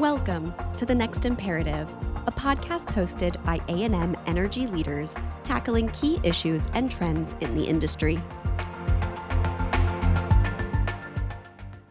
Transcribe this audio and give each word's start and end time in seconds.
Welcome 0.00 0.54
to 0.78 0.86
The 0.86 0.94
Next 0.94 1.26
Imperative, 1.26 1.86
a 2.26 2.32
podcast 2.32 2.86
hosted 2.86 3.36
by 3.44 3.60
A&M 3.68 4.16
energy 4.24 4.66
leaders 4.66 5.14
tackling 5.42 5.90
key 5.90 6.18
issues 6.22 6.68
and 6.72 6.90
trends 6.90 7.36
in 7.42 7.54
the 7.54 7.64
industry. 7.64 8.18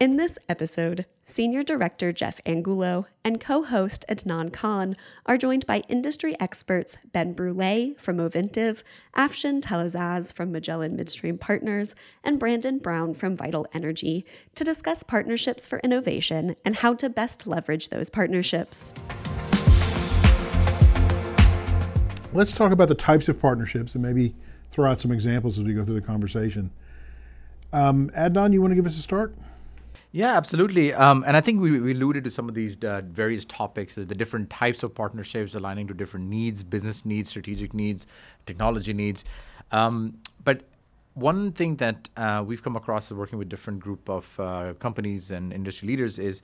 In 0.00 0.16
this 0.16 0.40
episode, 0.48 1.06
Senior 1.30 1.62
Director 1.62 2.12
Geoff 2.12 2.40
Angulo 2.44 3.06
and 3.22 3.40
co 3.40 3.62
host 3.62 4.04
Adnan 4.08 4.52
Khan 4.52 4.96
are 5.26 5.38
joined 5.38 5.64
by 5.64 5.84
industry 5.88 6.34
experts 6.40 6.96
Ben 7.12 7.36
Brulet 7.36 8.00
from 8.00 8.16
Ovintiv, 8.16 8.82
Afshean 9.16 9.60
Talasaz 9.60 10.32
from 10.32 10.50
Magellan 10.50 10.96
Midstream 10.96 11.38
Partners, 11.38 11.94
and 12.24 12.40
Brandon 12.40 12.78
Brown 12.78 13.14
from 13.14 13.36
Vital 13.36 13.64
Energy 13.72 14.26
to 14.56 14.64
discuss 14.64 15.04
partnerships 15.04 15.68
for 15.68 15.78
innovation 15.84 16.56
and 16.64 16.74
how 16.74 16.94
to 16.94 17.08
best 17.08 17.46
leverage 17.46 17.90
those 17.90 18.10
partnerships. 18.10 18.92
Let's 22.32 22.50
talk 22.50 22.72
about 22.72 22.88
the 22.88 22.96
types 22.96 23.28
of 23.28 23.40
partnerships 23.40 23.94
and 23.94 24.02
maybe 24.02 24.34
throw 24.72 24.90
out 24.90 25.00
some 25.00 25.12
examples 25.12 25.60
as 25.60 25.64
we 25.64 25.74
go 25.74 25.84
through 25.84 26.00
the 26.00 26.00
conversation. 26.00 26.72
Um, 27.72 28.10
Adnan, 28.18 28.52
you 28.52 28.60
want 28.60 28.72
to 28.72 28.74
give 28.76 28.86
us 28.86 28.98
a 28.98 29.02
start? 29.02 29.32
Yeah, 30.12 30.36
absolutely. 30.36 30.92
Um, 30.92 31.22
and 31.26 31.36
I 31.36 31.40
think 31.40 31.60
we, 31.60 31.78
we 31.78 31.92
alluded 31.92 32.24
to 32.24 32.30
some 32.30 32.48
of 32.48 32.54
these 32.54 32.76
uh, 32.82 33.02
various 33.04 33.44
topics, 33.44 33.94
the 33.94 34.04
different 34.06 34.50
types 34.50 34.82
of 34.82 34.92
partnerships 34.94 35.54
aligning 35.54 35.86
to 35.86 35.94
different 35.94 36.28
needs, 36.28 36.64
business 36.64 37.06
needs, 37.06 37.30
strategic 37.30 37.72
needs, 37.74 38.08
technology 38.44 38.92
needs. 38.92 39.24
Um, 39.70 40.18
but 40.42 40.62
one 41.14 41.52
thing 41.52 41.76
that 41.76 42.08
uh, 42.16 42.42
we've 42.44 42.62
come 42.62 42.74
across 42.74 43.12
working 43.12 43.38
with 43.38 43.48
different 43.48 43.78
group 43.80 44.08
of 44.08 44.38
uh, 44.40 44.74
companies 44.80 45.30
and 45.30 45.52
industry 45.52 45.86
leaders 45.86 46.18
is 46.18 46.42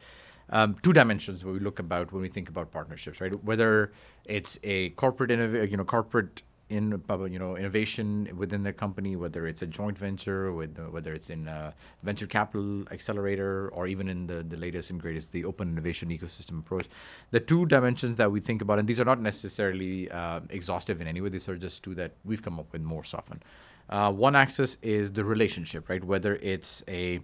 um, 0.50 0.76
two 0.82 0.92
dimensions 0.92 1.44
where 1.44 1.52
we 1.52 1.58
look 1.58 1.80
about 1.80 2.12
when 2.12 2.22
we 2.22 2.28
think 2.28 2.48
about 2.48 2.70
partnerships, 2.70 3.20
right? 3.20 3.32
Whether 3.44 3.90
it's 4.24 4.60
a 4.62 4.90
corporate, 4.90 5.30
innov- 5.30 5.68
you 5.68 5.76
know, 5.76 5.84
corporate 5.84 6.42
in 6.68 7.00
you 7.30 7.38
know 7.38 7.56
innovation 7.56 8.28
within 8.36 8.62
the 8.62 8.72
company, 8.72 9.14
whether 9.14 9.46
it's 9.46 9.62
a 9.62 9.66
joint 9.66 9.96
venture, 9.96 10.52
with 10.52 10.78
uh, 10.78 10.82
whether 10.84 11.14
it's 11.14 11.30
in 11.30 11.46
a 11.46 11.72
venture 12.02 12.26
capital 12.26 12.84
accelerator, 12.90 13.68
or 13.68 13.86
even 13.86 14.08
in 14.08 14.26
the, 14.26 14.42
the 14.42 14.56
latest 14.56 14.90
and 14.90 15.00
greatest 15.00 15.32
the 15.32 15.44
open 15.44 15.68
innovation 15.70 16.08
ecosystem 16.08 16.58
approach. 16.58 16.86
The 17.30 17.40
two 17.40 17.66
dimensions 17.66 18.16
that 18.16 18.30
we 18.32 18.40
think 18.40 18.62
about, 18.62 18.78
and 18.78 18.88
these 18.88 19.00
are 19.00 19.04
not 19.04 19.20
necessarily 19.20 20.10
uh, 20.10 20.40
exhaustive 20.50 21.00
in 21.00 21.06
any 21.06 21.20
way. 21.20 21.28
These 21.28 21.48
are 21.48 21.56
just 21.56 21.82
two 21.82 21.94
that 21.94 22.12
we've 22.24 22.42
come 22.42 22.58
up 22.58 22.72
with 22.72 22.82
more 22.82 23.04
often. 23.14 23.42
Uh, 23.88 24.12
one 24.12 24.34
axis 24.34 24.76
is 24.82 25.12
the 25.12 25.24
relationship, 25.24 25.88
right? 25.88 26.02
Whether 26.02 26.36
it's 26.36 26.82
a 26.88 27.20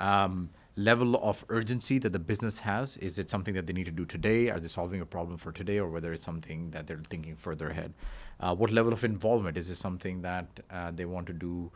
um, 0.00 0.50
level 0.76 1.16
of 1.16 1.44
urgency 1.48 1.98
that 1.98 2.12
the 2.12 2.18
business 2.18 2.60
has. 2.60 2.96
Is 2.96 3.18
it 3.18 3.28
something 3.28 3.54
that 3.54 3.66
they 3.66 3.72
need 3.72 3.84
to 3.84 3.90
do 3.92 4.06
today? 4.06 4.48
Are 4.48 4.58
they 4.58 4.68
solving 4.68 5.00
a 5.00 5.06
problem 5.06 5.36
for 5.36 5.52
today, 5.52 5.78
or 5.78 5.90
whether 5.90 6.12
it's 6.12 6.24
something 6.24 6.70
that 6.70 6.86
they're 6.86 7.02
thinking 7.08 7.36
further 7.36 7.68
ahead? 7.68 7.92
Uh, 8.40 8.54
what 8.54 8.70
level 8.70 8.92
of 8.92 9.04
involvement 9.04 9.56
is 9.56 9.68
this 9.68 9.78
something 9.78 10.22
that 10.22 10.46
uh, 10.70 10.90
they 10.90 11.04
want 11.04 11.26
to 11.26 11.32
do? 11.32 11.70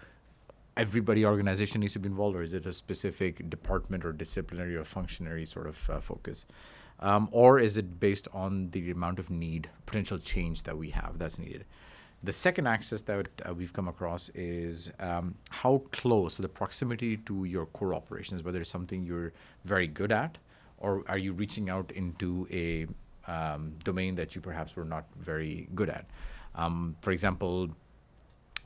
Everybody 0.77 1.25
organization 1.25 1.81
needs 1.81 1.95
to 1.95 1.99
be 1.99 2.09
involved, 2.09 2.37
or 2.37 2.43
is 2.43 2.53
it 2.53 2.67
a 2.67 2.73
specific 2.73 3.49
department 3.49 4.05
or 4.05 4.13
disciplinary 4.13 4.77
or 4.77 4.85
functionary 4.85 5.47
sort 5.47 5.67
of 5.67 5.91
uh, 5.91 6.01
focus? 6.01 6.47
Um, 7.01 7.29
or 7.33 7.59
is 7.59 7.77
it 7.77 8.01
based 8.01 8.29
on 8.33 8.71
the 8.71 8.91
amount 8.91 9.19
of 9.19 9.31
need, 9.31 9.69
potential 9.85 10.19
change 10.19 10.63
that 10.63 10.77
we 10.77 10.91
have 10.91 11.19
that's 11.19 11.39
needed? 11.39 11.67
The 12.23 12.33
second 12.33 12.67
axis 12.67 13.03
that 13.03 13.29
uh, 13.49 13.55
we've 13.55 13.73
come 13.73 13.89
across 13.89 14.31
is 14.31 14.91
um, 14.99 15.35
how 15.51 15.83
close 15.93 16.39
the 16.39 16.49
proximity 16.49 17.19
to 17.19 17.45
your 17.45 17.67
core 17.67 17.95
operations, 17.95 18.43
whether 18.43 18.61
it's 18.61 18.71
something 18.71 19.05
you're 19.05 19.33
very 19.65 19.87
good 19.87 20.11
at, 20.11 20.39
or 20.79 21.05
are 21.09 21.19
you 21.19 21.33
reaching 21.33 21.71
out 21.71 21.91
into 21.93 22.49
a 22.51 22.87
um, 23.29 23.75
domain 23.85 24.15
that 24.17 24.35
you 24.35 24.41
perhaps 24.41 24.77
were 24.77 24.85
not 24.85 25.05
very 25.19 25.69
good 25.75 25.89
at. 25.89 26.07
Um, 26.55 26.97
for 27.03 27.11
example, 27.11 27.69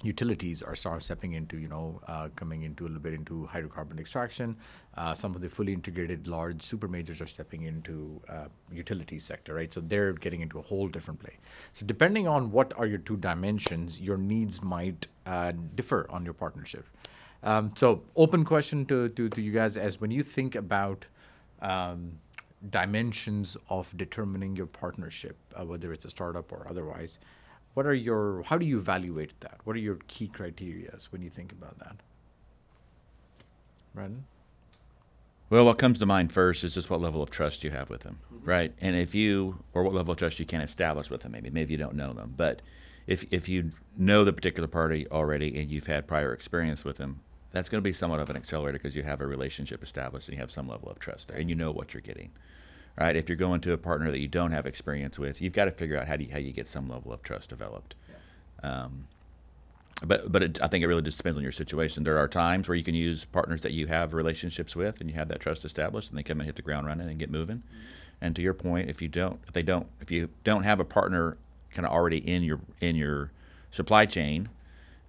utilities 0.02 0.62
are 0.62 0.74
start 0.74 1.02
stepping 1.02 1.34
into, 1.34 1.58
you 1.58 1.68
know, 1.68 2.00
uh, 2.08 2.28
coming 2.34 2.62
into 2.62 2.84
a 2.84 2.88
little 2.88 3.02
bit 3.02 3.12
into 3.12 3.48
hydrocarbon 3.52 4.00
extraction. 4.00 4.56
Uh, 4.96 5.12
some 5.14 5.34
of 5.34 5.40
the 5.40 5.48
fully 5.48 5.72
integrated 5.72 6.26
large 6.26 6.62
super 6.62 6.88
majors 6.88 7.20
are 7.20 7.26
stepping 7.26 7.62
into 7.62 8.20
uh, 8.28 8.46
utility 8.72 9.18
sector, 9.18 9.54
right? 9.54 9.72
So 9.72 9.80
they're 9.80 10.12
getting 10.14 10.40
into 10.40 10.58
a 10.58 10.62
whole 10.62 10.88
different 10.88 11.20
play. 11.20 11.36
So 11.74 11.84
depending 11.84 12.26
on 12.26 12.50
what 12.50 12.72
are 12.78 12.86
your 12.86 12.98
two 12.98 13.16
dimensions, 13.16 14.00
your 14.00 14.16
needs 14.16 14.62
might 14.62 15.06
uh, 15.26 15.52
differ 15.74 16.06
on 16.10 16.24
your 16.24 16.34
partnership. 16.34 16.86
Um, 17.42 17.72
so 17.76 18.02
open 18.16 18.44
question 18.44 18.86
to, 18.86 19.08
to, 19.10 19.28
to 19.28 19.42
you 19.42 19.52
guys 19.52 19.76
as 19.76 20.00
when 20.00 20.10
you 20.10 20.22
think 20.22 20.54
about 20.54 21.06
um, 21.62 22.12
dimensions 22.68 23.56
of 23.68 23.94
determining 23.96 24.56
your 24.56 24.66
partnership, 24.66 25.36
uh, 25.58 25.64
whether 25.64 25.92
it's 25.92 26.04
a 26.04 26.10
startup 26.10 26.52
or 26.52 26.66
otherwise, 26.68 27.18
what 27.74 27.86
are 27.86 27.94
your 27.94 28.42
how 28.42 28.58
do 28.58 28.66
you 28.66 28.78
evaluate 28.78 29.38
that? 29.40 29.60
What 29.64 29.76
are 29.76 29.80
your 29.80 29.98
key 30.08 30.30
criterias 30.32 31.04
when 31.06 31.22
you 31.22 31.30
think 31.30 31.52
about 31.52 31.78
that? 31.78 31.96
Brandon 33.94 34.24
well 35.48 35.64
what 35.64 35.78
comes 35.78 35.98
to 35.98 36.06
mind 36.06 36.32
first 36.32 36.62
is 36.62 36.74
just 36.74 36.90
what 36.90 37.00
level 37.00 37.22
of 37.22 37.30
trust 37.30 37.64
you 37.64 37.70
have 37.70 37.90
with 37.90 38.02
them 38.02 38.18
mm-hmm. 38.32 38.48
right? 38.48 38.72
And 38.80 38.96
if 38.96 39.14
you 39.14 39.58
or 39.74 39.82
what 39.82 39.94
level 39.94 40.12
of 40.12 40.18
trust 40.18 40.38
you 40.38 40.46
can 40.46 40.60
establish 40.60 41.10
with 41.10 41.22
them 41.22 41.32
maybe 41.32 41.50
maybe 41.50 41.72
you 41.72 41.78
don't 41.78 41.96
know 41.96 42.12
them. 42.12 42.34
But 42.36 42.62
if 43.06 43.24
if 43.30 43.48
you 43.48 43.70
know 43.96 44.24
the 44.24 44.32
particular 44.32 44.68
party 44.68 45.06
already 45.10 45.58
and 45.60 45.70
you've 45.70 45.86
had 45.86 46.06
prior 46.06 46.32
experience 46.32 46.84
with 46.84 46.96
them 46.96 47.20
that's 47.50 47.68
going 47.68 47.78
to 47.82 47.88
be 47.88 47.92
somewhat 47.92 48.20
of 48.20 48.30
an 48.30 48.36
accelerator 48.36 48.78
because 48.78 48.94
you 48.94 49.02
have 49.02 49.20
a 49.20 49.26
relationship 49.26 49.82
established 49.82 50.28
and 50.28 50.36
you 50.36 50.40
have 50.40 50.50
some 50.50 50.68
level 50.68 50.88
of 50.88 50.98
trust 50.98 51.28
there 51.28 51.38
and 51.38 51.48
you 51.48 51.56
know 51.56 51.72
what 51.72 51.92
you're 51.92 52.00
getting 52.00 52.30
right? 52.98 53.16
If 53.16 53.28
you're 53.28 53.36
going 53.36 53.60
to 53.62 53.72
a 53.72 53.78
partner 53.78 54.10
that 54.10 54.20
you 54.20 54.28
don't 54.28 54.52
have 54.52 54.66
experience 54.66 55.18
with, 55.18 55.40
you've 55.40 55.52
got 55.52 55.66
to 55.66 55.70
figure 55.70 55.98
out 55.98 56.06
how 56.06 56.16
do 56.16 56.24
you, 56.24 56.32
how 56.32 56.38
you 56.38 56.52
get 56.52 56.66
some 56.66 56.88
level 56.88 57.12
of 57.12 57.22
trust 57.22 57.48
developed. 57.48 57.94
Yeah. 58.62 58.70
Um, 58.70 59.06
but 60.02 60.32
but 60.32 60.42
it, 60.42 60.62
I 60.62 60.68
think 60.68 60.82
it 60.82 60.86
really 60.86 61.02
just 61.02 61.18
depends 61.18 61.36
on 61.36 61.42
your 61.42 61.52
situation. 61.52 62.04
There 62.04 62.18
are 62.18 62.28
times 62.28 62.68
where 62.68 62.76
you 62.76 62.84
can 62.84 62.94
use 62.94 63.24
partners 63.24 63.62
that 63.62 63.72
you 63.72 63.86
have 63.86 64.14
relationships 64.14 64.74
with 64.74 65.00
and 65.00 65.10
you 65.10 65.16
have 65.16 65.28
that 65.28 65.40
trust 65.40 65.64
established, 65.64 66.10
and 66.10 66.18
they 66.18 66.22
come 66.22 66.40
and 66.40 66.46
hit 66.46 66.56
the 66.56 66.62
ground 66.62 66.86
running 66.86 67.08
and 67.08 67.18
get 67.18 67.30
moving. 67.30 67.58
Mm-hmm. 67.58 67.78
And 68.22 68.36
to 68.36 68.42
your 68.42 68.54
point, 68.54 68.88
if 68.88 69.00
you 69.00 69.08
don't, 69.08 69.40
if 69.46 69.52
they 69.52 69.62
don't, 69.62 69.86
if 70.00 70.10
you 70.10 70.28
don't 70.44 70.62
have 70.62 70.80
a 70.80 70.84
partner 70.84 71.36
kind 71.70 71.86
of 71.86 71.92
already 71.92 72.18
in 72.18 72.42
your 72.42 72.60
in 72.80 72.96
your 72.96 73.30
supply 73.70 74.06
chain, 74.06 74.48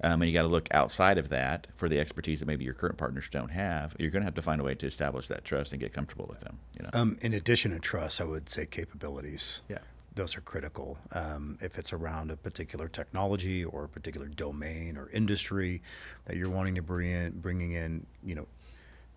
um, 0.03 0.21
and 0.21 0.29
you 0.29 0.33
got 0.33 0.43
to 0.43 0.47
look 0.47 0.67
outside 0.71 1.17
of 1.17 1.29
that 1.29 1.67
for 1.75 1.87
the 1.87 1.99
expertise 1.99 2.39
that 2.39 2.45
maybe 2.45 2.65
your 2.65 2.73
current 2.73 2.97
partners 2.97 3.29
don't 3.29 3.51
have. 3.51 3.95
You're 3.99 4.09
going 4.09 4.21
to 4.21 4.25
have 4.25 4.35
to 4.35 4.41
find 4.41 4.59
a 4.59 4.63
way 4.63 4.75
to 4.75 4.87
establish 4.87 5.27
that 5.27 5.45
trust 5.45 5.71
and 5.71 5.79
get 5.79 5.93
comfortable 5.93 6.25
with 6.27 6.39
them. 6.39 6.59
You 6.77 6.83
know? 6.83 6.89
Um, 6.93 7.17
in 7.21 7.33
addition 7.33 7.71
to 7.71 7.79
trust, 7.79 8.19
I 8.19 8.23
would 8.23 8.49
say 8.49 8.65
capabilities. 8.65 9.61
Yeah. 9.69 9.79
Those 10.13 10.35
are 10.35 10.41
critical. 10.41 10.97
Um, 11.13 11.57
if 11.61 11.77
it's 11.77 11.93
around 11.93 12.31
a 12.31 12.35
particular 12.35 12.87
technology 12.87 13.63
or 13.63 13.85
a 13.85 13.89
particular 13.89 14.27
domain 14.27 14.97
or 14.97 15.09
industry 15.11 15.81
that 16.25 16.35
you're 16.35 16.49
wanting 16.49 16.75
to 16.75 16.81
bring 16.81 17.09
in, 17.09 17.39
bringing 17.39 17.73
in, 17.73 18.05
you 18.23 18.35
know, 18.35 18.47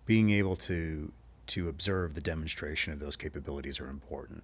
being 0.05 0.29
able 0.29 0.55
to 0.55 1.11
to 1.47 1.69
observe 1.69 2.15
the 2.15 2.21
demonstration 2.21 2.91
of 2.91 2.99
those 2.99 3.15
capabilities 3.15 3.79
are 3.79 3.87
important. 3.87 4.43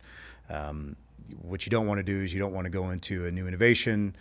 Um, 0.50 0.96
what 1.42 1.66
you 1.66 1.72
don't 1.72 1.88
want 1.88 1.98
to 1.98 2.04
do 2.04 2.22
is 2.22 2.32
you 2.32 2.40
don't 2.40 2.54
want 2.54 2.66
to 2.66 2.70
go 2.70 2.92
into 2.92 3.26
a 3.26 3.32
new 3.32 3.48
innovation 3.48 4.16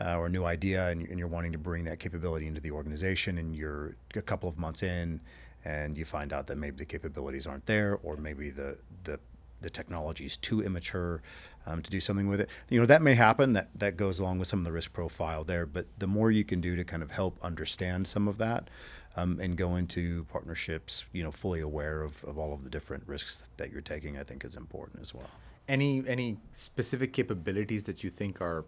uh, 0.00 0.16
or 0.16 0.26
a 0.26 0.28
new 0.28 0.44
idea 0.44 0.88
and, 0.88 1.06
and, 1.08 1.18
you're 1.18 1.28
wanting 1.28 1.52
to 1.52 1.58
bring 1.58 1.84
that 1.84 1.98
capability 1.98 2.46
into 2.46 2.60
the 2.60 2.70
organization 2.70 3.38
and 3.38 3.54
you're 3.54 3.94
a 4.14 4.22
couple 4.22 4.48
of 4.48 4.58
months 4.58 4.82
in 4.82 5.20
and 5.64 5.98
you 5.98 6.04
find 6.04 6.32
out 6.32 6.46
that 6.46 6.56
maybe 6.56 6.76
the 6.76 6.84
capabilities 6.84 7.46
aren't 7.46 7.66
there 7.66 7.98
or 8.02 8.16
maybe 8.16 8.50
the, 8.50 8.78
the, 9.04 9.20
the 9.60 9.70
technology 9.70 10.24
is 10.24 10.36
too 10.36 10.62
immature 10.62 11.22
um, 11.66 11.82
to 11.82 11.90
do 11.90 12.00
something 12.00 12.28
with 12.28 12.40
it. 12.40 12.48
You 12.68 12.80
know, 12.80 12.86
that 12.86 13.02
may 13.02 13.14
happen. 13.14 13.52
That, 13.52 13.68
that 13.76 13.96
goes 13.96 14.18
along 14.18 14.38
with 14.38 14.48
some 14.48 14.58
of 14.58 14.64
the 14.64 14.72
risk 14.72 14.92
profile 14.92 15.44
there. 15.44 15.66
But 15.66 15.86
the 15.98 16.06
more 16.06 16.30
you 16.30 16.44
can 16.44 16.60
do 16.60 16.74
to 16.76 16.84
kind 16.84 17.02
of 17.02 17.12
help 17.12 17.38
understand 17.42 18.06
some 18.06 18.26
of 18.26 18.38
that 18.38 18.68
um, 19.16 19.38
and 19.40 19.56
go 19.56 19.76
into 19.76 20.24
partnerships, 20.24 21.04
you 21.12 21.22
know, 21.22 21.30
fully 21.30 21.60
aware 21.60 22.02
of, 22.02 22.24
of 22.24 22.38
all 22.38 22.52
of 22.52 22.64
the 22.64 22.70
different 22.70 23.04
risks 23.06 23.50
that 23.56 23.70
you're 23.70 23.80
taking, 23.80 24.18
I 24.18 24.22
think 24.22 24.44
is 24.44 24.56
important 24.56 25.02
as 25.02 25.14
well. 25.14 25.30
Any 25.68 26.02
any 26.08 26.38
specific 26.52 27.12
capabilities 27.12 27.84
that 27.84 28.02
you 28.02 28.10
think 28.10 28.40
are 28.40 28.64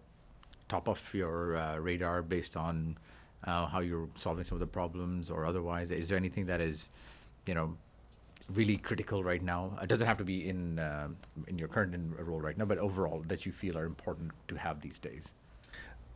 top 0.74 0.88
of 0.88 1.14
your 1.14 1.56
uh, 1.56 1.76
radar 1.78 2.22
based 2.22 2.56
on 2.56 2.96
uh, 3.44 3.66
how 3.66 3.80
you're 3.80 4.08
solving 4.16 4.44
some 4.44 4.56
of 4.56 4.60
the 4.60 4.72
problems 4.80 5.30
or 5.30 5.40
otherwise? 5.50 5.90
Is 5.90 6.08
there 6.08 6.18
anything 6.24 6.46
that 6.46 6.60
is, 6.60 6.90
you 7.46 7.54
know, 7.54 7.76
really 8.58 8.76
critical 8.76 9.22
right 9.22 9.42
now? 9.54 9.78
It 9.82 9.88
doesn't 9.88 10.06
have 10.06 10.18
to 10.18 10.28
be 10.34 10.38
in 10.48 10.78
uh, 10.78 11.08
in 11.50 11.58
your 11.58 11.68
current 11.68 11.92
role 12.30 12.40
right 12.40 12.58
now, 12.58 12.66
but 12.72 12.78
overall 12.78 13.18
that 13.30 13.40
you 13.46 13.52
feel 13.52 13.74
are 13.78 13.86
important 13.94 14.32
to 14.48 14.54
have 14.56 14.80
these 14.86 14.98
days. 14.98 15.24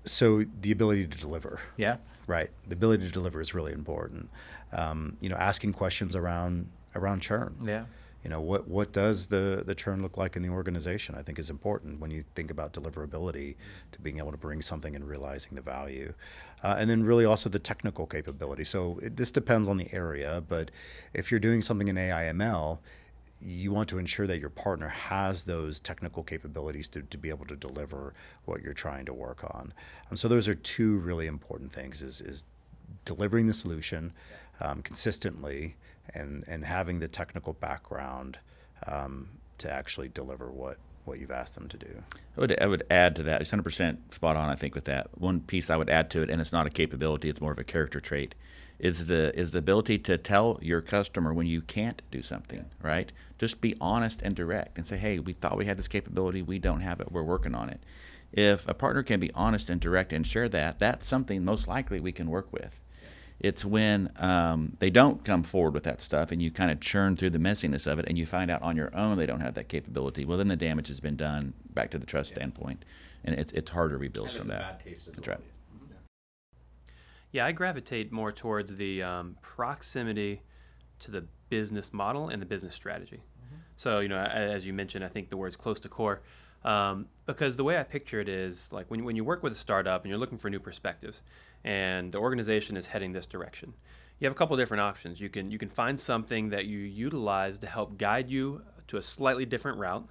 So 0.05 0.45
the 0.63 0.73
ability 0.73 1.07
to 1.15 1.19
deliver. 1.27 1.61
Yeah. 1.77 1.97
Right. 2.27 2.51
The 2.71 2.75
ability 2.75 3.05
to 3.07 3.13
deliver 3.21 3.41
is 3.41 3.55
really 3.55 3.73
important. 3.73 4.29
Um, 4.73 5.17
you 5.21 5.29
know, 5.31 5.37
asking 5.51 5.73
questions 5.83 6.13
around 6.21 6.69
around 6.95 7.21
churn. 7.21 7.55
Yeah 7.65 7.85
you 8.25 8.31
know 8.31 8.41
what 8.41 8.67
what 8.69 8.93
does 8.93 9.29
the 9.29 9.63
the 9.67 9.75
churn 9.75 10.03
look 10.03 10.17
like 10.17 10.37
in 10.37 10.43
the 10.43 10.49
organization 10.49 11.15
i 11.15 11.23
think 11.23 11.39
is 11.39 11.51
important 11.51 12.01
when 12.01 12.11
you 12.11 12.25
think 12.35 12.51
about 12.51 12.73
deliverability 12.73 13.55
to 13.93 14.01
being 14.01 14.19
able 14.19 14.33
to 14.33 14.39
bring 14.39 14.61
something 14.61 14.97
and 14.97 15.07
realizing 15.09 15.55
the 15.55 15.63
value 15.63 16.13
uh, 16.65 16.77
and 16.79 16.91
then 16.91 17.05
really 17.05 17.25
also 17.25 17.49
the 17.49 17.59
technical 17.59 18.07
capability 18.07 18.65
so 18.65 18.99
it, 19.03 19.17
this 19.17 19.33
depends 19.33 19.69
on 19.69 19.77
the 19.77 19.93
area 19.93 20.43
but 20.49 20.71
if 21.15 21.31
you're 21.31 21.41
doing 21.41 21.63
something 21.63 21.89
in 21.89 21.97
aiml 21.97 22.79
you 23.41 23.71
want 23.71 23.89
to 23.89 23.99
ensure 23.99 24.27
that 24.27 24.41
your 24.41 24.51
partner 24.51 24.89
has 24.89 25.45
those 25.45 25.79
technical 25.79 26.23
capabilities 26.23 26.89
to, 26.89 27.03
to 27.03 27.17
be 27.17 27.29
able 27.29 27.47
to 27.47 27.57
deliver 27.57 28.15
what 28.45 28.63
you're 28.63 28.75
trying 28.75 29.05
to 29.05 29.15
work 29.15 29.45
on. 29.45 29.73
And 30.11 30.19
so 30.19 30.27
those 30.27 30.49
are 30.49 30.55
two 30.55 30.97
really 30.97 31.27
important 31.27 31.73
things: 31.73 32.03
is 32.03 32.21
is 32.21 32.45
delivering 33.05 33.47
the 33.47 33.53
solution 33.53 34.13
um, 34.61 34.83
consistently 34.83 35.77
and 36.15 36.45
and 36.47 36.65
having 36.65 36.99
the 37.01 37.09
technical 37.09 37.53
background 37.53 38.39
um, 38.87 39.29
to 39.59 39.71
actually 39.71 40.09
deliver 40.09 40.51
what 40.51 40.79
what 41.09 41.19
you've 41.19 41.31
asked 41.31 41.55
them 41.55 41.69
to 41.69 41.77
do. 41.79 42.03
I 42.37 42.41
would, 42.41 42.63
I 42.63 42.67
would 42.67 42.87
add 42.91 43.17
to 43.17 43.23
that. 43.25 43.41
It's 43.41 43.51
100% 43.51 44.13
spot 44.13 44.37
on, 44.37 44.51
I 44.51 44.55
think, 44.55 44.75
with 44.75 44.85
that. 44.85 45.09
One 45.19 45.41
piece 45.41 45.71
I 45.71 45.77
would 45.77 45.89
add 45.89 46.11
to 46.11 46.23
it, 46.23 46.29
and 46.29 46.41
it's 46.41 46.53
not 46.53 46.67
a 46.67 46.71
capability, 46.71 47.31
it's 47.31 47.41
more 47.41 47.51
of 47.51 47.59
a 47.59 47.65
character 47.65 47.99
trait, 47.99 48.35
is 48.79 49.07
the 49.07 49.37
is 49.37 49.51
the 49.51 49.59
ability 49.59 49.99
to 49.99 50.17
tell 50.17 50.59
your 50.63 50.81
customer 50.81 51.35
when 51.35 51.49
you 51.49 51.61
can't 51.61 52.03
do 52.13 52.23
something, 52.23 52.59
yeah. 52.59 52.89
right? 52.89 53.13
Just 53.39 53.61
be 53.61 53.75
honest 53.81 54.23
and 54.23 54.37
direct 54.37 54.77
and 54.77 54.87
say, 54.87 54.97
hey, 54.99 55.19
we 55.19 55.33
thought 55.33 55.57
we 55.57 55.65
had 55.65 55.79
this 55.79 55.89
capability, 55.89 56.43
we 56.43 56.59
don't 56.59 56.81
have 56.81 57.01
it, 57.01 57.11
we're 57.11 57.25
working 57.25 57.55
on 57.55 57.71
it. 57.71 57.83
If 58.31 58.69
a 58.69 58.75
partner 58.75 59.03
can 59.03 59.19
be 59.19 59.33
honest 59.33 59.71
and 59.71 59.81
direct 59.81 60.13
and 60.13 60.27
share 60.27 60.49
that, 60.51 60.79
that's 60.79 61.07
something 61.07 61.45
most 61.45 61.67
likely 61.67 61.99
we 61.99 62.13
can 62.13 62.31
work 62.31 62.53
with. 62.53 62.81
It's 63.41 63.65
when 63.65 64.11
um, 64.17 64.77
they 64.81 64.91
don't 64.91 65.25
come 65.25 65.45
forward 65.45 65.73
with 65.73 65.85
that 65.85 66.01
stuff 66.01 66.33
and 66.33 66.43
you 66.43 66.51
kind 66.51 66.73
of 66.73 66.81
churn 66.81 67.17
through 67.17 67.31
the 67.31 67.39
messiness 67.39 67.87
of 67.87 68.01
it 68.01 68.07
and 68.09 68.19
you 68.19 68.27
find 68.27 68.51
out 68.51 68.63
on 68.63 68.77
your 68.77 68.95
own 68.97 69.17
they 69.17 69.27
don't 69.27 69.41
have 69.41 69.55
that 69.55 69.69
capability. 69.69 70.25
Well, 70.25 70.39
then 70.39 70.49
the 70.49 70.57
damage 70.57 70.89
has 70.89 70.99
been 70.99 71.17
done 71.17 71.55
back 71.73 71.91
to 71.91 71.99
the 71.99 72.07
trust 72.07 72.31
yeah. 72.31 72.37
standpoint, 72.37 72.85
and 73.25 73.39
it's 73.39 73.53
it's 73.53 73.71
hard 73.71 73.91
to 73.91 73.97
rebuild 73.97 74.33
from 74.33 74.49
that. 74.49 74.83
That's 75.15 75.29
right. 75.29 75.39
Yeah, 77.31 77.47
I 77.47 77.53
gravitate 77.53 78.11
more 78.11 78.33
towards 78.33 78.75
the 78.77 79.03
um, 79.03 79.37
proximity 79.43 80.43
to 81.01 81.11
the 81.11 81.27
business 81.51 81.93
model 81.93 82.29
and 82.29 82.41
the 82.41 82.47
business 82.47 82.75
strategy. 82.75 83.19
Mm-hmm. 83.19 83.57
So, 83.77 84.01
you 84.01 84.09
know, 84.09 84.19
as 84.19 84.65
you 84.67 84.73
mentioned, 84.73 85.05
I 85.05 85.09
think 85.09 85.29
the 85.29 85.37
word's 85.37 85.57
close 85.57 85.79
to 85.81 85.89
core. 85.89 86.23
Um, 86.65 87.07
because 87.27 87.57
the 87.57 87.65
way 87.65 87.79
I 87.79 87.83
picture 87.85 88.21
it 88.21 88.29
is 88.29 88.69
like 88.73 88.91
when, 88.91 89.05
when 89.05 89.15
you 89.15 89.25
work 89.25 89.43
with 89.43 89.53
a 89.53 89.57
startup 89.57 90.03
and 90.03 90.11
you're 90.11 90.19
looking 90.19 90.39
for 90.39 90.51
new 90.51 90.59
perspectives, 90.59 91.23
and 91.65 92.13
the 92.13 92.19
organization 92.19 92.77
is 92.77 92.87
heading 92.87 93.13
this 93.13 93.27
direction. 93.27 93.75
You 94.19 94.27
have 94.27 94.33
a 94.33 94.39
couple 94.39 94.57
different 94.57 94.81
options. 94.81 95.21
You 95.21 95.29
can 95.29 95.51
you 95.51 95.59
can 95.59 95.69
find 95.69 95.99
something 95.99 96.51
that 96.51 96.67
you 96.67 96.79
utilize 96.79 97.59
to 97.61 97.67
help 97.67 97.99
guide 97.99 98.29
you 98.29 98.63
to 98.89 98.97
a 98.97 99.03
slightly 99.03 99.45
different 99.45 99.79
route, 99.79 100.09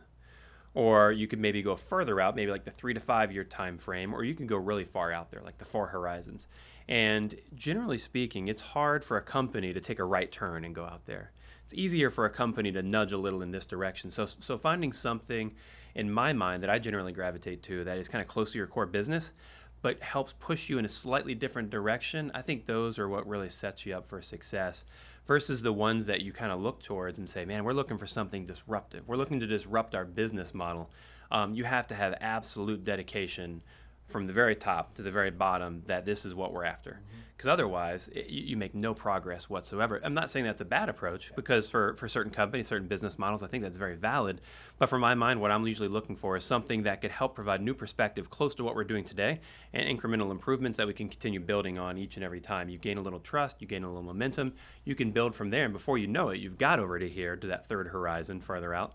or 0.74 1.12
you 1.12 1.28
could 1.28 1.40
maybe 1.40 1.62
go 1.62 1.76
further 1.76 2.22
out, 2.22 2.36
maybe 2.36 2.52
like 2.52 2.64
the 2.64 2.72
three 2.72 2.94
to 2.94 3.00
five 3.00 3.32
year 3.32 3.44
time 3.44 3.78
frame, 3.78 4.14
or 4.14 4.24
you 4.24 4.36
can 4.36 4.48
go 4.48 4.56
really 4.56 4.86
far 4.86 5.12
out 5.12 5.32
there, 5.32 5.42
like 5.44 5.58
the 5.58 5.66
four 5.66 5.88
horizons. 5.88 6.48
And 6.88 7.36
generally 7.54 7.98
speaking, 7.98 8.48
it's 8.48 8.62
hard 8.62 9.04
for 9.04 9.18
a 9.18 9.22
company 9.22 9.74
to 9.74 9.82
take 9.82 10.00
a 10.00 10.06
right 10.06 10.32
turn 10.32 10.64
and 10.64 10.74
go 10.74 10.86
out 10.86 11.06
there. 11.06 11.32
It's 11.66 11.74
easier 11.74 12.10
for 12.10 12.24
a 12.24 12.30
company 12.30 12.72
to 12.72 12.82
nudge 12.82 13.12
a 13.12 13.18
little 13.18 13.42
in 13.42 13.52
this 13.52 13.66
direction. 13.66 14.10
So 14.10 14.26
so 14.26 14.58
finding 14.58 14.94
something 14.94 15.54
in 15.96 16.12
my 16.12 16.32
mind 16.32 16.64
that 16.64 16.70
I 16.70 16.80
generally 16.80 17.12
gravitate 17.12 17.64
to 17.64 17.84
that 17.84 17.98
is 17.98 18.08
kind 18.08 18.22
of 18.22 18.28
close 18.28 18.52
to 18.52 18.58
your 18.58 18.68
core 18.68 18.86
business 18.86 19.34
but 19.82 20.02
helps 20.02 20.34
push 20.40 20.70
you 20.70 20.78
in 20.78 20.86
a 20.86 20.90
slightly 20.90 21.36
different 21.36 21.70
direction, 21.70 22.32
I 22.34 22.42
think 22.42 22.66
those 22.66 22.98
are 22.98 23.08
what 23.08 23.28
really 23.28 23.50
sets 23.50 23.86
you 23.86 23.96
up 23.96 24.08
for 24.08 24.22
success 24.22 24.84
versus 25.26 25.62
the 25.62 25.74
ones 25.74 26.06
that 26.06 26.22
you 26.22 26.32
kind 26.32 26.52
of 26.52 26.60
look 26.60 26.82
towards 26.82 27.20
and 27.20 27.30
say, 27.30 27.46
man, 27.46 27.64
we're 27.64 27.74
looking 27.74 27.98
for 27.98 28.08
something 28.08 28.46
disruptive. 28.46 29.08
We're 29.08 29.18
looking 29.18 29.40
to 29.42 29.48
disrupt 29.48 29.94
our 29.94 30.06
business 30.06 30.54
model. 30.54 30.90
Um, 31.30 31.54
you 31.54 31.66
have 31.66 31.88
to 31.88 31.96
have 31.96 32.16
absolute 32.22 32.84
dedication 32.84 33.62
from 34.08 34.26
the 34.26 34.34
very 34.34 34.56
top 34.56 34.96
to 34.96 35.02
the 35.02 35.12
very 35.12 35.32
bottom 35.32 35.84
that 35.86 36.06
this 36.06 36.26
is 36.26 36.34
what 36.34 36.54
we're 36.54 36.64
after. 36.64 37.02
Because 37.36 37.48
mm-hmm. 37.48 37.54
otherwise, 37.54 38.10
it, 38.16 38.30
you, 38.30 38.56
make 38.56 38.74
no 38.74 38.94
progress 38.94 39.50
whatsoever. 39.50 40.00
I'm 40.04 40.14
not 40.14 40.32
saying 40.32 40.46
that's 40.46 40.62
a 40.62 40.66
bad 40.66 40.88
approach 40.88 41.34
because 41.36 41.70
for, 41.70 41.94
for 41.96 42.08
certain 42.08 42.32
companies, 42.32 42.68
certain 42.68 42.88
business 42.88 43.20
models, 43.20 43.44
I 43.44 43.48
think 43.48 43.64
that's 43.64 43.76
very 43.76 43.96
valid. 43.96 44.40
But 44.80 44.88
for 44.88 44.98
my 44.98 45.14
mind, 45.14 45.42
what 45.42 45.52
I'm 45.52 45.68
usually 45.68 45.90
looking 45.90 46.16
for 46.16 46.38
is 46.38 46.46
something 46.46 46.84
that 46.84 47.02
could 47.02 47.12
help 47.12 47.36
provide 47.36 47.62
new 47.62 47.74
perspective 47.74 48.30
close 48.30 48.56
to 48.56 48.64
what 48.64 48.76
we're 48.76 48.86
doing 48.86 49.04
today 49.04 49.42
and 49.74 50.00
incremental 50.00 50.32
improvements 50.32 50.78
that 50.78 50.88
we 50.88 50.94
can 50.94 51.10
continue 51.10 51.42
building 51.42 51.78
on 51.78 51.98
each 51.98 52.16
and 52.16 52.24
every 52.24 52.42
time. 52.42 52.70
You 52.70 52.78
gain 52.78 52.98
a 52.98 53.02
little 53.02 53.20
trust, 53.20 53.62
you 53.62 53.68
gain 53.68 53.84
a 53.84 53.88
little 53.88 54.04
momentum, 54.04 54.54
you 54.86 54.96
can 54.96 55.12
build 55.12 55.36
from 55.36 55.50
there. 55.50 55.66
And 55.66 55.74
before 55.74 55.98
you 55.98 56.08
know 56.08 56.30
it, 56.30 56.40
you've 56.40 56.58
got 56.58 56.80
over 56.80 56.98
to 56.98 57.10
here 57.10 57.36
to 57.36 57.48
that 57.48 57.68
third 57.68 57.90
horizon 57.90 58.40
farther 58.40 58.74
out. 58.74 58.94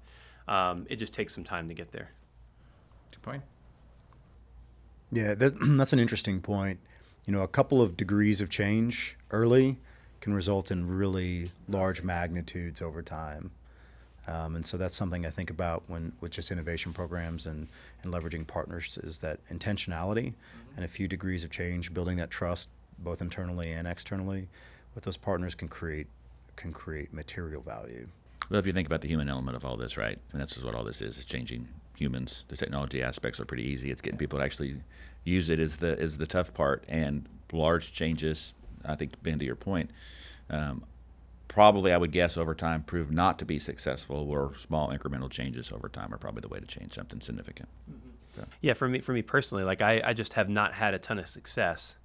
Um, 0.49 0.87
it 0.89 0.97
just 0.97 1.13
takes 1.13 1.35
some 1.35 1.45
time 1.45 1.69
to 1.69 1.75
get 1.75 1.93
there. 1.93 2.11
Good 3.11 3.23
point. 3.23 3.43
Yeah, 5.13 5.35
that, 5.35 5.55
that's 5.61 5.93
an 5.93 5.99
interesting 5.99 6.41
point. 6.41 6.81
You 7.27 7.33
know, 7.33 7.43
a 7.43 7.49
couple 7.49 7.81
of 7.81 7.97
degrees 7.97 8.41
of 8.41 8.51
change 8.51 9.17
early 9.31 9.79
can 10.21 10.35
result 10.35 10.71
in 10.71 10.89
really 10.89 11.53
large 11.69 12.03
magnitudes 12.03 12.81
over 12.81 13.03
time. 13.03 13.53
Um, 14.27 14.55
and 14.55 14.65
so 14.65 14.77
that's 14.77 14.95
something 14.95 15.27
I 15.27 15.31
think 15.31 15.51
about 15.51 15.83
when 15.89 16.13
with 16.21 16.31
just 16.31 16.51
innovation 16.51 16.93
programs 16.93 17.47
and, 17.47 17.69
and 18.03 18.13
leveraging 18.13 18.47
partners 18.47 18.99
is 19.03 19.19
that 19.19 19.41
intentionality 19.49 20.27
mm-hmm. 20.27 20.77
and 20.77 20.85
a 20.85 20.89
few 20.89 21.09
degrees 21.09 21.43
of 21.43 21.51
change, 21.51 21.93
building 21.93 22.17
that 22.17 22.31
trust 22.31 22.69
both 22.99 23.21
internally 23.21 23.73
and 23.73 23.89
externally 23.89 24.49
with 24.95 25.05
those 25.05 25.17
partners 25.17 25.55
can 25.55 25.69
create 25.69 26.07
can 26.55 26.73
create 26.73 27.13
material 27.13 27.63
value. 27.63 28.07
Well, 28.51 28.61
if 28.61 28.67
you 28.67 28.73
think 28.73 28.87
about 28.87 29.01
the 29.01 29.09
human 29.09 29.29
element 29.29 29.57
of 29.57 29.65
all 29.65 29.77
this, 29.77 29.97
right? 29.97 30.19
And 30.33 30.41
that's 30.41 30.63
what 30.63 30.75
all 30.75 30.85
this 30.85 31.01
is: 31.01 31.19
is 31.19 31.25
changing 31.25 31.67
humans. 31.97 32.45
The 32.49 32.57
technology 32.57 33.03
aspects 33.03 33.41
are 33.41 33.45
pretty 33.45 33.69
easy. 33.69 33.91
It's 33.91 34.01
getting 34.01 34.19
people 34.19 34.39
to 34.39 34.45
actually 34.45 34.77
use 35.25 35.49
it 35.49 35.61
is 35.61 35.77
the 35.79 35.99
is 35.99 36.19
the 36.19 36.27
tough 36.27 36.53
part. 36.55 36.85
And 36.89 37.29
large 37.53 37.93
changes, 37.93 38.55
I 38.85 38.97
think, 38.97 39.21
Ben, 39.23 39.39
to 39.39 39.45
your 39.45 39.57
point, 39.57 39.91
um, 40.51 40.85
probably 41.49 41.93
I 41.93 41.97
would 41.97 42.13
guess 42.13 42.37
over 42.37 42.55
time 42.55 42.83
prove 42.83 43.11
not 43.11 43.39
to 43.41 43.45
be 43.45 43.59
successful. 43.59 44.27
Where 44.27 44.51
small 44.57 44.89
incremental 44.89 45.31
changes 45.31 45.73
over 45.73 45.89
time 45.89 46.13
are 46.13 46.19
probably 46.19 46.41
the 46.41 46.49
way 46.49 46.61
to 46.61 46.67
change 46.67 46.95
something 46.95 47.21
significant. 47.21 47.69
Mm-hmm. 47.91 48.09
So. 48.37 48.45
Yeah, 48.63 48.73
for 48.73 48.89
me, 48.89 49.01
for 49.01 49.13
me 49.13 49.21
personally, 49.21 49.63
like 49.63 49.83
I, 49.83 50.01
I 50.05 50.13
just 50.15 50.33
have 50.35 50.49
not 50.49 50.73
had 50.75 50.95
a 50.95 50.99
ton 50.99 51.19
of 51.19 51.27
success 51.27 51.97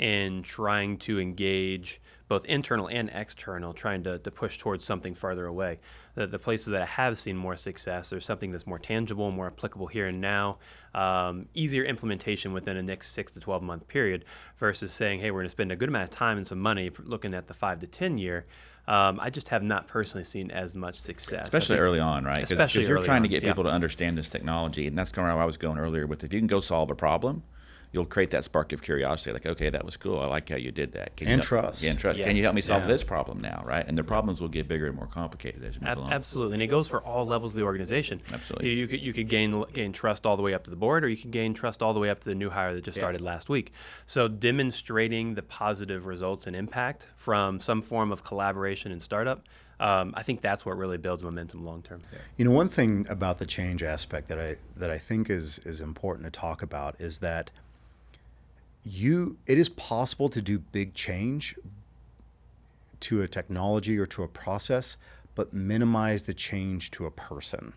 in 0.00 0.42
trying 0.42 0.96
to 0.96 1.20
engage 1.20 2.00
both 2.26 2.44
internal 2.46 2.86
and 2.86 3.10
external, 3.12 3.74
trying 3.74 4.02
to, 4.04 4.18
to 4.18 4.30
push 4.30 4.56
towards 4.56 4.84
something 4.84 5.14
farther 5.14 5.46
away. 5.46 5.78
The, 6.14 6.26
the 6.26 6.38
places 6.38 6.68
that 6.68 6.80
I 6.80 6.86
have 6.86 7.18
seen 7.18 7.36
more 7.36 7.56
success, 7.56 8.08
there's 8.08 8.24
something 8.24 8.50
that's 8.50 8.66
more 8.66 8.78
tangible, 8.78 9.30
more 9.30 9.48
applicable 9.48 9.88
here 9.88 10.06
and 10.06 10.20
now, 10.20 10.58
um, 10.94 11.46
easier 11.54 11.84
implementation 11.84 12.52
within 12.52 12.76
a 12.76 12.82
next 12.82 13.12
six 13.12 13.30
to 13.32 13.40
12 13.40 13.62
month 13.62 13.88
period 13.88 14.24
versus 14.56 14.92
saying, 14.92 15.20
hey, 15.20 15.30
we're 15.30 15.40
going 15.40 15.46
to 15.46 15.50
spend 15.50 15.70
a 15.70 15.76
good 15.76 15.88
amount 15.88 16.04
of 16.04 16.10
time 16.10 16.38
and 16.38 16.46
some 16.46 16.60
money 16.60 16.90
looking 17.04 17.34
at 17.34 17.46
the 17.46 17.54
five 17.54 17.78
to 17.80 17.86
10 17.86 18.16
year. 18.16 18.46
Um, 18.88 19.20
I 19.20 19.28
just 19.28 19.48
have 19.48 19.62
not 19.62 19.86
personally 19.86 20.24
seen 20.24 20.50
as 20.50 20.74
much 20.74 20.98
success. 20.98 21.44
Especially 21.44 21.78
early 21.78 22.00
on, 22.00 22.24
right? 22.24 22.42
Especially 22.42 22.82
Because 22.82 22.88
you're 22.88 23.04
trying 23.04 23.16
on, 23.16 23.22
to 23.24 23.28
get 23.28 23.42
people 23.42 23.64
yeah. 23.64 23.70
to 23.70 23.74
understand 23.74 24.16
this 24.16 24.28
technology. 24.28 24.86
And 24.86 24.96
that's 24.96 25.12
kind 25.12 25.28
of 25.28 25.34
where 25.34 25.42
I 25.42 25.46
was 25.46 25.58
going 25.58 25.78
earlier 25.78 26.06
with 26.06 26.24
if 26.24 26.32
you 26.32 26.40
can 26.40 26.46
go 26.46 26.60
solve 26.60 26.90
a 26.90 26.94
problem, 26.94 27.42
you'll 27.92 28.06
create 28.06 28.30
that 28.30 28.44
spark 28.44 28.72
of 28.72 28.82
curiosity, 28.82 29.32
like, 29.32 29.46
okay, 29.46 29.68
that 29.70 29.84
was 29.84 29.96
cool. 29.96 30.20
I 30.20 30.26
like 30.26 30.48
how 30.48 30.56
you 30.56 30.70
did 30.70 30.92
that. 30.92 31.16
Can 31.16 31.28
and 31.28 31.42
trust. 31.42 31.82
Yeah, 31.82 31.90
and 31.90 31.98
trust. 31.98 32.18
Yes. 32.18 32.28
Can 32.28 32.36
you 32.36 32.42
help 32.42 32.54
me 32.54 32.62
solve 32.62 32.82
yeah. 32.82 32.88
this 32.88 33.02
problem 33.02 33.40
now, 33.40 33.62
right? 33.66 33.84
And 33.86 33.98
the 33.98 34.04
problems 34.04 34.40
will 34.40 34.48
get 34.48 34.68
bigger 34.68 34.86
and 34.86 34.94
more 34.94 35.08
complicated 35.08 35.64
as 35.64 35.74
you 35.74 35.80
move 35.80 35.90
Ab- 35.90 35.98
along. 35.98 36.12
Absolutely, 36.12 36.54
and 36.54 36.62
it 36.62 36.68
goes 36.68 36.88
for 36.88 37.00
all 37.02 37.26
levels 37.26 37.52
of 37.52 37.58
the 37.58 37.64
organization. 37.64 38.20
Absolutely. 38.32 38.70
You, 38.70 38.76
you, 38.76 38.86
could 38.86 39.00
you 39.00 39.12
could 39.12 39.28
gain 39.28 39.64
gain 39.72 39.92
trust 39.92 40.24
all 40.24 40.36
the 40.36 40.42
way 40.42 40.54
up 40.54 40.64
to 40.64 40.70
the 40.70 40.76
board, 40.76 41.04
or 41.04 41.08
you 41.08 41.16
can 41.16 41.30
gain 41.30 41.52
trust 41.52 41.82
all 41.82 41.92
the 41.92 42.00
way 42.00 42.10
up 42.10 42.20
to 42.20 42.28
the 42.28 42.34
new 42.34 42.50
hire 42.50 42.74
that 42.74 42.84
just 42.84 42.96
yeah. 42.96 43.02
started 43.02 43.20
last 43.20 43.48
week. 43.48 43.72
So 44.06 44.28
demonstrating 44.28 45.34
the 45.34 45.42
positive 45.42 46.06
results 46.06 46.46
and 46.46 46.54
impact 46.54 47.08
from 47.16 47.58
some 47.60 47.82
form 47.82 48.12
of 48.12 48.22
collaboration 48.22 48.92
and 48.92 49.02
startup. 49.02 49.44
Um, 49.80 50.12
I 50.14 50.22
think 50.22 50.42
that's 50.42 50.66
what 50.66 50.76
really 50.76 50.98
builds 50.98 51.22
momentum 51.22 51.64
long 51.64 51.82
term. 51.82 52.02
You 52.36 52.44
know, 52.44 52.50
one 52.50 52.68
thing 52.68 53.06
about 53.08 53.38
the 53.38 53.46
change 53.46 53.82
aspect 53.82 54.28
that 54.28 54.38
I 54.38 54.56
that 54.76 54.90
I 54.90 54.98
think 54.98 55.30
is 55.30 55.58
is 55.60 55.80
important 55.80 56.26
to 56.26 56.30
talk 56.30 56.62
about 56.62 57.00
is 57.00 57.20
that 57.20 57.50
you 58.84 59.36
it 59.46 59.58
is 59.58 59.68
possible 59.68 60.28
to 60.28 60.40
do 60.40 60.58
big 60.58 60.94
change 60.94 61.56
to 63.00 63.22
a 63.22 63.28
technology 63.28 63.98
or 63.98 64.06
to 64.06 64.22
a 64.22 64.28
process, 64.28 64.96
but 65.34 65.52
minimize 65.52 66.24
the 66.24 66.34
change 66.34 66.90
to 66.92 67.06
a 67.06 67.10
person. 67.10 67.72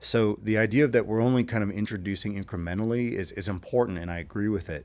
So 0.00 0.38
the 0.42 0.58
idea 0.58 0.86
that 0.86 1.06
we're 1.06 1.20
only 1.20 1.44
kind 1.44 1.62
of 1.62 1.70
introducing 1.70 2.42
incrementally 2.42 3.12
is, 3.12 3.32
is 3.32 3.48
important, 3.48 3.98
and 3.98 4.10
I 4.10 4.18
agree 4.18 4.48
with 4.48 4.68
it. 4.68 4.84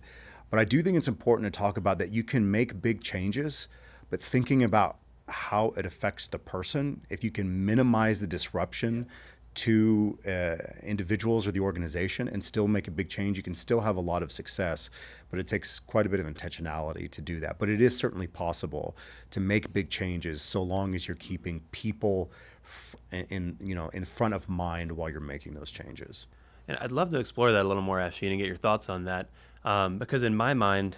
But 0.50 0.60
I 0.60 0.65
do 0.65 0.81
think 0.81 0.98
it's 0.98 1.08
important 1.08 1.51
to 1.51 1.58
talk 1.58 1.77
about 1.77 1.98
that 1.98 2.12
you 2.12 2.24
can 2.24 2.50
make 2.50 2.81
big 2.81 3.01
changes, 3.01 3.67
but 4.10 4.22
thinking 4.22 4.63
about 4.63 4.98
how 5.27 5.74
it 5.77 5.86
affects 5.86 6.27
the 6.27 6.39
person, 6.39 7.01
if 7.10 7.24
you 7.24 7.31
can 7.31 7.65
minimize 7.65 8.20
the 8.20 8.27
disruption 8.27 9.08
to 9.53 10.17
uh, 10.25 10.55
individuals 10.84 11.46
or 11.46 11.51
the 11.51 11.60
organization 11.60 12.27
and 12.27 12.43
still 12.43 12.67
make 12.67 12.88
a 12.88 12.91
big 12.91 13.10
change. 13.10 13.38
You 13.38 13.43
can 13.43 13.55
still 13.55 13.81
have 13.81 13.98
a 13.98 14.01
lot 14.01 14.24
of 14.24 14.31
success, 14.31 14.89
but 15.29 15.39
it 15.39 15.48
takes 15.48 15.79
quite 15.79 16.05
a 16.05 16.10
bit 16.10 16.20
of 16.20 16.25
intentionality 16.25 17.10
to 17.12 17.22
do 17.22 17.39
that. 17.41 17.60
But 17.60 17.70
it 17.70 17.81
is 17.81 17.98
certainly 17.98 18.27
possible 18.27 18.96
to 19.31 19.39
make 19.39 19.74
big 19.74 19.89
changes 19.89 20.41
so 20.41 20.63
long 20.63 20.96
as 20.96 21.08
you're 21.08 21.17
keeping 21.17 21.62
people 21.72 22.31
f- 22.63 22.96
in 23.29 23.58
you 23.60 23.75
know 23.75 23.89
in 23.89 24.05
front 24.05 24.34
of 24.34 24.48
mind 24.48 24.93
while 24.93 25.10
you're 25.10 25.20
making 25.20 25.53
those 25.53 25.72
changes. 25.72 26.27
And 26.67 26.77
I'd 26.79 26.91
love 26.91 27.12
to 27.12 27.20
explore 27.20 27.51
that 27.51 27.63
a 27.63 27.67
little 27.67 27.84
more, 27.84 28.00
Ashley, 28.00 28.29
and 28.29 28.38
get 28.38 28.48
your 28.48 28.55
thoughts 28.55 28.88
on 28.88 29.05
that, 29.05 29.29
um, 29.65 29.98
because 29.98 30.24
in 30.24 30.36
my 30.36 30.53
mind, 30.53 30.96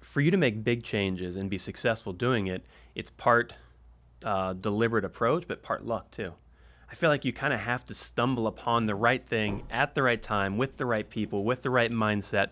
for 0.00 0.20
you 0.20 0.30
to 0.30 0.36
make 0.36 0.64
big 0.64 0.82
changes 0.82 1.36
and 1.36 1.50
be 1.50 1.58
successful 1.58 2.12
doing 2.12 2.46
it, 2.46 2.64
it's 2.94 3.10
part 3.10 3.52
uh, 4.24 4.52
deliberate 4.54 5.04
approach, 5.04 5.46
but 5.46 5.62
part 5.62 5.84
luck 5.84 6.10
too. 6.10 6.32
I 6.90 6.94
feel 6.94 7.08
like 7.08 7.24
you 7.24 7.32
kind 7.32 7.52
of 7.52 7.60
have 7.60 7.84
to 7.86 7.94
stumble 7.94 8.46
upon 8.46 8.86
the 8.86 8.94
right 8.94 9.24
thing 9.24 9.62
at 9.70 9.94
the 9.94 10.02
right 10.02 10.20
time 10.20 10.58
with 10.58 10.76
the 10.76 10.86
right 10.86 11.08
people, 11.08 11.44
with 11.44 11.62
the 11.62 11.70
right 11.70 11.90
mindset. 11.90 12.50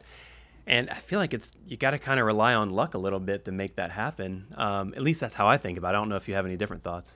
And 0.66 0.88
I 0.90 0.95
feel 0.95 1.18
like 1.18 1.35
it's 1.35 1.50
you 1.66 1.76
got 1.76 1.90
to 1.90 1.99
kind 1.99 2.21
of 2.21 2.26
rely 2.26 2.54
on 2.54 2.71
luck 2.71 2.95
a 2.95 2.99
little 2.99 3.18
bit 3.18 3.45
to 3.47 3.52
make 3.52 3.76
that 3.76 3.90
happen. 3.90 4.47
Um, 4.54 4.95
at 4.95 5.02
least 5.02 5.21
that's 5.21 5.35
how 5.35 5.49
I 5.49 5.57
think 5.57 5.76
about 5.76 5.95
it. 5.95 5.97
I 5.97 6.00
don't 6.00 6.09
know 6.09 6.16
if 6.16 6.28
you 6.28 6.35
have 6.35 6.47
any 6.47 6.57
different 6.57 6.85
thoughts. 6.85 7.12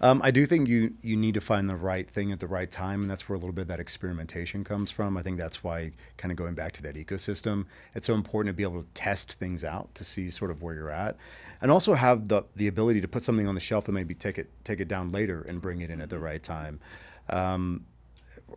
Um, 0.00 0.20
I 0.22 0.30
do 0.30 0.44
think 0.44 0.68
you 0.68 0.94
you 1.02 1.16
need 1.16 1.34
to 1.34 1.40
find 1.40 1.70
the 1.70 1.76
right 1.76 2.10
thing 2.10 2.30
at 2.30 2.40
the 2.40 2.46
right 2.46 2.70
time, 2.70 3.00
and 3.02 3.10
that's 3.10 3.28
where 3.28 3.36
a 3.36 3.38
little 3.38 3.54
bit 3.54 3.62
of 3.62 3.68
that 3.68 3.80
experimentation 3.80 4.62
comes 4.62 4.90
from. 4.90 5.16
I 5.16 5.22
think 5.22 5.38
that's 5.38 5.64
why, 5.64 5.92
kind 6.18 6.30
of 6.30 6.36
going 6.36 6.54
back 6.54 6.72
to 6.72 6.82
that 6.82 6.96
ecosystem, 6.96 7.64
it's 7.94 8.06
so 8.06 8.14
important 8.14 8.52
to 8.52 8.56
be 8.56 8.62
able 8.62 8.82
to 8.82 8.88
test 8.92 9.34
things 9.34 9.64
out 9.64 9.94
to 9.94 10.04
see 10.04 10.30
sort 10.30 10.50
of 10.50 10.62
where 10.62 10.74
you're 10.74 10.90
at, 10.90 11.16
and 11.60 11.70
also 11.70 11.94
have 11.94 12.28
the 12.28 12.44
the 12.54 12.66
ability 12.66 13.00
to 13.00 13.08
put 13.08 13.22
something 13.22 13.48
on 13.48 13.54
the 13.54 13.60
shelf 13.60 13.86
and 13.86 13.94
maybe 13.94 14.14
take 14.14 14.38
it 14.38 14.50
take 14.64 14.80
it 14.80 14.88
down 14.88 15.12
later 15.12 15.42
and 15.42 15.60
bring 15.60 15.80
it 15.80 15.90
in 15.90 16.00
at 16.00 16.10
the 16.10 16.18
right 16.18 16.42
time. 16.42 16.80
Um, 17.28 17.86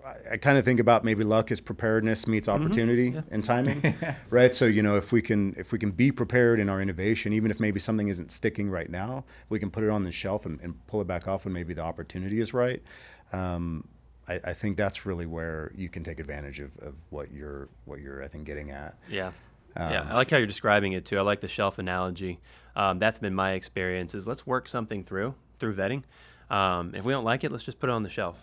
I, 0.06 0.34
I 0.34 0.38
kind 0.38 0.58
of 0.58 0.65
think 0.65 0.79
about 0.79 1.03
maybe 1.03 1.24
luck 1.24 1.51
is 1.51 1.60
preparedness 1.60 2.27
meets 2.27 2.48
opportunity 2.48 3.15
and 3.32 3.44
timing, 3.44 3.96
right? 4.29 4.53
So 4.53 4.65
you 4.65 4.84
know, 4.84 4.96
if 4.96 5.12
we 5.12 5.22
can 5.22 5.56
if 5.58 5.72
we 5.72 5.79
can 5.79 5.91
be 5.91 6.12
prepared 6.12 6.60
in 6.60 6.70
our 6.70 6.82
innovation, 6.82 7.34
even 7.34 7.51
if 7.51 7.60
maybe 7.60 7.79
something 7.79 8.08
isn't 8.08 8.32
sticking 8.32 8.70
right 8.70 8.89
now, 8.89 9.25
we 9.50 9.60
can 9.60 9.72
put 9.72 9.84
it 9.84 9.89
on 9.89 10.03
the 10.03 10.12
shelf 10.12 10.46
and, 10.46 10.60
and 10.62 10.86
pull 10.88 11.01
it 11.01 11.08
back 11.08 11.27
off 11.27 11.46
when 11.46 11.53
maybe 11.53 11.74
the 11.74 11.82
opportunity 11.82 12.39
is 12.39 12.53
right. 12.53 12.82
Um, 13.32 13.88
I, 14.27 14.39
I 14.46 14.53
think 14.53 14.77
that's 14.77 15.06
really 15.06 15.25
where 15.25 15.72
you 15.75 15.89
can 15.89 16.03
take 16.03 16.20
advantage 16.20 16.60
of, 16.60 16.77
of 16.77 16.96
what 17.10 17.32
you're 17.32 17.70
what 17.86 18.00
you're 18.00 18.24
I 18.24 18.27
think 18.27 18.46
getting 18.46 18.70
at. 18.72 18.96
Yeah. 19.10 19.32
Yeah, 19.76 20.08
I 20.10 20.16
like 20.16 20.30
how 20.32 20.38
you're 20.38 20.48
describing 20.48 20.94
it 20.94 21.06
too. 21.06 21.18
I 21.18 21.22
like 21.22 21.42
the 21.42 21.48
shelf 21.48 21.80
analogy. 21.80 22.40
Um, 22.76 23.00
that's 23.00 23.20
been 23.20 23.36
my 23.36 23.54
experience. 23.54 24.16
Is 24.16 24.28
let's 24.28 24.46
work 24.46 24.68
something 24.68 25.04
through 25.04 25.36
through 25.60 25.76
vetting. 25.76 26.04
Um, 26.50 26.96
if 26.96 27.06
we 27.06 27.14
don't 27.14 27.26
like 27.26 27.44
it, 27.44 27.52
let's 27.52 27.64
just 27.64 27.80
put 27.80 27.90
it 27.90 27.94
on 27.94 28.04
the 28.04 28.10
shelf. 28.10 28.38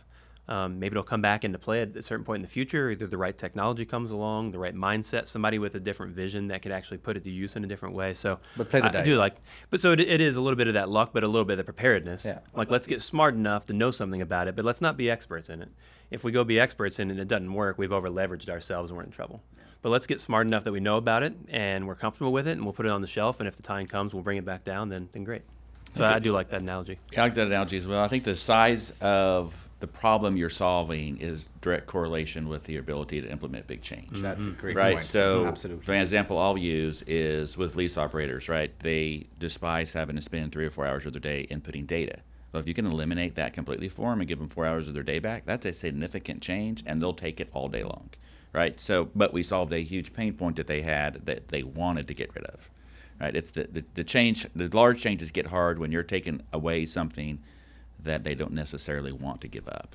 Um, 0.48 0.78
maybe 0.78 0.92
it'll 0.92 1.02
come 1.02 1.22
back 1.22 1.44
into 1.44 1.58
play 1.58 1.82
at 1.82 1.96
a 1.96 2.02
certain 2.02 2.24
point 2.24 2.36
in 2.36 2.42
the 2.42 2.48
future. 2.48 2.90
Either 2.90 3.06
the 3.08 3.16
right 3.16 3.36
technology 3.36 3.84
comes 3.84 4.12
along, 4.12 4.52
the 4.52 4.60
right 4.60 4.74
mindset, 4.74 5.26
somebody 5.26 5.58
with 5.58 5.74
a 5.74 5.80
different 5.80 6.14
vision 6.14 6.48
that 6.48 6.62
could 6.62 6.70
actually 6.70 6.98
put 6.98 7.16
it 7.16 7.24
to 7.24 7.30
use 7.30 7.56
in 7.56 7.64
a 7.64 7.66
different 7.66 7.96
way. 7.96 8.14
So, 8.14 8.38
But 8.56 8.70
play 8.70 8.80
the 8.80 8.96
I, 8.96 9.00
I 9.00 9.04
do 9.04 9.16
like, 9.16 9.34
but 9.70 9.80
so 9.80 9.90
it, 9.90 10.00
it 10.00 10.20
is 10.20 10.36
a 10.36 10.40
little 10.40 10.56
bit 10.56 10.68
of 10.68 10.74
that 10.74 10.88
luck, 10.88 11.10
but 11.12 11.24
a 11.24 11.26
little 11.26 11.44
bit 11.44 11.54
of 11.54 11.58
the 11.58 11.64
preparedness. 11.64 12.24
Yeah. 12.24 12.38
Like 12.54 12.70
let's 12.70 12.86
get 12.86 13.02
smart 13.02 13.34
enough 13.34 13.66
to 13.66 13.72
know 13.72 13.90
something 13.90 14.22
about 14.22 14.46
it, 14.46 14.54
but 14.54 14.64
let's 14.64 14.80
not 14.80 14.96
be 14.96 15.10
experts 15.10 15.48
in 15.48 15.62
it. 15.62 15.68
If 16.12 16.22
we 16.22 16.30
go 16.30 16.44
be 16.44 16.60
experts 16.60 17.00
in 17.00 17.08
it 17.08 17.14
and 17.14 17.20
it 17.20 17.26
doesn't 17.26 17.52
work, 17.52 17.76
we've 17.76 17.92
over 17.92 18.08
leveraged 18.08 18.48
ourselves 18.48 18.90
and 18.90 18.98
we're 18.98 19.04
in 19.04 19.10
trouble. 19.10 19.42
But 19.86 19.90
let's 19.90 20.08
get 20.08 20.20
smart 20.20 20.48
enough 20.48 20.64
that 20.64 20.72
we 20.72 20.80
know 20.80 20.96
about 20.96 21.22
it 21.22 21.32
and 21.48 21.86
we're 21.86 21.94
comfortable 21.94 22.32
with 22.32 22.48
it, 22.48 22.56
and 22.56 22.64
we'll 22.64 22.72
put 22.72 22.86
it 22.86 22.88
on 22.90 23.02
the 23.02 23.06
shelf. 23.06 23.38
And 23.38 23.46
if 23.46 23.54
the 23.54 23.62
time 23.62 23.86
comes, 23.86 24.12
we'll 24.12 24.24
bring 24.24 24.36
it 24.36 24.44
back 24.44 24.64
down. 24.64 24.88
Then, 24.88 25.08
then 25.12 25.22
great. 25.22 25.42
So 25.96 26.04
I 26.04 26.18
do 26.18 26.32
like 26.32 26.50
that 26.50 26.60
analogy. 26.60 26.98
I 27.16 27.20
like 27.20 27.34
that 27.34 27.46
analogy 27.46 27.78
as 27.78 27.86
well. 27.86 28.02
I 28.02 28.08
think 28.08 28.24
the 28.24 28.34
size 28.34 28.92
of 29.00 29.68
the 29.78 29.86
problem 29.86 30.36
you're 30.36 30.50
solving 30.50 31.20
is 31.20 31.46
direct 31.60 31.86
correlation 31.86 32.48
with 32.48 32.64
the 32.64 32.78
ability 32.78 33.20
to 33.20 33.30
implement 33.30 33.68
big 33.68 33.80
change. 33.80 34.10
Mm-hmm. 34.10 34.22
That's 34.22 34.44
a 34.44 34.48
great 34.48 34.74
right. 34.74 34.94
point. 34.96 35.06
So, 35.06 35.46
absolutely. 35.46 35.84
the 35.84 36.00
example 36.00 36.36
I'll 36.36 36.58
use 36.58 37.04
is 37.06 37.56
with 37.56 37.76
lease 37.76 37.96
operators. 37.96 38.48
Right, 38.48 38.76
they 38.80 39.28
despise 39.38 39.92
having 39.92 40.16
to 40.16 40.22
spend 40.22 40.50
three 40.50 40.66
or 40.66 40.70
four 40.70 40.84
hours 40.84 41.06
of 41.06 41.12
their 41.12 41.20
day 41.20 41.46
inputting 41.48 41.86
data. 41.86 42.18
Well, 42.50 42.58
if 42.58 42.66
you 42.66 42.74
can 42.74 42.86
eliminate 42.86 43.36
that 43.36 43.52
completely 43.52 43.88
for 43.88 44.10
them 44.10 44.20
and 44.20 44.26
give 44.26 44.40
them 44.40 44.48
four 44.48 44.66
hours 44.66 44.88
of 44.88 44.94
their 44.94 45.04
day 45.04 45.20
back, 45.20 45.44
that's 45.46 45.64
a 45.64 45.72
significant 45.72 46.42
change, 46.42 46.82
and 46.86 47.00
they'll 47.00 47.14
take 47.14 47.40
it 47.40 47.50
all 47.52 47.68
day 47.68 47.84
long. 47.84 48.10
Right. 48.56 48.80
So, 48.80 49.10
but 49.14 49.34
we 49.34 49.42
solved 49.42 49.70
a 49.74 49.80
huge 49.80 50.14
pain 50.14 50.32
point 50.32 50.56
that 50.56 50.66
they 50.66 50.80
had 50.80 51.26
that 51.26 51.48
they 51.48 51.62
wanted 51.62 52.08
to 52.08 52.14
get 52.14 52.34
rid 52.34 52.46
of. 52.46 52.70
Right. 53.20 53.36
It's 53.36 53.50
the, 53.50 53.64
the, 53.64 53.84
the 53.92 54.02
change. 54.02 54.46
The 54.56 54.68
large 54.68 54.98
changes 55.02 55.30
get 55.30 55.48
hard 55.48 55.78
when 55.78 55.92
you're 55.92 56.02
taking 56.02 56.40
away 56.54 56.86
something 56.86 57.38
that 58.02 58.24
they 58.24 58.34
don't 58.34 58.52
necessarily 58.52 59.12
want 59.12 59.42
to 59.42 59.48
give 59.48 59.68
up. 59.68 59.94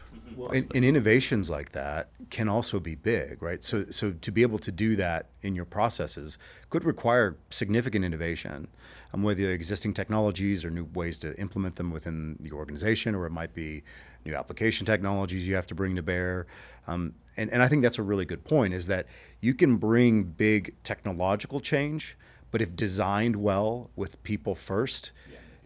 And, 0.53 0.71
and 0.75 0.85
innovations 0.85 1.49
like 1.49 1.71
that 1.71 2.09
can 2.29 2.47
also 2.47 2.79
be 2.79 2.95
big, 2.95 3.41
right? 3.41 3.63
So, 3.63 3.85
so 3.89 4.11
to 4.11 4.31
be 4.31 4.43
able 4.43 4.59
to 4.59 4.71
do 4.71 4.95
that 4.95 5.27
in 5.41 5.55
your 5.55 5.65
processes 5.65 6.37
could 6.69 6.83
require 6.83 7.37
significant 7.49 8.05
innovation, 8.05 8.67
um, 9.13 9.23
whether 9.23 9.41
they're 9.41 9.53
existing 9.53 9.93
technologies 9.93 10.63
or 10.63 10.69
new 10.69 10.87
ways 10.93 11.17
to 11.19 11.37
implement 11.39 11.77
them 11.77 11.91
within 11.91 12.37
the 12.39 12.51
organization, 12.51 13.15
or 13.15 13.25
it 13.25 13.31
might 13.31 13.53
be 13.53 13.83
new 14.25 14.35
application 14.35 14.85
technologies 14.85 15.47
you 15.47 15.55
have 15.55 15.67
to 15.67 15.75
bring 15.75 15.95
to 15.95 16.03
bear. 16.03 16.47
Um, 16.87 17.13
and, 17.37 17.49
and 17.51 17.61
I 17.61 17.67
think 17.67 17.81
that's 17.81 17.97
a 17.97 18.03
really 18.03 18.25
good 18.25 18.43
point: 18.43 18.73
is 18.73 18.87
that 18.87 19.05
you 19.39 19.53
can 19.53 19.77
bring 19.77 20.23
big 20.23 20.75
technological 20.83 21.59
change, 21.59 22.17
but 22.51 22.61
if 22.61 22.75
designed 22.75 23.37
well 23.37 23.89
with 23.95 24.21
people 24.23 24.55
first, 24.55 25.11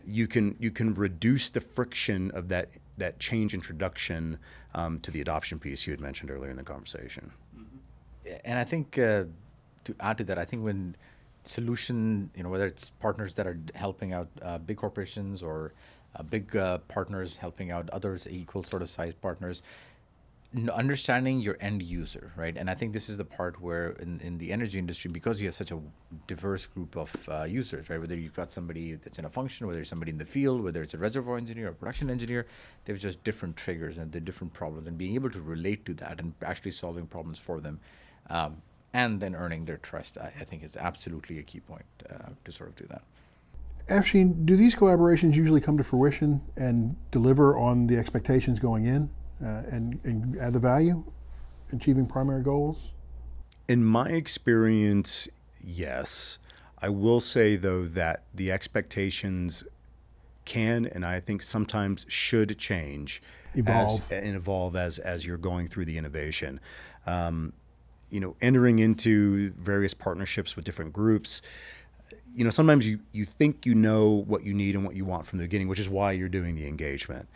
you 0.06 0.28
can 0.28 0.56
you 0.60 0.72
can 0.72 0.94
reduce 0.94 1.50
the 1.50 1.62
friction 1.62 2.32
of 2.32 2.50
that 2.50 2.70
that 2.98 3.20
change 3.20 3.54
introduction 3.54 4.38
um, 4.74 5.00
to 5.00 5.12
the 5.12 5.22
adoption 5.22 5.60
piece 5.60 5.88
you 5.88 5.92
had 5.92 6.00
mentioned 6.00 6.32
earlier 6.32 6.52
in 6.52 6.58
the 6.58 6.64
conversation. 6.64 7.32
and 8.44 8.58
I 8.60 8.64
think 8.64 8.98
uh, 8.98 9.26
to 9.84 9.96
add 10.00 10.18
to 10.20 10.24
that, 10.26 10.38
I 10.38 10.46
think 10.46 10.64
when 10.64 10.96
solution, 11.46 12.30
you 12.36 12.44
know, 12.44 12.50
whether 12.50 12.68
it's 12.68 12.90
partners 12.90 13.36
that 13.36 13.48
are 13.48 13.60
helping 13.76 14.14
out 14.14 14.28
uh, 14.42 14.58
big 14.58 14.78
corporations 14.78 15.42
or 15.42 15.74
big 16.24 16.56
uh, 16.56 16.80
partners 16.88 17.38
helping 17.38 17.72
out 17.72 17.90
others, 17.92 18.28
equal 18.30 18.64
sort 18.64 18.82
of 18.82 18.90
size 18.90 19.14
partners, 19.14 19.62
understanding 20.74 21.42
your 21.42 21.58
end 21.60 21.82
user, 21.82 22.32
right? 22.38 22.56
And 22.56 22.70
I 22.70 22.76
think 22.76 22.94
this 22.94 23.10
is 23.10 23.18
the 23.18 23.26
part 23.26 23.60
where 23.60 23.90
in, 23.90 24.22
in 24.22 24.38
the 24.38 24.54
energy 24.54 24.80
industry, 24.80 25.12
because 25.12 25.42
you 25.42 25.48
have 25.48 25.56
such 25.56 25.72
a 25.72 25.80
diverse 26.28 26.66
group 26.66 26.96
of 26.96 27.14
uh, 27.30 27.44
users, 27.44 27.90
right? 27.90 28.00
Whether 28.00 28.16
you've 28.16 28.36
got 28.36 28.54
somebody 28.54 28.94
that's 28.94 29.20
in 29.20 29.26
a 29.26 29.30
function, 29.30 29.68
whether 29.68 29.82
it's 29.82 29.90
somebody 29.90 30.12
in 30.12 30.18
the 30.18 30.26
field, 30.26 30.64
whether 30.64 30.82
it's 30.82 30.94
a 30.94 30.98
reservoir 30.98 31.38
engineer 31.38 31.70
or 31.70 31.74
production 31.74 32.10
engineer, 32.10 32.46
there's 32.86 33.02
just 33.02 33.22
different 33.26 33.58
triggers 33.58 33.98
and 33.98 34.14
the 34.14 34.22
different 34.22 34.54
problems, 34.54 34.88
and 34.88 34.98
being 34.98 35.16
able 35.16 35.30
to 35.30 35.42
relate 35.42 35.86
to 35.88 35.94
that 35.96 36.22
and 36.22 36.34
actually 36.42 36.72
solving 36.72 37.06
problems 37.06 37.38
for 37.38 37.60
them. 37.60 37.80
Um, 38.30 38.62
and 38.94 39.20
then 39.20 39.36
earning 39.36 39.66
their 39.66 39.78
trust, 39.78 40.18
I, 40.18 40.32
I 40.40 40.46
think 40.46 40.64
is 40.64 40.78
absolutely 40.78 41.38
a 41.40 41.44
key 41.44 41.60
point 41.60 41.84
uh, 42.10 42.30
to 42.46 42.52
sort 42.54 42.70
of 42.70 42.76
do 42.78 42.86
that. 42.88 43.02
Afshean, 43.90 44.46
do 44.46 44.56
these 44.56 44.74
collaborations 44.74 45.36
usually 45.36 45.62
come 45.62 45.78
to 45.78 45.84
fruition 45.84 46.42
and 46.56 46.96
deliver 47.12 47.58
on 47.58 47.86
the 47.88 47.98
expectations 47.98 48.58
going 48.58 48.86
in 48.86 49.10
uh, 49.44 49.64
and, 49.70 50.00
and 50.04 50.38
add 50.40 50.54
the 50.54 50.60
value, 50.60 51.04
achieving 51.72 52.08
primary 52.08 52.42
goals? 52.42 52.78
In 53.68 53.84
my 53.84 54.08
experience, 54.08 55.28
yes. 55.64 56.40
I 56.80 56.90
will 56.90 57.20
say 57.20 57.56
though 57.56 57.86
that 57.86 58.24
the 58.34 58.52
expectations 58.52 59.64
can 60.46 60.86
and 60.86 61.06
I 61.06 61.20
think 61.20 61.42
sometimes 61.42 62.06
should 62.08 62.58
change 62.58 63.22
Evolve. 63.56 64.12
as, 64.12 64.24
and 64.24 64.36
evolve 64.36 64.76
as 64.76 65.00
as 65.00 65.26
you're 65.26 65.38
going 65.38 65.68
through 65.68 65.86
the 65.86 65.98
innovation. 65.98 66.60
Um, 67.08 67.54
you 68.10 68.20
know, 68.20 68.36
entering 68.40 68.80
into 68.80 69.52
various 69.52 69.94
partnerships 69.94 70.56
with 70.56 70.64
different 70.64 70.94
groups. 70.94 71.42
You 72.34 72.44
know, 72.44 72.50
sometimes 72.50 72.86
you 72.86 73.00
you 73.12 73.26
think 73.26 73.66
you 73.66 73.76
know 73.76 74.10
what 74.10 74.44
you 74.44 74.54
need 74.54 74.76
and 74.76 74.84
what 74.86 74.96
you 74.96 75.06
want 75.06 75.26
from 75.26 75.40
the 75.40 75.46
beginning, 75.46 75.68
which 75.68 75.80
is 75.80 75.88
why 75.90 76.12
you're 76.12 76.30
doing 76.30 76.56
the 76.56 76.68
engagement. 76.68 77.28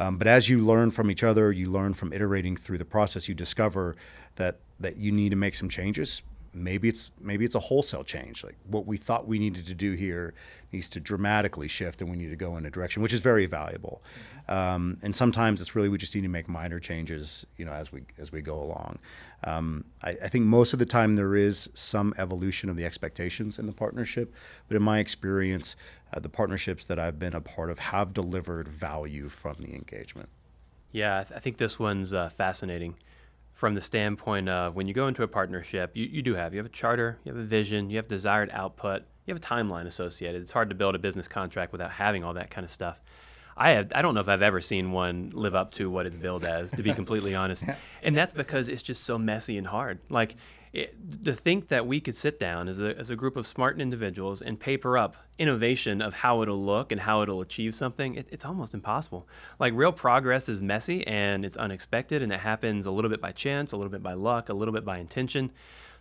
Um, 0.00 0.16
but 0.16 0.26
as 0.26 0.48
you 0.48 0.60
learn 0.64 0.90
from 0.90 1.10
each 1.10 1.24
other, 1.24 1.50
you 1.50 1.70
learn 1.70 1.94
from 1.94 2.12
iterating 2.12 2.56
through 2.56 2.78
the 2.78 2.84
process. 2.84 3.28
You 3.28 3.34
discover 3.34 3.96
that 4.36 4.58
that 4.80 4.96
you 4.96 5.12
need 5.12 5.30
to 5.30 5.36
make 5.36 5.54
some 5.54 5.68
changes. 5.68 6.22
Maybe 6.52 6.88
it's 6.88 7.10
maybe 7.20 7.44
it's 7.44 7.54
a 7.54 7.60
wholesale 7.60 8.04
change. 8.04 8.44
Like 8.44 8.56
what 8.66 8.86
we 8.86 8.96
thought 8.96 9.26
we 9.26 9.38
needed 9.38 9.66
to 9.66 9.74
do 9.74 9.92
here 9.92 10.34
needs 10.72 10.88
to 10.90 11.00
dramatically 11.00 11.68
shift, 11.68 12.00
and 12.00 12.10
we 12.10 12.16
need 12.16 12.30
to 12.30 12.36
go 12.36 12.56
in 12.56 12.66
a 12.66 12.70
direction, 12.70 13.02
which 13.02 13.12
is 13.12 13.20
very 13.20 13.46
valuable. 13.46 14.02
Um, 14.48 14.98
and 15.02 15.14
sometimes 15.14 15.60
it's 15.60 15.76
really 15.76 15.88
we 15.88 15.98
just 15.98 16.14
need 16.14 16.22
to 16.22 16.28
make 16.28 16.48
minor 16.48 16.80
changes, 16.80 17.46
you 17.56 17.64
know, 17.64 17.72
as 17.72 17.92
we 17.92 18.02
as 18.18 18.32
we 18.32 18.40
go 18.40 18.60
along. 18.60 18.98
Um, 19.44 19.84
I, 20.02 20.10
I 20.10 20.28
think 20.28 20.46
most 20.46 20.72
of 20.72 20.78
the 20.78 20.86
time 20.86 21.14
there 21.14 21.36
is 21.36 21.70
some 21.74 22.14
evolution 22.18 22.70
of 22.70 22.76
the 22.76 22.84
expectations 22.84 23.58
in 23.58 23.66
the 23.66 23.72
partnership, 23.72 24.34
but 24.66 24.76
in 24.76 24.82
my 24.82 24.98
experience, 24.98 25.76
uh, 26.12 26.20
the 26.20 26.28
partnerships 26.30 26.86
that 26.86 26.98
I've 26.98 27.18
been 27.18 27.34
a 27.34 27.40
part 27.40 27.70
of 27.70 27.78
have 27.78 28.14
delivered 28.14 28.68
value 28.68 29.28
from 29.28 29.56
the 29.60 29.74
engagement. 29.74 30.28
Yeah, 30.92 31.20
I, 31.20 31.24
th- 31.24 31.36
I 31.36 31.40
think 31.40 31.58
this 31.58 31.78
one's 31.78 32.12
uh, 32.12 32.30
fascinating 32.30 32.94
from 33.58 33.74
the 33.74 33.80
standpoint 33.80 34.48
of 34.48 34.76
when 34.76 34.86
you 34.86 34.94
go 34.94 35.08
into 35.08 35.24
a 35.24 35.26
partnership, 35.26 35.90
you, 35.96 36.06
you 36.06 36.22
do 36.22 36.36
have 36.36 36.54
you 36.54 36.58
have 36.58 36.66
a 36.66 36.68
charter, 36.68 37.18
you 37.24 37.32
have 37.32 37.40
a 37.40 37.44
vision, 37.44 37.90
you 37.90 37.96
have 37.96 38.06
desired 38.06 38.48
output, 38.52 39.02
you 39.26 39.34
have 39.34 39.42
a 39.42 39.44
timeline 39.44 39.84
associated. 39.84 40.40
It's 40.40 40.52
hard 40.52 40.68
to 40.68 40.76
build 40.76 40.94
a 40.94 40.98
business 41.00 41.26
contract 41.26 41.72
without 41.72 41.90
having 41.90 42.22
all 42.22 42.34
that 42.34 42.52
kind 42.52 42.64
of 42.64 42.70
stuff. 42.70 43.00
I 43.56 43.70
have 43.70 43.90
I 43.96 44.00
don't 44.00 44.14
know 44.14 44.20
if 44.20 44.28
I've 44.28 44.42
ever 44.42 44.60
seen 44.60 44.92
one 44.92 45.32
live 45.34 45.56
up 45.56 45.74
to 45.74 45.90
what 45.90 46.06
it's 46.06 46.16
billed 46.16 46.44
as, 46.44 46.70
to 46.70 46.84
be 46.84 46.94
completely 47.00 47.34
honest. 47.34 47.64
And 48.00 48.16
that's 48.16 48.32
because 48.32 48.68
it's 48.68 48.84
just 48.84 49.02
so 49.02 49.18
messy 49.18 49.58
and 49.58 49.66
hard. 49.66 49.98
Like 50.08 50.36
it, 50.72 51.24
to 51.24 51.34
think 51.34 51.68
that 51.68 51.86
we 51.86 52.00
could 52.00 52.16
sit 52.16 52.38
down 52.38 52.68
as 52.68 52.78
a, 52.78 52.96
as 52.98 53.10
a 53.10 53.16
group 53.16 53.36
of 53.36 53.46
smart 53.46 53.80
individuals 53.80 54.42
and 54.42 54.58
paper 54.58 54.98
up 54.98 55.16
innovation 55.38 56.02
of 56.02 56.14
how 56.14 56.42
it'll 56.42 56.62
look 56.62 56.92
and 56.92 57.00
how 57.00 57.22
it'll 57.22 57.40
achieve 57.40 57.74
something, 57.74 58.14
it, 58.14 58.28
it's 58.30 58.44
almost 58.44 58.74
impossible. 58.74 59.26
Like 59.58 59.72
real 59.74 59.92
progress 59.92 60.48
is 60.48 60.62
messy 60.62 61.06
and 61.06 61.44
it's 61.44 61.56
unexpected 61.56 62.22
and 62.22 62.32
it 62.32 62.40
happens 62.40 62.86
a 62.86 62.90
little 62.90 63.10
bit 63.10 63.20
by 63.20 63.32
chance, 63.32 63.72
a 63.72 63.76
little 63.76 63.90
bit 63.90 64.02
by 64.02 64.14
luck, 64.14 64.48
a 64.48 64.54
little 64.54 64.74
bit 64.74 64.84
by 64.84 64.98
intention. 64.98 65.50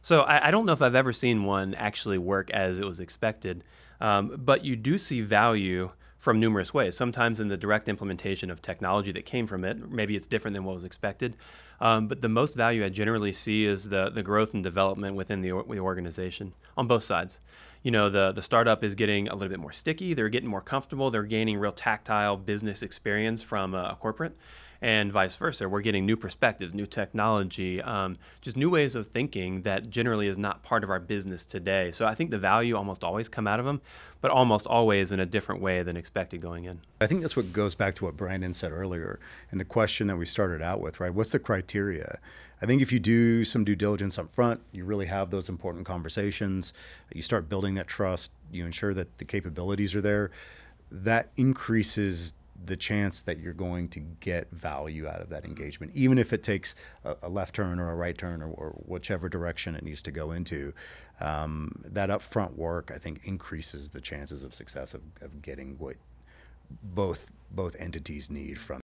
So 0.01 0.21
I, 0.21 0.47
I 0.47 0.51
don't 0.51 0.65
know 0.65 0.73
if 0.73 0.81
I've 0.81 0.95
ever 0.95 1.13
seen 1.13 1.43
one 1.43 1.73
actually 1.73 2.17
work 2.17 2.49
as 2.51 2.79
it 2.79 2.85
was 2.85 2.99
expected, 2.99 3.63
um, 3.99 4.35
but 4.37 4.63
you 4.63 4.75
do 4.75 4.97
see 4.97 5.21
value 5.21 5.91
from 6.17 6.39
numerous 6.39 6.73
ways. 6.73 6.97
Sometimes 6.97 7.39
in 7.39 7.47
the 7.47 7.57
direct 7.57 7.87
implementation 7.87 8.49
of 8.49 8.61
technology 8.61 9.11
that 9.11 9.25
came 9.25 9.47
from 9.47 9.63
it, 9.63 9.89
maybe 9.89 10.15
it's 10.15 10.27
different 10.27 10.55
than 10.55 10.63
what 10.63 10.75
was 10.75 10.83
expected. 10.83 11.35
Um, 11.79 12.07
but 12.07 12.21
the 12.21 12.29
most 12.29 12.55
value 12.55 12.83
I 12.83 12.89
generally 12.89 13.31
see 13.31 13.65
is 13.65 13.89
the, 13.89 14.09
the 14.09 14.23
growth 14.23 14.53
and 14.53 14.63
development 14.63 15.15
within 15.15 15.41
the, 15.41 15.49
the 15.69 15.79
organization 15.79 16.53
on 16.75 16.87
both 16.87 17.03
sides. 17.03 17.39
You 17.83 17.91
know, 17.91 18.09
the, 18.09 18.31
the 18.31 18.41
startup 18.41 18.83
is 18.83 18.95
getting 18.95 19.27
a 19.27 19.35
little 19.35 19.49
bit 19.49 19.59
more 19.59 19.71
sticky, 19.71 20.13
they're 20.13 20.29
getting 20.29 20.49
more 20.49 20.61
comfortable, 20.61 21.11
they're 21.11 21.23
gaining 21.23 21.57
real 21.57 21.71
tactile 21.71 22.35
business 22.35 22.81
experience 22.81 23.43
from 23.43 23.73
a, 23.73 23.91
a 23.91 23.97
corporate 23.99 24.35
and 24.81 25.11
vice 25.11 25.35
versa. 25.35 25.67
We're 25.67 25.81
getting 25.81 26.05
new 26.05 26.17
perspectives, 26.17 26.73
new 26.73 26.85
technology, 26.85 27.81
um, 27.81 28.17
just 28.41 28.57
new 28.57 28.69
ways 28.69 28.95
of 28.95 29.07
thinking 29.07 29.63
that 29.63 29.89
generally 29.89 30.27
is 30.27 30.37
not 30.37 30.63
part 30.63 30.83
of 30.83 30.89
our 30.89 30.99
business 30.99 31.45
today. 31.45 31.91
So 31.91 32.05
I 32.05 32.15
think 32.15 32.31
the 32.31 32.39
value 32.39 32.75
almost 32.75 33.03
always 33.03 33.29
come 33.29 33.47
out 33.47 33.59
of 33.59 33.65
them, 33.65 33.81
but 34.21 34.31
almost 34.31 34.67
always 34.67 35.11
in 35.11 35.19
a 35.19 35.25
different 35.25 35.61
way 35.61 35.83
than 35.83 35.97
expected 35.97 36.41
going 36.41 36.65
in. 36.65 36.81
I 37.01 37.07
think 37.07 37.21
that's 37.21 37.35
what 37.35 37.53
goes 37.53 37.75
back 37.75 37.95
to 37.95 38.05
what 38.05 38.17
Brandon 38.17 38.53
said 38.53 38.71
earlier 38.71 39.19
and 39.51 39.59
the 39.59 39.65
question 39.65 40.07
that 40.07 40.17
we 40.17 40.25
started 40.25 40.61
out 40.61 40.81
with, 40.81 40.99
right? 40.99 41.13
What's 41.13 41.31
the 41.31 41.39
criteria? 41.39 42.19
I 42.61 42.65
think 42.65 42.81
if 42.81 42.91
you 42.91 42.99
do 42.99 43.45
some 43.45 43.63
due 43.63 43.75
diligence 43.75 44.17
up 44.17 44.31
front, 44.31 44.61
you 44.71 44.83
really 44.83 45.05
have 45.05 45.29
those 45.29 45.47
important 45.47 45.85
conversations, 45.85 46.73
you 47.13 47.21
start 47.21 47.49
building 47.49 47.75
that 47.75 47.87
trust, 47.87 48.31
you 48.51 48.65
ensure 48.65 48.93
that 48.95 49.19
the 49.19 49.25
capabilities 49.25 49.95
are 49.95 50.01
there, 50.01 50.31
that 50.91 51.29
increases 51.37 52.33
the 52.63 52.75
chance 52.75 53.21
that 53.23 53.39
you're 53.39 53.53
going 53.53 53.87
to 53.89 53.99
get 54.19 54.51
value 54.51 55.07
out 55.07 55.21
of 55.21 55.29
that 55.29 55.45
engagement, 55.45 55.91
even 55.95 56.17
if 56.17 56.33
it 56.33 56.43
takes 56.43 56.75
a, 57.03 57.15
a 57.23 57.29
left 57.29 57.55
turn 57.55 57.79
or 57.79 57.91
a 57.91 57.95
right 57.95 58.17
turn 58.17 58.41
or, 58.41 58.49
or, 58.49 58.69
whichever 58.85 59.29
direction 59.29 59.75
it 59.75 59.83
needs 59.83 60.01
to 60.01 60.11
go 60.11 60.31
into. 60.31 60.73
Um, 61.19 61.81
that 61.85 62.09
upfront 62.09 62.55
work, 62.55 62.91
I 62.93 62.97
think, 62.97 63.25
increases 63.25 63.91
the 63.91 64.01
chances 64.01 64.43
of 64.43 64.53
success 64.53 64.93
of, 64.93 65.01
of 65.21 65.41
getting 65.41 65.77
what 65.77 65.95
both 66.83 67.31
both 67.49 67.75
entities 67.79 68.29
need 68.29 68.59
from. 68.59 68.81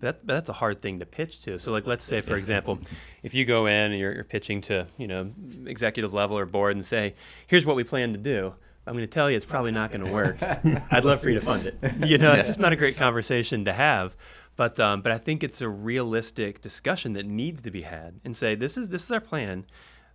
That, 0.00 0.26
that's 0.26 0.48
a 0.48 0.54
hard 0.54 0.80
thing 0.80 0.98
to 1.00 1.06
pitch 1.06 1.42
to. 1.42 1.58
So, 1.58 1.72
like, 1.72 1.86
let's 1.86 2.04
say, 2.04 2.20
for 2.20 2.36
example, 2.36 2.78
if 3.22 3.34
you 3.34 3.44
go 3.44 3.66
in 3.66 3.92
and 3.92 3.98
you're, 3.98 4.14
you're 4.14 4.24
pitching 4.24 4.62
to, 4.62 4.86
you 4.96 5.06
know, 5.06 5.30
executive 5.66 6.14
level 6.14 6.38
or 6.38 6.46
board 6.46 6.74
and 6.74 6.84
say, 6.84 7.14
"Here's 7.46 7.66
what 7.66 7.76
we 7.76 7.84
plan 7.84 8.12
to 8.12 8.18
do," 8.18 8.54
I'm 8.86 8.94
going 8.94 9.04
to 9.04 9.12
tell 9.12 9.30
you 9.30 9.36
it's 9.36 9.46
probably 9.46 9.72
not 9.72 9.92
going 9.92 10.04
to 10.04 10.10
work. 10.10 10.38
I'd 10.90 11.04
love 11.04 11.20
for 11.20 11.28
you 11.28 11.38
to 11.38 11.44
fund 11.44 11.66
it. 11.66 11.78
You 12.06 12.18
know, 12.18 12.32
it's 12.32 12.48
just 12.48 12.60
not 12.60 12.72
a 12.72 12.76
great 12.76 12.96
conversation 12.96 13.64
to 13.66 13.72
have. 13.72 14.16
But 14.56 14.78
um, 14.78 15.00
but 15.00 15.10
I 15.12 15.18
think 15.18 15.42
it's 15.42 15.60
a 15.62 15.68
realistic 15.68 16.60
discussion 16.60 17.14
that 17.14 17.24
needs 17.24 17.62
to 17.62 17.70
be 17.70 17.82
had 17.82 18.20
and 18.24 18.36
say 18.36 18.54
this 18.54 18.76
is 18.76 18.90
this 18.90 19.04
is 19.04 19.10
our 19.10 19.20
plan 19.20 19.64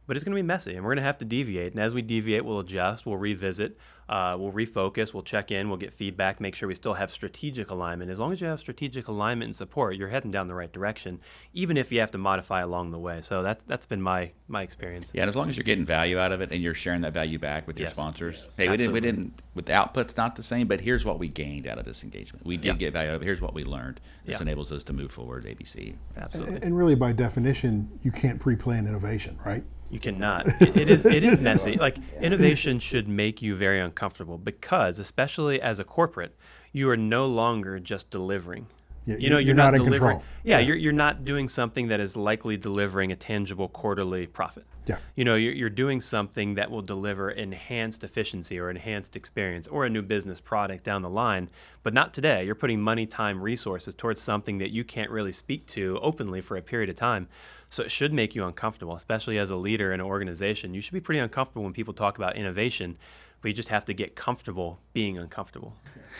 but 0.07 0.15
it's 0.15 0.23
going 0.23 0.35
to 0.35 0.41
be 0.41 0.45
messy 0.45 0.71
and 0.73 0.83
we're 0.83 0.89
going 0.91 0.97
to 0.97 1.03
have 1.03 1.17
to 1.19 1.25
deviate. 1.25 1.71
And 1.73 1.79
as 1.81 1.93
we 1.93 2.01
deviate, 2.01 2.45
we'll 2.45 2.59
adjust, 2.59 3.05
we'll 3.05 3.17
revisit, 3.17 3.77
uh, 4.07 4.35
we'll 4.39 4.51
refocus, 4.51 5.13
we'll 5.13 5.23
check 5.23 5.51
in, 5.51 5.67
we'll 5.67 5.77
get 5.79 5.93
feedback, 5.93 6.39
make 6.39 6.53
sure 6.53 6.67
we 6.67 6.75
still 6.75 6.93
have 6.93 7.09
strategic 7.11 7.71
alignment. 7.71 8.11
As 8.11 8.19
long 8.19 8.31
as 8.31 8.39
you 8.41 8.47
have 8.47 8.59
strategic 8.59 9.07
alignment 9.07 9.47
and 9.49 9.55
support, 9.55 9.95
you're 9.95 10.09
heading 10.09 10.29
down 10.31 10.47
the 10.47 10.53
right 10.53 10.71
direction, 10.71 11.19
even 11.53 11.75
if 11.77 11.91
you 11.91 11.99
have 11.99 12.11
to 12.11 12.17
modify 12.17 12.61
along 12.61 12.91
the 12.91 12.99
way. 12.99 13.21
So 13.23 13.41
that's 13.41 13.63
that's 13.65 13.85
been 13.87 14.01
my 14.01 14.31
my 14.47 14.61
experience. 14.61 15.09
Yeah, 15.13 15.23
and 15.23 15.29
as 15.29 15.35
long 15.35 15.49
as 15.49 15.57
you're 15.57 15.63
getting 15.63 15.85
value 15.85 16.19
out 16.19 16.31
of 16.31 16.41
it 16.41 16.51
and 16.51 16.61
you're 16.61 16.75
sharing 16.75 17.01
that 17.01 17.13
value 17.13 17.39
back 17.39 17.65
with 17.65 17.79
your 17.79 17.87
Yes. 17.87 17.93
sponsors. 17.95 18.41
Yes. 18.45 18.55
Hey, 18.57 18.69
we 18.69 18.77
didn't 18.77 18.93
we 18.93 18.99
didn't 19.01 19.41
with 19.55 19.65
the 19.65 19.73
output's 19.73 20.17
not 20.17 20.35
the 20.35 20.43
same, 20.43 20.67
but 20.67 20.81
here's 20.81 21.03
what 21.03 21.17
we 21.17 21.27
gained 21.27 21.67
out 21.67 21.79
of 21.79 21.85
this 21.85 22.03
engagement. 22.03 22.45
We 22.45 22.57
did 22.57 22.65
Yeah. 22.67 22.73
get 22.73 22.93
value 22.93 23.09
out 23.09 23.15
of 23.15 23.21
it. 23.23 23.25
Here's 23.25 23.41
what 23.41 23.55
we 23.55 23.63
learned. 23.63 23.99
This 24.25 24.35
Yeah. 24.35 24.43
enables 24.43 24.71
us 24.71 24.83
to 24.83 24.93
move 24.93 25.11
forward. 25.11 25.45
ABC. 25.45 25.95
Absolutely. 26.15 26.59
And 26.61 26.77
really, 26.77 26.95
by 26.95 27.11
definition, 27.11 27.89
you 28.03 28.11
can't 28.11 28.39
pre-plan 28.39 28.87
innovation, 28.87 29.37
right? 29.45 29.63
You 29.95 30.01
cannot. 30.01 30.61
It, 30.61 30.75
it 30.75 30.89
is. 30.89 31.05
It 31.05 31.23
is 31.23 31.39
messy. 31.39 31.77
Like 31.85 31.95
innovation 32.19 32.79
should 32.79 33.07
make 33.07 33.41
you 33.41 33.55
very 33.55 33.79
uncomfortable 33.79 34.37
because, 34.37 34.99
especially 34.99 35.61
as 35.61 35.79
a 35.79 35.85
corporate, 35.85 36.35
you 36.73 36.89
are 36.89 36.97
no 36.97 37.27
longer 37.27 37.79
just 37.79 38.09
delivering. 38.09 38.67
Yeah, 39.05 39.15
you 39.17 39.29
know, 39.29 39.37
you're- 39.37 39.43
you're, 39.43 39.47
you're 39.47 39.55
not, 39.55 39.63
not 39.65 39.75
in 39.75 39.83
delivering. 39.85 39.99
control. 40.17 40.23
Yeah, 40.43 40.59
Yeah. 40.59 40.67
you're 40.67 40.75
you're 40.77 40.93
not 40.93 41.23
doing 41.25 41.47
something 41.47 41.87
that 41.89 41.99
is 41.99 42.15
likely 42.15 42.57
delivering 42.57 43.11
a 43.11 43.15
tangible 43.15 43.67
quarterly 43.69 44.25
profit. 44.27 44.65
Yeah. 44.87 44.97
You 45.15 45.25
know, 45.25 45.33
you're, 45.35 45.53
you're 45.53 45.69
doing 45.71 45.99
something 45.99 46.55
that 46.55 46.69
will 46.69 46.83
deliver 46.83 47.31
enhanced 47.31 48.03
efficiency 48.03 48.59
or 48.59 48.69
enhanced 48.69 49.15
experience 49.15 49.65
or 49.67 49.83
a 49.85 49.89
new 49.89 50.03
business 50.03 50.39
product 50.39 50.83
down 50.83 51.01
the 51.01 51.09
line, 51.09 51.49
but 51.81 51.91
not 51.93 52.13
today. 52.13 52.43
You're 52.45 52.53
putting 52.53 52.79
money, 52.81 53.07
time, 53.07 53.41
resources 53.41 53.95
towards 53.95 54.21
something 54.21 54.59
that 54.59 54.69
you 54.69 54.83
can't 54.83 55.09
really 55.09 55.31
speak 55.33 55.65
to 55.67 55.97
openly 56.03 56.39
for 56.41 56.55
a 56.55 56.61
period 56.61 56.89
of 56.91 56.95
time. 56.95 57.27
So 57.71 57.81
it 57.81 57.89
should 57.89 58.13
make 58.13 58.35
you 58.35 58.45
uncomfortable, 58.45 58.95
especially 58.95 59.39
as 59.39 59.49
a 59.49 59.55
leader 59.55 59.91
in 59.91 59.99
an 59.99 60.05
organization. 60.05 60.75
You 60.75 60.81
should 60.81 60.93
be 60.93 60.99
pretty 61.01 61.19
uncomfortable 61.19 61.63
when 61.63 61.73
people 61.73 61.93
talk 61.95 62.17
about 62.19 62.35
innovation, 62.35 62.95
but 63.41 63.47
you 63.47 63.55
just 63.55 63.69
have 63.69 63.85
to 63.85 63.93
get 63.93 64.15
comfortable 64.15 64.79
being 64.93 65.17
uncomfortable. 65.17 65.73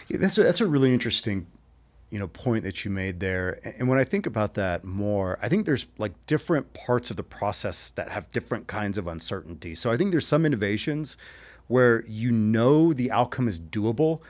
Yeah, 0.08 0.18
that's 0.18 0.40
a, 0.40 0.44
that's 0.44 0.60
a 0.60 0.66
really 0.68 0.92
interesting, 0.92 1.46
you 2.16 2.20
know, 2.20 2.30
point 2.30 2.64
that 2.64 2.86
you 2.86 2.92
made 2.92 3.20
there. 3.20 3.60
And 3.78 3.90
when 3.90 4.00
I 4.00 4.06
think 4.06 4.26
about 4.26 4.54
that 4.54 4.86
more, 4.86 5.38
I 5.42 5.50
think 5.50 5.66
there's 5.66 5.86
like 5.98 6.14
different 6.28 6.74
parts 6.74 7.10
of 7.10 7.18
the 7.18 7.24
process 7.24 7.92
that 7.92 8.08
have 8.08 8.32
different 8.32 8.68
kinds 8.68 8.98
of 8.98 9.06
uncertainty. 9.06 9.76
So 9.76 9.92
I 9.92 9.98
think 9.98 10.12
there's 10.12 10.26
some 10.26 10.46
innovations 10.46 11.18
where 11.68 12.06
you 12.08 12.32
know 12.32 12.94
the 12.94 13.12
outcome 13.12 13.50
is 13.50 13.60
doable. 13.60 14.22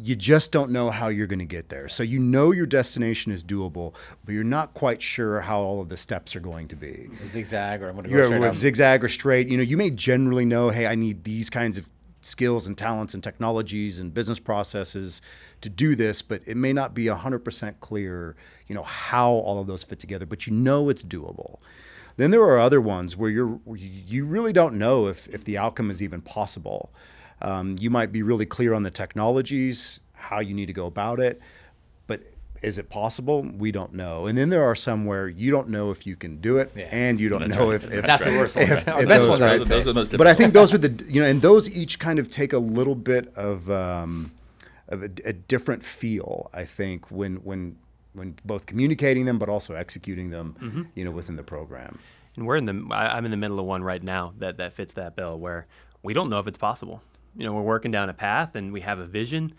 You 0.00 0.14
just 0.14 0.52
don't 0.52 0.70
know 0.70 0.92
how 0.92 1.08
you're 1.08 1.26
going 1.26 1.40
to 1.40 1.44
get 1.44 1.68
there. 1.68 1.88
So 1.88 2.04
you 2.04 2.20
know 2.20 2.52
your 2.52 2.66
destination 2.66 3.32
is 3.32 3.42
doable, 3.42 3.92
but 4.24 4.32
you're 4.32 4.44
not 4.44 4.72
quite 4.74 5.02
sure 5.02 5.40
how 5.40 5.58
all 5.58 5.80
of 5.80 5.88
the 5.88 5.96
steps 5.96 6.36
are 6.36 6.40
going 6.40 6.68
to 6.68 6.76
be 6.76 7.10
Zigzag, 7.24 7.82
or 7.82 7.88
I'm 7.88 7.96
going 7.96 8.04
to 8.04 8.10
go 8.10 8.16
you're 8.18 8.26
straight 8.26 8.54
zigzag 8.54 9.02
or 9.02 9.08
straight. 9.08 9.48
You 9.48 9.56
know, 9.56 9.64
you 9.64 9.76
may 9.76 9.90
generally 9.90 10.44
know, 10.44 10.70
hey, 10.70 10.86
I 10.86 10.94
need 10.94 11.24
these 11.24 11.50
kinds 11.50 11.76
of 11.76 11.88
skills 12.26 12.66
and 12.66 12.76
talents 12.76 13.14
and 13.14 13.22
technologies 13.22 13.98
and 13.98 14.12
business 14.12 14.38
processes 14.38 15.22
to 15.60 15.68
do 15.68 15.94
this, 15.94 16.22
but 16.22 16.42
it 16.46 16.56
may 16.56 16.72
not 16.72 16.92
be 16.92 17.04
100% 17.04 17.74
clear, 17.80 18.36
you 18.66 18.74
know, 18.74 18.82
how 18.82 19.30
all 19.30 19.60
of 19.60 19.66
those 19.66 19.84
fit 19.84 19.98
together, 19.98 20.26
but 20.26 20.46
you 20.46 20.52
know 20.52 20.88
it's 20.88 21.02
doable. 21.02 21.58
Then 22.16 22.30
there 22.30 22.42
are 22.42 22.58
other 22.58 22.80
ones 22.80 23.16
where 23.16 23.30
you're 23.30 23.60
you 23.76 24.24
really 24.24 24.52
don't 24.52 24.74
know 24.76 25.06
if, 25.06 25.28
if 25.28 25.44
the 25.44 25.58
outcome 25.58 25.90
is 25.90 26.02
even 26.02 26.22
possible. 26.22 26.90
Um, 27.42 27.76
you 27.78 27.90
might 27.90 28.10
be 28.10 28.22
really 28.22 28.46
clear 28.46 28.72
on 28.72 28.82
the 28.82 28.90
technologies, 28.90 30.00
how 30.14 30.40
you 30.40 30.54
need 30.54 30.66
to 30.66 30.72
go 30.72 30.86
about 30.86 31.20
it, 31.20 31.40
is 32.62 32.78
it 32.78 32.88
possible? 32.88 33.42
We 33.42 33.72
don't 33.72 33.94
know. 33.94 34.26
And 34.26 34.36
then 34.36 34.50
there 34.50 34.64
are 34.64 34.74
some 34.74 35.04
where 35.04 35.28
you 35.28 35.50
don't 35.50 35.68
know 35.68 35.90
if 35.90 36.06
you 36.06 36.16
can 36.16 36.40
do 36.40 36.58
it, 36.58 36.72
Yeah. 36.76 36.88
and 36.90 37.18
you 37.20 37.28
don't 37.28 37.40
That's 37.42 37.56
know 37.56 37.66
right. 37.70 37.74
if, 37.82 37.92
if 37.92 38.04
That's 38.06 38.22
the 38.22 38.30
worst 38.30 38.56
one. 38.56 38.64
if- 38.64 38.84
The 38.84 38.98
if 39.00 39.08
best 39.08 39.08
those- 39.08 39.28
one 39.28 39.40
that 39.40 39.50
I'd 39.50 39.60
those, 39.60 39.70
are 39.72 39.84
the 39.84 39.94
most 39.94 40.16
but 40.16 40.26
I 40.26 40.34
think 40.34 40.52
those 40.54 40.72
are 40.74 40.78
the 40.78 41.04
you 41.12 41.20
know, 41.20 41.26
and 41.28 41.42
those 41.42 41.70
each 41.70 41.98
kind 41.98 42.18
of 42.18 42.30
take 42.30 42.52
a 42.52 42.58
little 42.58 42.94
bit 42.94 43.32
of 43.36 43.70
um, 43.70 44.32
of 44.88 45.02
a, 45.02 45.10
a 45.24 45.32
different 45.32 45.82
feel. 45.84 46.50
I 46.52 46.64
think 46.64 47.10
when 47.10 47.36
when 47.36 47.76
when 48.12 48.36
both 48.44 48.66
communicating 48.66 49.26
them, 49.26 49.38
but 49.38 49.48
also 49.48 49.74
executing 49.74 50.30
them, 50.30 50.56
Mm-hmm. 50.62 50.82
you 50.94 51.04
know, 51.04 51.10
within 51.10 51.36
the 51.36 51.42
program. 51.42 51.98
And 52.36 52.46
we're 52.46 52.56
in 52.56 52.66
the 52.66 52.86
I, 52.94 53.16
I'm 53.16 53.24
in 53.24 53.30
the 53.30 53.36
middle 53.36 53.58
of 53.60 53.66
one 53.66 53.82
right 53.82 54.02
now 54.02 54.32
that 54.38 54.56
that 54.58 54.72
fits 54.74 54.92
that 54.94 55.16
bill 55.16 55.38
where 55.38 55.66
we 56.02 56.14
don't 56.14 56.30
know 56.30 56.38
if 56.38 56.46
it's 56.46 56.58
possible. 56.58 57.02
You 57.36 57.44
know, 57.44 57.52
we're 57.52 57.62
working 57.62 57.90
down 57.90 58.08
a 58.08 58.14
path 58.14 58.54
and 58.54 58.72
we 58.72 58.80
have 58.80 58.98
a 58.98 59.04
vision, 59.06 59.52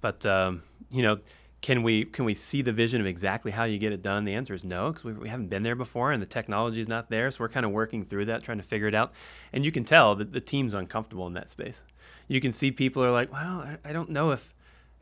but 0.00 0.24
um, 0.26 0.62
you 0.90 1.02
know, 1.02 1.18
can 1.64 1.82
we 1.82 2.04
can 2.04 2.26
we 2.26 2.34
see 2.34 2.60
the 2.60 2.72
vision 2.72 3.00
of 3.00 3.06
exactly 3.06 3.50
how 3.50 3.64
you 3.64 3.78
get 3.78 3.90
it 3.90 4.02
done? 4.02 4.26
The 4.26 4.34
answer 4.34 4.52
is 4.52 4.64
no, 4.64 4.90
because 4.90 5.02
we, 5.02 5.14
we 5.14 5.30
haven't 5.30 5.48
been 5.48 5.62
there 5.62 5.74
before 5.74 6.12
and 6.12 6.20
the 6.20 6.26
technology 6.26 6.82
is 6.82 6.88
not 6.88 7.08
there. 7.08 7.30
So 7.30 7.38
we're 7.40 7.48
kind 7.48 7.64
of 7.64 7.72
working 7.72 8.04
through 8.04 8.26
that, 8.26 8.42
trying 8.42 8.58
to 8.58 8.62
figure 8.62 8.86
it 8.86 8.94
out. 8.94 9.14
And 9.50 9.64
you 9.64 9.72
can 9.72 9.82
tell 9.82 10.14
that 10.16 10.34
the 10.34 10.42
team's 10.42 10.74
uncomfortable 10.74 11.26
in 11.26 11.32
that 11.32 11.48
space. 11.48 11.82
You 12.28 12.38
can 12.42 12.52
see 12.52 12.70
people 12.70 13.02
are 13.02 13.10
like, 13.10 13.32
well, 13.32 13.60
I, 13.62 13.78
I 13.82 13.92
don't 13.94 14.10
know 14.10 14.30
if 14.30 14.52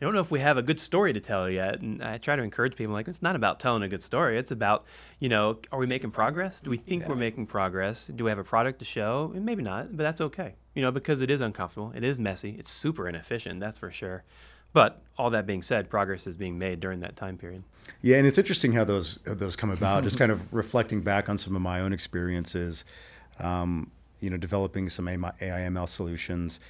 I 0.01 0.05
don't 0.05 0.15
know 0.15 0.21
if 0.21 0.31
we 0.31 0.39
have 0.39 0.57
a 0.57 0.63
good 0.63 0.79
story 0.79 1.13
to 1.13 1.19
tell 1.19 1.51
yet. 1.51 1.81
And 1.81 2.01
I 2.01 2.19
try 2.19 2.37
to 2.37 2.43
encourage 2.45 2.77
people 2.77 2.95
like 2.95 3.09
it's 3.09 3.23
not 3.23 3.35
about 3.35 3.59
telling 3.59 3.83
a 3.83 3.89
good 3.89 4.05
story. 4.05 4.39
It's 4.39 4.53
about, 4.53 4.85
you 5.19 5.29
know, 5.29 5.59
are 5.73 5.81
we 5.81 5.87
making 5.87 6.13
progress? 6.13 6.61
Do 6.61 6.71
we 6.71 6.77
think 6.77 7.09
we're 7.09 7.17
making 7.17 7.47
progress? 7.47 8.07
Do 8.07 8.23
we 8.23 8.31
have 8.31 8.39
a 8.39 8.45
product 8.45 8.79
to 8.79 8.85
show? 8.85 9.33
And 9.35 9.45
maybe 9.45 9.65
not, 9.65 9.97
but 9.97 10.05
that's 10.05 10.21
okay. 10.21 10.55
You 10.77 10.83
know, 10.83 10.93
because 10.93 11.23
it 11.23 11.31
is 11.31 11.41
uncomfortable. 11.41 11.93
It 11.93 12.05
is 12.05 12.21
messy. 12.21 12.55
It's 12.57 12.71
super 12.71 13.09
inefficient, 13.09 13.59
that's 13.59 13.79
for 13.79 13.91
sure. 13.91 14.23
But 14.73 15.01
all 15.19 15.31
that 15.31 15.47
being 15.47 15.63
said, 15.63 15.91
progress 15.91 16.27
is 16.27 16.37
being 16.37 16.59
made 16.59 16.81
during 16.81 17.01
that 17.01 17.17
time 17.17 17.37
period. 17.37 17.63
Yeah, 18.01 18.17
and 18.17 18.27
it's 18.27 18.39
interesting 18.39 18.73
how 18.73 18.85
those 18.85 19.19
how 19.27 19.35
those 19.35 19.57
come 19.57 19.71
about. 19.71 20.05
Just 20.05 20.19
kind 20.23 20.33
of 20.33 20.53
reflecting 20.53 21.01
back 21.01 21.29
on 21.29 21.39
some 21.39 21.55
of 21.55 21.63
my 21.63 21.81
own 21.81 21.93
experiences, 21.93 22.85
um, 23.39 23.91
you 24.21 24.31
know, 24.31 24.37
developing 24.37 24.89
some 24.89 25.07
AIML 25.07 25.89
solutions. 25.89 26.61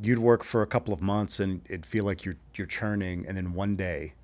You'd 0.00 0.18
work 0.18 0.44
for 0.44 0.62
a 0.62 0.66
couple 0.66 0.94
of 0.94 1.00
months, 1.00 1.40
and 1.40 1.62
it'd 1.66 1.86
feel 1.86 2.04
like 2.04 2.24
you're 2.24 2.36
you're 2.54 2.66
churning, 2.66 3.24
and 3.26 3.36
then 3.36 3.54
one 3.54 3.76
day, 3.76 4.14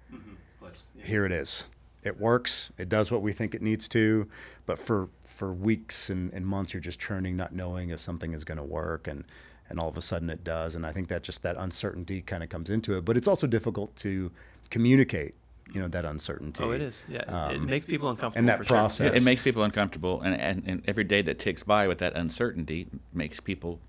here 1.02 1.24
it 1.24 1.32
is. 1.32 1.66
It 2.02 2.20
works. 2.20 2.70
It 2.76 2.90
does 2.90 3.10
what 3.10 3.22
we 3.22 3.32
think 3.32 3.54
it 3.54 3.62
needs 3.62 3.88
to. 3.90 4.28
But 4.66 4.78
for 4.78 5.08
for 5.24 5.52
weeks 5.52 6.10
and, 6.10 6.32
and 6.32 6.46
months, 6.46 6.74
you're 6.74 6.80
just 6.80 7.00
churning, 7.00 7.36
not 7.36 7.52
knowing 7.54 7.90
if 7.90 8.00
something 8.00 8.32
is 8.32 8.44
going 8.44 8.58
to 8.58 8.64
work, 8.64 9.08
and 9.08 9.24
and 9.68 9.78
all 9.80 9.88
of 9.88 9.96
a 9.96 10.02
sudden 10.02 10.30
it 10.30 10.44
does. 10.44 10.74
And 10.74 10.86
I 10.86 10.92
think 10.92 11.08
that 11.08 11.22
just 11.22 11.42
that 11.42 11.56
uncertainty 11.58 12.20
kind 12.20 12.42
of 12.42 12.48
comes 12.48 12.70
into 12.70 12.96
it. 12.96 13.04
But 13.04 13.16
it's 13.16 13.28
also 13.28 13.46
difficult 13.46 13.96
to 13.96 14.30
communicate, 14.70 15.34
you 15.72 15.80
know, 15.80 15.88
that 15.88 16.04
uncertainty. 16.04 16.62
Oh, 16.62 16.70
it 16.72 16.80
is. 16.82 17.02
Yeah. 17.08 17.22
it 17.50 17.56
Um, 17.56 17.66
makes 17.66 17.86
people 17.86 18.08
uncomfortable. 18.10 18.38
and 18.38 18.48
that 18.48 18.58
for 18.58 18.64
sure. 18.64 18.76
process. 18.76 19.14
It, 19.14 19.22
it 19.22 19.24
makes 19.24 19.42
people 19.42 19.62
uncomfortable, 19.62 20.20
and, 20.20 20.38
and, 20.40 20.62
and 20.66 20.82
every 20.86 21.04
day 21.04 21.22
that 21.22 21.38
ticks 21.38 21.62
by 21.62 21.88
with 21.88 21.98
that 21.98 22.14
uncertainty 22.16 22.88
makes 23.12 23.40
people 23.40 23.80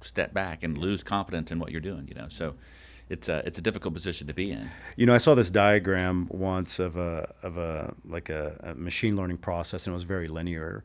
step 0.00 0.34
back 0.34 0.62
and 0.62 0.76
lose 0.78 1.02
confidence 1.02 1.50
in 1.50 1.58
what 1.58 1.72
you're 1.72 1.80
doing. 1.80 2.06
You 2.08 2.14
know, 2.14 2.26
so 2.28 2.54
it's 3.08 3.28
a 3.28 3.42
it's 3.46 3.58
a 3.58 3.62
difficult 3.62 3.94
position 3.94 4.26
to 4.28 4.34
be 4.34 4.50
in. 4.52 4.70
You 4.96 5.06
know, 5.06 5.14
I 5.14 5.18
saw 5.18 5.34
this 5.34 5.50
diagram 5.50 6.28
once 6.30 6.78
of 6.78 6.96
a 6.96 7.32
of 7.42 7.56
a 7.58 7.94
like 8.04 8.28
a, 8.30 8.58
a 8.62 8.74
machine 8.74 9.16
learning 9.16 9.38
process, 9.38 9.86
and 9.86 9.92
it 9.92 9.94
was 9.94 10.04
very 10.04 10.28
linear. 10.28 10.84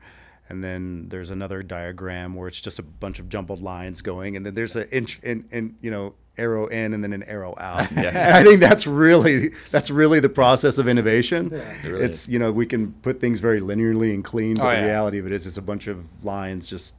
And 0.49 0.63
then 0.63 1.09
there's 1.09 1.29
another 1.29 1.61
diagram 1.61 2.33
where 2.33 2.47
it's 2.47 2.59
just 2.59 2.79
a 2.79 2.83
bunch 2.83 3.19
of 3.19 3.29
jumbled 3.29 3.61
lines 3.61 4.01
going, 4.01 4.35
and 4.35 4.45
then 4.45 4.55
there's 4.55 4.75
an 4.75 4.87
inch 4.91 5.19
and 5.23 5.47
and 5.51 5.75
you 5.79 5.91
know 5.91 6.15
arrow 6.39 6.67
in 6.67 6.93
and 6.93 7.03
then 7.03 7.13
an 7.13 7.23
arrow 7.23 7.53
out. 7.59 7.91
yeah. 7.95 8.07
And 8.07 8.35
I 8.35 8.43
think 8.43 8.59
that's 8.59 8.87
really 8.87 9.51
that's 9.71 9.91
really 9.91 10.19
the 10.19 10.29
process 10.29 10.77
of 10.77 10.87
innovation. 10.87 11.51
Yeah. 11.51 11.59
It 11.59 11.83
really 11.83 12.05
it's 12.05 12.23
is. 12.23 12.29
you 12.29 12.39
know 12.39 12.51
we 12.51 12.65
can 12.65 12.93
put 12.93 13.21
things 13.21 13.39
very 13.39 13.61
linearly 13.61 14.13
and 14.13 14.23
clean, 14.23 14.57
but 14.57 14.65
oh, 14.65 14.69
the 14.69 14.75
yeah. 14.77 14.85
reality 14.85 15.19
of 15.19 15.27
it 15.27 15.33
is 15.33 15.45
it's 15.45 15.57
a 15.57 15.61
bunch 15.61 15.87
of 15.87 16.03
lines 16.23 16.67
just 16.67 16.95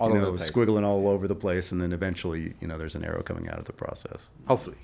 all 0.00 0.08
you 0.08 0.20
know 0.20 0.32
squiggling 0.32 0.84
all 0.84 1.06
over 1.06 1.28
the 1.28 1.34
place, 1.34 1.70
and 1.72 1.80
then 1.80 1.92
eventually 1.92 2.54
you 2.60 2.66
know 2.66 2.78
there's 2.78 2.94
an 2.94 3.04
arrow 3.04 3.22
coming 3.22 3.48
out 3.48 3.58
of 3.58 3.66
the 3.66 3.72
process. 3.72 4.30
Hopefully, 4.48 4.78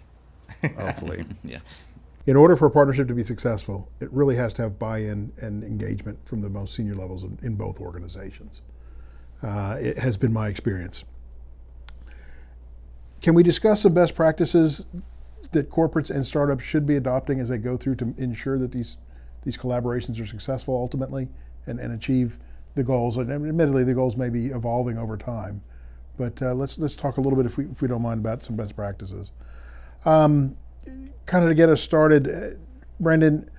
hopefully, 0.79 1.25
yeah. 1.45 1.59
In 2.27 2.35
order 2.35 2.57
for 2.57 2.67
a 2.67 2.71
partnership 2.71 3.07
to 3.07 3.15
be 3.15 3.23
successful, 3.23 3.89
it 4.01 4.13
really 4.13 4.35
has 4.35 4.53
to 4.55 4.63
have 4.63 4.79
buy-in 4.79 5.33
and 5.41 5.63
engagement 5.63 6.19
from 6.27 6.41
the 6.41 6.49
most 6.49 6.75
senior 6.75 6.97
levels 6.97 7.23
in, 7.23 7.39
in 7.43 7.55
both 7.55 7.81
organizations. 7.81 8.63
Uh, 9.43 9.77
it 9.81 9.99
has 9.99 10.17
been 10.17 10.33
my 10.33 10.49
experience. 10.49 11.05
Can 13.21 13.35
we 13.35 13.45
discuss 13.45 13.83
some 13.83 13.95
best 13.95 14.15
practices 14.15 14.87
that 15.53 15.71
corporates 15.71 16.11
and 16.11 16.27
startups 16.27 16.65
should 16.65 16.85
be 16.85 16.97
adopting 16.97 17.39
as 17.39 17.49
they 17.49 17.59
go 17.59 17.77
through 17.77 17.95
to 17.97 18.15
ensure 18.19 18.59
that 18.59 18.73
these 18.73 18.97
these 19.45 19.57
collaborations 19.57 20.21
are 20.21 20.27
successful 20.27 20.75
ultimately 20.75 21.29
and, 21.67 21.79
and 21.79 21.93
achieve 21.93 22.37
the 22.75 22.83
goals? 22.83 23.17
And 23.17 23.31
admittedly, 23.31 23.85
the 23.85 23.95
goals 23.95 24.17
may 24.17 24.29
be 24.29 24.47
evolving 24.47 24.99
over 24.99 25.17
time, 25.17 25.63
but 26.19 26.43
uh, 26.43 26.55
let's 26.55 26.77
let's 26.79 26.97
talk 26.97 27.19
a 27.19 27.21
little 27.21 27.37
bit, 27.37 27.47
if 27.47 27.57
we 27.57 27.67
if 27.67 27.81
we 27.81 27.87
don't 27.87 28.03
mind, 28.03 28.19
about 28.19 28.45
some 28.45 28.57
best 28.57 28.75
practices. 28.75 29.31
Um, 30.05 30.57
kind 31.27 31.45
of 31.45 31.51
to 31.51 31.55
get 31.55 31.69
us 31.69 31.83
started, 31.83 32.29
uh, 32.29 32.57
Brandon, 33.01 33.51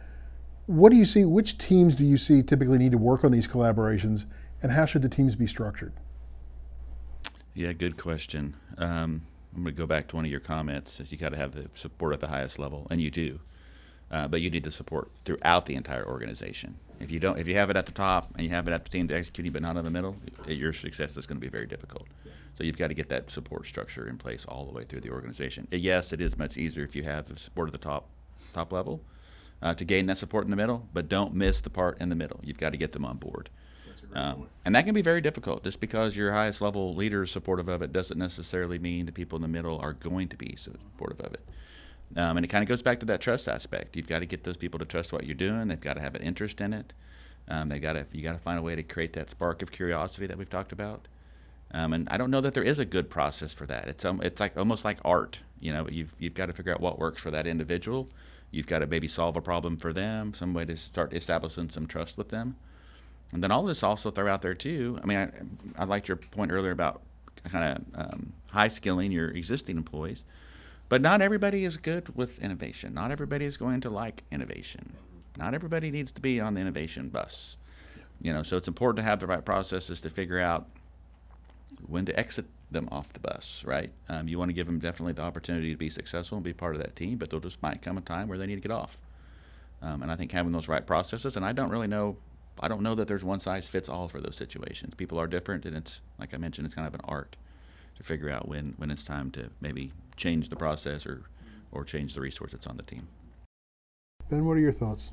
what 0.65 0.89
do 0.89 0.95
you 0.95 1.05
see? 1.05 1.25
Which 1.25 1.57
teams 1.57 1.95
do 1.95 2.05
you 2.05 2.17
see 2.17 2.43
typically 2.43 2.77
need 2.77 2.91
to 2.91 2.97
work 2.97 3.23
on 3.23 3.31
these 3.31 3.47
collaborations, 3.47 4.25
and 4.61 4.71
how 4.71 4.85
should 4.85 5.01
the 5.01 5.09
teams 5.09 5.35
be 5.35 5.47
structured? 5.47 5.93
Yeah, 7.53 7.73
good 7.73 7.97
question. 7.97 8.55
Um, 8.77 9.21
I'm 9.55 9.63
going 9.63 9.75
to 9.75 9.79
go 9.79 9.87
back 9.87 10.07
to 10.09 10.15
one 10.15 10.25
of 10.25 10.31
your 10.31 10.39
comments. 10.39 10.99
Is 10.99 11.11
you 11.11 11.17
got 11.17 11.29
to 11.29 11.37
have 11.37 11.53
the 11.53 11.69
support 11.73 12.13
at 12.13 12.19
the 12.19 12.27
highest 12.27 12.59
level, 12.59 12.85
and 12.89 13.01
you 13.01 13.09
do. 13.09 13.39
Uh, 14.09 14.27
but 14.27 14.41
you 14.41 14.49
need 14.49 14.63
the 14.63 14.71
support 14.71 15.11
throughout 15.25 15.65
the 15.65 15.75
entire 15.75 16.07
organization. 16.07 16.77
If 16.99 17.11
you 17.11 17.19
don't, 17.19 17.37
if 17.37 17.47
you 17.47 17.55
have 17.55 17.69
it 17.69 17.75
at 17.75 17.85
the 17.85 17.91
top 17.91 18.31
and 18.35 18.43
you 18.43 18.49
have 18.51 18.67
it 18.67 18.71
at 18.71 18.85
the 18.85 18.89
teams 18.89 19.11
executing, 19.11 19.51
but 19.51 19.61
not 19.61 19.75
in 19.75 19.83
the 19.83 19.91
middle, 19.91 20.15
your 20.47 20.71
success 20.71 21.17
is 21.17 21.25
going 21.25 21.37
to 21.37 21.41
be 21.41 21.49
very 21.49 21.67
difficult. 21.67 22.07
So 22.57 22.63
you've 22.63 22.77
got 22.77 22.87
to 22.87 22.95
get 22.95 23.09
that 23.09 23.29
support 23.29 23.67
structure 23.67 24.07
in 24.07 24.17
place 24.17 24.43
all 24.47 24.65
the 24.65 24.71
way 24.71 24.83
through 24.83 25.01
the 25.01 25.11
organization. 25.11 25.67
Yes, 25.71 26.11
it 26.11 26.19
is 26.19 26.37
much 26.37 26.57
easier 26.57 26.83
if 26.83 26.95
you 26.95 27.03
have 27.03 27.27
the 27.27 27.37
support 27.37 27.69
at 27.69 27.73
the 27.73 27.77
top, 27.77 28.09
top 28.51 28.73
level, 28.73 29.01
uh, 29.61 29.75
to 29.75 29.85
gain 29.85 30.07
that 30.07 30.17
support 30.17 30.45
in 30.45 30.49
the 30.49 30.55
middle. 30.55 30.87
But 30.91 31.07
don't 31.07 31.35
miss 31.35 31.61
the 31.61 31.69
part 31.69 32.01
in 32.01 32.09
the 32.09 32.15
middle. 32.15 32.39
You've 32.43 32.57
got 32.57 32.71
to 32.71 32.77
get 32.77 32.93
them 32.93 33.05
on 33.05 33.17
board. 33.17 33.51
Um, 34.13 34.47
and 34.65 34.73
that 34.73 34.85
can 34.85 34.95
be 34.95 35.01
very 35.03 35.21
difficult. 35.21 35.63
Just 35.63 35.79
because 35.79 36.15
your 36.15 36.31
highest 36.31 36.61
level 36.61 36.95
leader 36.95 37.23
is 37.23 37.31
supportive 37.31 37.67
of 37.67 37.81
it 37.83 37.93
doesn't 37.93 38.17
necessarily 38.17 38.79
mean 38.79 39.05
the 39.05 39.11
people 39.11 39.35
in 39.35 39.41
the 39.43 39.47
middle 39.47 39.79
are 39.79 39.93
going 39.93 40.27
to 40.29 40.37
be 40.37 40.55
supportive 40.55 41.19
of 41.19 41.33
it. 41.33 41.41
Um, 42.15 42.37
and 42.37 42.45
it 42.45 42.47
kind 42.47 42.63
of 42.63 42.69
goes 42.69 42.81
back 42.81 42.99
to 43.01 43.05
that 43.07 43.21
trust 43.21 43.47
aspect. 43.47 43.95
You've 43.95 44.07
got 44.07 44.19
to 44.19 44.25
get 44.25 44.43
those 44.43 44.57
people 44.57 44.79
to 44.79 44.85
trust 44.85 45.11
what 45.11 45.25
you're 45.25 45.35
doing. 45.35 45.67
They've 45.67 45.79
got 45.79 45.95
to 45.95 46.01
have 46.01 46.15
an 46.15 46.23
interest 46.23 46.61
in 46.61 46.73
it. 46.73 46.93
Um, 47.49 47.67
they 47.67 47.79
got 47.79 47.93
to 47.93 48.05
you 48.11 48.23
got 48.23 48.33
to 48.33 48.39
find 48.39 48.57
a 48.57 48.61
way 48.61 48.75
to 48.75 48.83
create 48.83 49.13
that 49.13 49.29
spark 49.29 49.61
of 49.61 49.71
curiosity 49.71 50.25
that 50.27 50.37
we've 50.37 50.49
talked 50.49 50.71
about. 50.71 51.07
Um, 51.71 51.93
and 51.93 52.07
I 52.09 52.17
don't 52.17 52.31
know 52.31 52.41
that 52.41 52.53
there 52.53 52.63
is 52.63 52.79
a 52.79 52.85
good 52.85 53.09
process 53.09 53.53
for 53.53 53.65
that. 53.65 53.87
It's 53.87 54.05
um, 54.05 54.21
it's 54.23 54.39
like 54.39 54.57
almost 54.57 54.85
like 54.85 54.99
art. 55.03 55.39
You 55.59 55.73
know, 55.73 55.87
you've 55.89 56.13
you've 56.19 56.33
got 56.33 56.45
to 56.47 56.53
figure 56.53 56.73
out 56.73 56.81
what 56.81 56.99
works 56.99 57.21
for 57.21 57.31
that 57.31 57.47
individual. 57.47 58.09
You've 58.51 58.67
got 58.67 58.79
to 58.79 58.87
maybe 58.87 59.07
solve 59.07 59.35
a 59.35 59.41
problem 59.41 59.77
for 59.77 59.91
them, 59.91 60.33
some 60.33 60.53
way 60.53 60.63
to 60.65 60.77
start 60.77 61.13
establishing 61.13 61.69
some 61.69 61.85
trust 61.85 62.17
with 62.17 62.29
them. 62.29 62.55
And 63.33 63.43
then 63.43 63.51
all 63.51 63.63
this 63.63 63.83
also 63.83 64.09
throw 64.09 64.31
out 64.31 64.41
there 64.41 64.53
too. 64.53 64.97
I 65.03 65.05
mean, 65.05 65.17
I, 65.17 65.81
I 65.81 65.85
liked 65.85 66.07
your 66.07 66.15
point 66.15 66.51
earlier 66.51 66.71
about 66.71 67.01
kind 67.43 67.85
of 67.95 67.99
um, 67.99 68.33
high 68.51 68.69
skilling 68.69 69.11
your 69.11 69.29
existing 69.29 69.75
employees, 69.75 70.23
but 70.87 71.01
not 71.01 71.21
everybody 71.21 71.65
is 71.65 71.75
good 71.75 72.15
with 72.15 72.41
innovation. 72.41 72.93
Not 72.93 73.11
everybody 73.11 73.43
is 73.43 73.57
going 73.57 73.81
to 73.81 73.89
like 73.89 74.23
innovation. 74.31 74.93
Not 75.37 75.53
everybody 75.53 75.91
needs 75.91 76.11
to 76.13 76.21
be 76.21 76.39
on 76.39 76.53
the 76.53 76.61
innovation 76.61 77.09
bus. 77.09 77.57
You 78.21 78.33
know, 78.33 78.43
so 78.43 78.57
it's 78.57 78.67
important 78.67 78.97
to 78.97 79.09
have 79.09 79.19
the 79.19 79.27
right 79.27 79.43
processes 79.43 80.01
to 80.01 80.09
figure 80.09 80.39
out 80.39 80.67
when 81.85 82.05
to 82.05 82.19
exit 82.19 82.45
them 82.71 82.87
off 82.91 83.11
the 83.13 83.19
bus. 83.19 83.63
Right? 83.65 83.91
Um, 84.09 84.27
you 84.27 84.39
want 84.39 84.49
to 84.49 84.53
give 84.53 84.67
them 84.67 84.79
definitely 84.79 85.13
the 85.13 85.23
opportunity 85.23 85.71
to 85.71 85.77
be 85.77 85.89
successful 85.89 86.37
and 86.37 86.45
be 86.45 86.53
part 86.53 86.75
of 86.75 86.81
that 86.81 86.95
team, 86.95 87.17
but 87.17 87.29
there 87.29 87.39
just 87.39 87.61
might 87.61 87.81
come 87.81 87.97
a 87.97 88.01
time 88.01 88.27
where 88.27 88.37
they 88.37 88.47
need 88.47 88.55
to 88.55 88.61
get 88.61 88.71
off. 88.71 88.97
Um, 89.81 90.01
and 90.01 90.11
I 90.11 90.15
think 90.15 90.31
having 90.31 90.51
those 90.51 90.67
right 90.67 90.85
processes, 90.85 91.35
and 91.35 91.45
I 91.45 91.51
don't 91.51 91.69
really 91.69 91.87
know 91.87 92.17
I 92.59 92.67
don't 92.67 92.81
know 92.81 92.95
that 92.95 93.07
there's 93.07 93.23
one 93.23 93.39
size 93.39 93.69
fits 93.69 93.89
all 93.89 94.07
for 94.07 94.19
those 94.19 94.35
situations. 94.35 94.95
People 94.95 95.19
are 95.19 95.27
different, 95.27 95.65
and 95.65 95.75
it's 95.75 96.01
like 96.19 96.33
I 96.33 96.37
mentioned, 96.37 96.65
it's 96.65 96.75
kind 96.75 96.87
of 96.87 96.95
an 96.95 97.01
art 97.03 97.35
to 97.97 98.03
figure 98.03 98.29
out 98.29 98.47
when 98.47 98.73
when 98.77 98.91
it's 98.91 99.03
time 99.03 99.31
to 99.31 99.49
maybe 99.61 99.91
change 100.15 100.49
the 100.49 100.55
process 100.55 101.05
or 101.05 101.23
or 101.71 101.83
change 101.83 102.13
the 102.13 102.21
resource 102.21 102.51
that's 102.51 102.67
on 102.67 102.77
the 102.77 102.83
team. 102.83 103.07
Ben, 104.29 104.45
what 104.45 104.57
are 104.57 104.61
your 104.61 104.71
thoughts? 104.71 105.11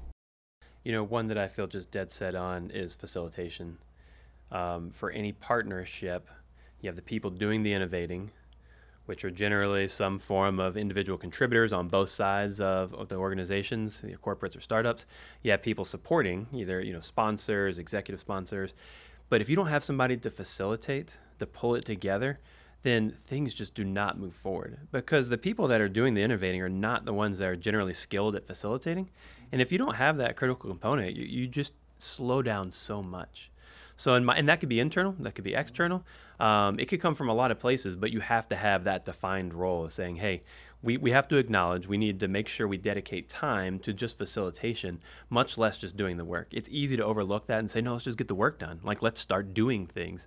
You 0.85 0.93
know, 0.93 1.03
one 1.03 1.29
that 1.29 1.39
I 1.39 1.49
feel 1.49 1.67
just 1.67 1.91
dead 1.91 2.13
set 2.13 2.35
on 2.35 2.71
is 2.71 2.95
facilitation. 2.95 3.79
Um, 4.51 4.91
for 4.91 5.11
any 5.11 5.33
partnership, 5.33 6.29
you 6.85 6.89
have 6.89 6.97
the 6.97 7.03
people 7.03 7.31
doing 7.31 7.63
the 7.63 7.73
innovating, 7.73 8.31
which 9.07 9.25
are 9.25 9.31
generally 9.31 9.89
some 9.89 10.19
form 10.19 10.61
of 10.61 10.77
individual 10.77 11.17
contributors 11.17 11.73
on 11.73 11.89
both 11.89 12.11
sides 12.11 12.61
of, 12.61 12.93
of 12.93 13.09
the 13.09 13.17
organizations, 13.17 14.03
the 14.03 14.15
corporates 14.17 14.55
or 14.55 14.61
startups. 14.61 15.07
You 15.43 15.51
have 15.53 15.63
people 15.63 15.87
supporting, 15.87 16.47
either 16.53 16.83
you 16.83 16.93
know 16.93 17.01
sponsors, 17.01 17.79
executive 17.79 18.21
sponsors. 18.21 18.75
But 19.31 19.41
if 19.41 19.49
you 19.49 19.57
don't 19.57 19.69
have 19.69 19.83
somebody 19.83 20.19
to 20.19 20.31
facilitate, 20.31 21.17
to 21.39 21.47
pull 21.47 21.75
it 21.75 21.87
together, 21.87 22.39
then 22.83 23.13
things 23.13 23.55
just 23.55 23.75
do 23.75 23.83
not 23.83 24.19
move 24.19 24.35
forward 24.35 24.77
because 24.93 25.31
the 25.31 25.39
people 25.39 25.67
that 25.69 25.81
are 25.81 25.89
doing 25.89 26.13
the 26.13 26.21
innovating 26.21 26.61
are 26.61 26.69
not 26.69 27.07
the 27.07 27.15
ones 27.15 27.39
that 27.39 27.49
are 27.49 27.57
generally 27.57 27.95
skilled 27.95 28.37
at 28.37 28.47
facilitating. 28.47 29.09
And 29.53 29.63
if 29.63 29.73
you 29.73 29.79
don't 29.79 29.95
have 29.95 30.19
that 30.19 30.37
critical 30.37 30.69
component, 30.69 31.17
you, 31.17 31.25
you 31.25 31.47
just 31.49 31.73
slow 31.99 32.43
down 32.43 32.71
so 32.71 33.03
much. 33.03 33.51
So, 33.97 34.19
my, 34.21 34.37
and 34.37 34.49
that 34.49 34.61
could 34.61 34.69
be 34.69 34.81
internal, 34.81 35.15
that 35.21 35.35
could 35.35 35.45
be 35.45 35.55
external. 35.55 36.05
Um, 36.41 36.81
it 36.81 36.87
could 36.87 37.01
come 37.01 37.15
from 37.15 37.29
a 37.29 37.35
lot 37.35 37.51
of 37.51 37.61
places, 37.61 37.97
but 37.97 38.11
you 38.11 38.21
have 38.21 38.49
to 38.49 38.57
have 38.57 38.85
that 38.85 39.05
defined 39.05 39.55
role 39.55 39.85
of 39.85 39.93
saying, 39.93 40.17
hey, 40.17 40.43
we, 40.83 40.97
we 40.99 41.13
have 41.13 41.29
to 41.29 41.37
acknowledge 41.37 41.87
we 41.87 41.97
need 41.97 42.21
to 42.21 42.29
make 42.29 42.47
sure 42.47 42.69
we 42.69 42.77
dedicate 42.77 43.29
time 43.29 43.79
to 43.81 43.93
just 43.93 44.19
facilitation, 44.19 45.01
much 45.31 45.57
less 45.57 45.79
just 45.79 45.97
doing 45.97 46.19
the 46.19 46.25
work. 46.25 46.49
It's 46.53 46.69
easy 46.71 46.97
to 46.97 47.05
overlook 47.05 47.47
that 47.47 47.61
and 47.61 47.71
say, 47.71 47.81
no, 47.81 47.93
let's 47.93 48.05
just 48.05 48.19
get 48.19 48.29
the 48.29 48.35
work 48.35 48.59
done. 48.59 48.81
Like, 48.83 49.01
let's 49.01 49.21
start 49.21 49.55
doing 49.55 49.87
things, 49.87 50.27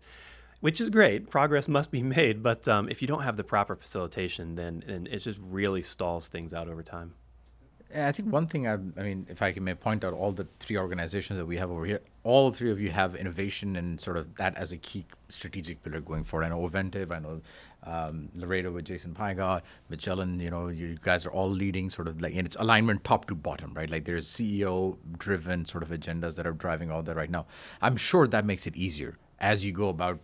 which 0.59 0.81
is 0.81 0.89
great. 0.89 1.29
Progress 1.29 1.67
must 1.67 1.91
be 1.91 2.01
made. 2.17 2.41
But 2.41 2.67
um, 2.67 2.89
if 2.89 3.01
you 3.01 3.07
don't 3.07 3.23
have 3.23 3.37
the 3.37 3.43
proper 3.43 3.75
facilitation, 3.75 4.55
then, 4.55 4.83
then 4.87 5.07
it 5.11 5.19
just 5.19 5.39
really 5.43 5.83
stalls 5.83 6.27
things 6.27 6.53
out 6.53 6.67
over 6.67 6.83
time. 6.83 7.13
I 7.95 8.11
think 8.11 8.31
one 8.31 8.47
thing 8.47 8.67
I, 8.67 8.73
I 8.73 9.03
mean, 9.03 9.25
if 9.29 9.41
I 9.41 9.53
can 9.53 9.63
may 9.63 9.73
point 9.73 10.03
out 10.03 10.13
all 10.13 10.33
the 10.33 10.45
three 10.59 10.77
organizations 10.77 11.37
that 11.37 11.45
we 11.45 11.55
have 11.55 11.71
over 11.71 11.85
here, 11.85 12.01
all 12.23 12.51
three 12.51 12.69
of 12.69 12.81
you 12.81 12.91
have 12.91 13.15
innovation 13.15 13.77
and 13.77 13.99
sort 13.99 14.17
of 14.17 14.35
that 14.35 14.57
as 14.57 14.73
a 14.73 14.77
key 14.77 15.05
strategic 15.29 15.81
pillar 15.83 16.01
going 16.01 16.25
forward. 16.25 16.45
I 16.45 16.49
know 16.49 16.59
Ovintiv, 16.67 17.11
I 17.11 17.19
know 17.19 17.41
um, 17.83 18.29
Laredo 18.35 18.71
with 18.71 18.85
Jason 18.85 19.13
Pigott, 19.13 19.61
Magellan, 19.89 20.39
you 20.39 20.49
know, 20.49 20.67
you 20.67 20.97
guys 21.01 21.25
are 21.25 21.31
all 21.31 21.49
leading 21.49 21.89
sort 21.89 22.09
of 22.09 22.21
like, 22.21 22.35
and 22.35 22.45
it's 22.45 22.57
alignment 22.57 23.05
top 23.05 23.25
to 23.27 23.35
bottom, 23.35 23.73
right? 23.73 23.89
Like 23.89 24.03
there's 24.03 24.27
CEO 24.27 24.97
driven 25.17 25.65
sort 25.65 25.83
of 25.83 25.89
agendas 25.89 26.35
that 26.35 26.45
are 26.45 26.51
driving 26.51 26.91
all 26.91 27.03
that 27.03 27.15
right 27.15 27.29
now. 27.29 27.45
I'm 27.81 27.95
sure 27.95 28.27
that 28.27 28.45
makes 28.45 28.67
it 28.67 28.75
easier 28.75 29.17
as 29.39 29.65
you 29.65 29.71
go 29.71 29.87
about, 29.87 30.19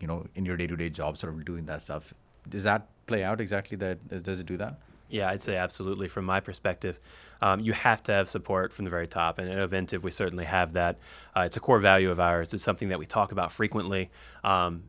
you 0.00 0.06
know, 0.06 0.24
in 0.34 0.46
your 0.46 0.56
day 0.56 0.66
to 0.66 0.76
day 0.76 0.88
job, 0.88 1.18
sort 1.18 1.34
of 1.34 1.44
doing 1.44 1.66
that 1.66 1.82
stuff. 1.82 2.14
Does 2.48 2.62
that 2.62 2.88
play 3.06 3.22
out 3.22 3.40
exactly 3.40 3.76
that? 3.78 4.22
Does 4.22 4.40
it 4.40 4.46
do 4.46 4.56
that? 4.56 4.78
Yeah, 5.08 5.28
I'd 5.28 5.42
say 5.42 5.56
absolutely. 5.56 6.08
From 6.08 6.24
my 6.24 6.40
perspective, 6.40 6.98
um, 7.40 7.60
you 7.60 7.72
have 7.72 8.02
to 8.04 8.12
have 8.12 8.28
support 8.28 8.72
from 8.72 8.84
the 8.84 8.90
very 8.90 9.06
top. 9.06 9.38
And 9.38 9.48
at 9.48 9.58
Ovintiv, 9.58 10.02
we 10.02 10.10
certainly 10.10 10.44
have 10.46 10.72
that. 10.72 10.98
Uh, 11.36 11.40
it's 11.40 11.56
a 11.56 11.60
core 11.60 11.78
value 11.78 12.10
of 12.10 12.18
ours. 12.18 12.54
It's 12.54 12.64
something 12.64 12.88
that 12.88 12.98
we 12.98 13.06
talk 13.06 13.30
about 13.30 13.52
frequently. 13.52 14.10
Um, 14.42 14.84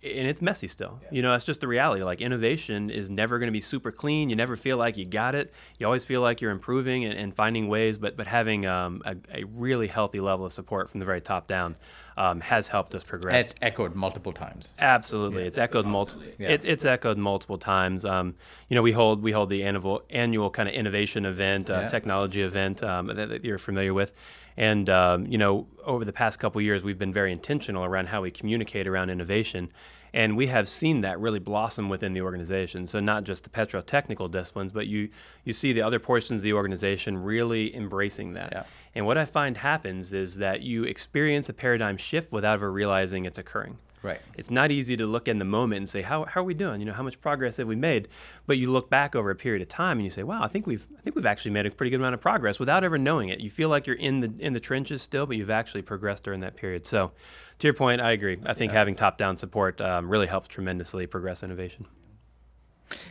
and 0.00 0.28
it's 0.28 0.40
messy 0.40 0.68
still. 0.68 1.00
Yeah. 1.02 1.08
You 1.10 1.22
know, 1.22 1.32
that's 1.32 1.44
just 1.44 1.60
the 1.60 1.66
reality. 1.66 2.04
Like 2.04 2.20
innovation 2.20 2.88
is 2.88 3.10
never 3.10 3.38
going 3.38 3.48
to 3.48 3.52
be 3.52 3.60
super 3.60 3.90
clean. 3.90 4.30
You 4.30 4.36
never 4.36 4.56
feel 4.56 4.76
like 4.76 4.96
you 4.96 5.04
got 5.04 5.34
it. 5.34 5.52
You 5.78 5.86
always 5.86 6.04
feel 6.04 6.20
like 6.20 6.40
you're 6.40 6.52
improving 6.52 7.04
and, 7.04 7.18
and 7.18 7.34
finding 7.34 7.68
ways. 7.68 7.98
But 7.98 8.16
but 8.16 8.28
having 8.28 8.64
um, 8.64 9.02
a, 9.04 9.16
a, 9.34 9.44
really 9.44 9.88
healthy 9.88 10.20
level 10.20 10.46
of 10.46 10.52
support 10.52 10.88
from 10.88 11.00
the 11.00 11.06
very 11.06 11.20
top 11.20 11.48
down 11.48 11.74
um, 12.16 12.40
has 12.40 12.68
helped 12.68 12.94
us 12.94 13.02
progress. 13.02 13.50
It's 13.50 13.54
echoed 13.60 13.96
multiple 13.96 14.32
times. 14.32 14.72
Absolutely, 14.78 15.42
yeah. 15.42 15.48
it's 15.48 15.58
echoed 15.58 15.86
multiple. 15.86 16.22
Yeah. 16.38 16.50
It, 16.50 16.64
it's 16.64 16.84
echoed 16.84 17.18
multiple 17.18 17.58
times. 17.58 18.04
Um, 18.04 18.36
you 18.68 18.76
know, 18.76 18.82
we 18.82 18.92
hold 18.92 19.20
we 19.20 19.32
hold 19.32 19.50
the 19.50 19.64
annual 19.64 20.02
annual 20.10 20.50
kind 20.50 20.68
of 20.68 20.76
innovation 20.76 21.24
event, 21.26 21.70
uh, 21.70 21.88
technology 21.88 22.42
event 22.42 22.84
um, 22.84 23.08
that, 23.08 23.28
that 23.30 23.44
you're 23.44 23.58
familiar 23.58 23.94
with. 23.94 24.14
And 24.58 24.90
um, 24.90 25.26
you 25.26 25.38
know, 25.38 25.68
over 25.84 26.04
the 26.04 26.12
past 26.12 26.40
couple 26.40 26.60
years, 26.60 26.82
we've 26.82 26.98
been 26.98 27.12
very 27.12 27.32
intentional 27.32 27.84
around 27.84 28.08
how 28.08 28.22
we 28.22 28.32
communicate 28.32 28.88
around 28.88 29.08
innovation. 29.08 29.70
And 30.12 30.36
we 30.36 30.48
have 30.48 30.68
seen 30.68 31.02
that 31.02 31.20
really 31.20 31.38
blossom 31.38 31.88
within 31.88 32.12
the 32.12 32.22
organization. 32.22 32.88
So 32.88 32.98
not 32.98 33.22
just 33.22 33.44
the 33.44 33.50
petrotechnical 33.50 34.30
disciplines, 34.32 34.72
but 34.72 34.88
you 34.88 35.10
you 35.44 35.52
see 35.52 35.72
the 35.72 35.82
other 35.82 36.00
portions 36.00 36.40
of 36.40 36.42
the 36.42 36.54
organization 36.54 37.22
really 37.22 37.74
embracing 37.74 38.32
that. 38.32 38.48
Yeah. 38.52 38.62
And 38.96 39.06
what 39.06 39.16
I 39.16 39.26
find 39.26 39.58
happens 39.58 40.12
is 40.12 40.38
that 40.38 40.62
you 40.62 40.82
experience 40.82 41.48
a 41.48 41.52
paradigm 41.52 41.96
shift 41.96 42.32
without 42.32 42.54
ever 42.54 42.72
realizing 42.72 43.26
it's 43.26 43.38
occurring. 43.38 43.78
Right. 44.02 44.20
It's 44.36 44.50
not 44.50 44.70
easy 44.70 44.96
to 44.96 45.06
look 45.06 45.26
in 45.26 45.38
the 45.38 45.44
moment 45.44 45.78
and 45.78 45.88
say, 45.88 46.02
how, 46.02 46.24
how 46.24 46.40
are 46.40 46.44
we 46.44 46.54
doing? 46.54 46.80
You 46.80 46.86
know, 46.86 46.92
how 46.92 47.02
much 47.02 47.20
progress 47.20 47.56
have 47.56 47.66
we 47.66 47.76
made? 47.76 48.08
But 48.46 48.58
you 48.58 48.70
look 48.70 48.88
back 48.88 49.16
over 49.16 49.30
a 49.30 49.34
period 49.34 49.60
of 49.62 49.68
time 49.68 49.98
and 49.98 50.04
you 50.04 50.10
say, 50.10 50.22
wow, 50.22 50.42
I 50.42 50.48
think 50.48 50.66
we've 50.66 50.86
I 50.96 51.00
think 51.00 51.16
we've 51.16 51.26
actually 51.26 51.50
made 51.50 51.66
a 51.66 51.70
pretty 51.70 51.90
good 51.90 52.00
amount 52.00 52.14
of 52.14 52.20
progress 52.20 52.58
without 52.58 52.84
ever 52.84 52.98
knowing 52.98 53.28
it. 53.28 53.40
You 53.40 53.50
feel 53.50 53.68
like 53.68 53.86
you're 53.86 53.96
in 53.96 54.20
the 54.20 54.32
in 54.38 54.52
the 54.52 54.60
trenches 54.60 55.02
still, 55.02 55.26
but 55.26 55.36
you've 55.36 55.50
actually 55.50 55.82
progressed 55.82 56.24
during 56.24 56.40
that 56.40 56.56
period. 56.56 56.86
So, 56.86 57.12
to 57.58 57.66
your 57.66 57.74
point, 57.74 58.00
I 58.00 58.12
agree. 58.12 58.38
I 58.46 58.54
think 58.54 58.72
having 58.72 58.94
top 58.94 59.18
down 59.18 59.36
support 59.36 59.80
um, 59.80 60.08
really 60.08 60.28
helps 60.28 60.48
tremendously 60.48 61.06
progress 61.06 61.42
innovation. 61.42 61.86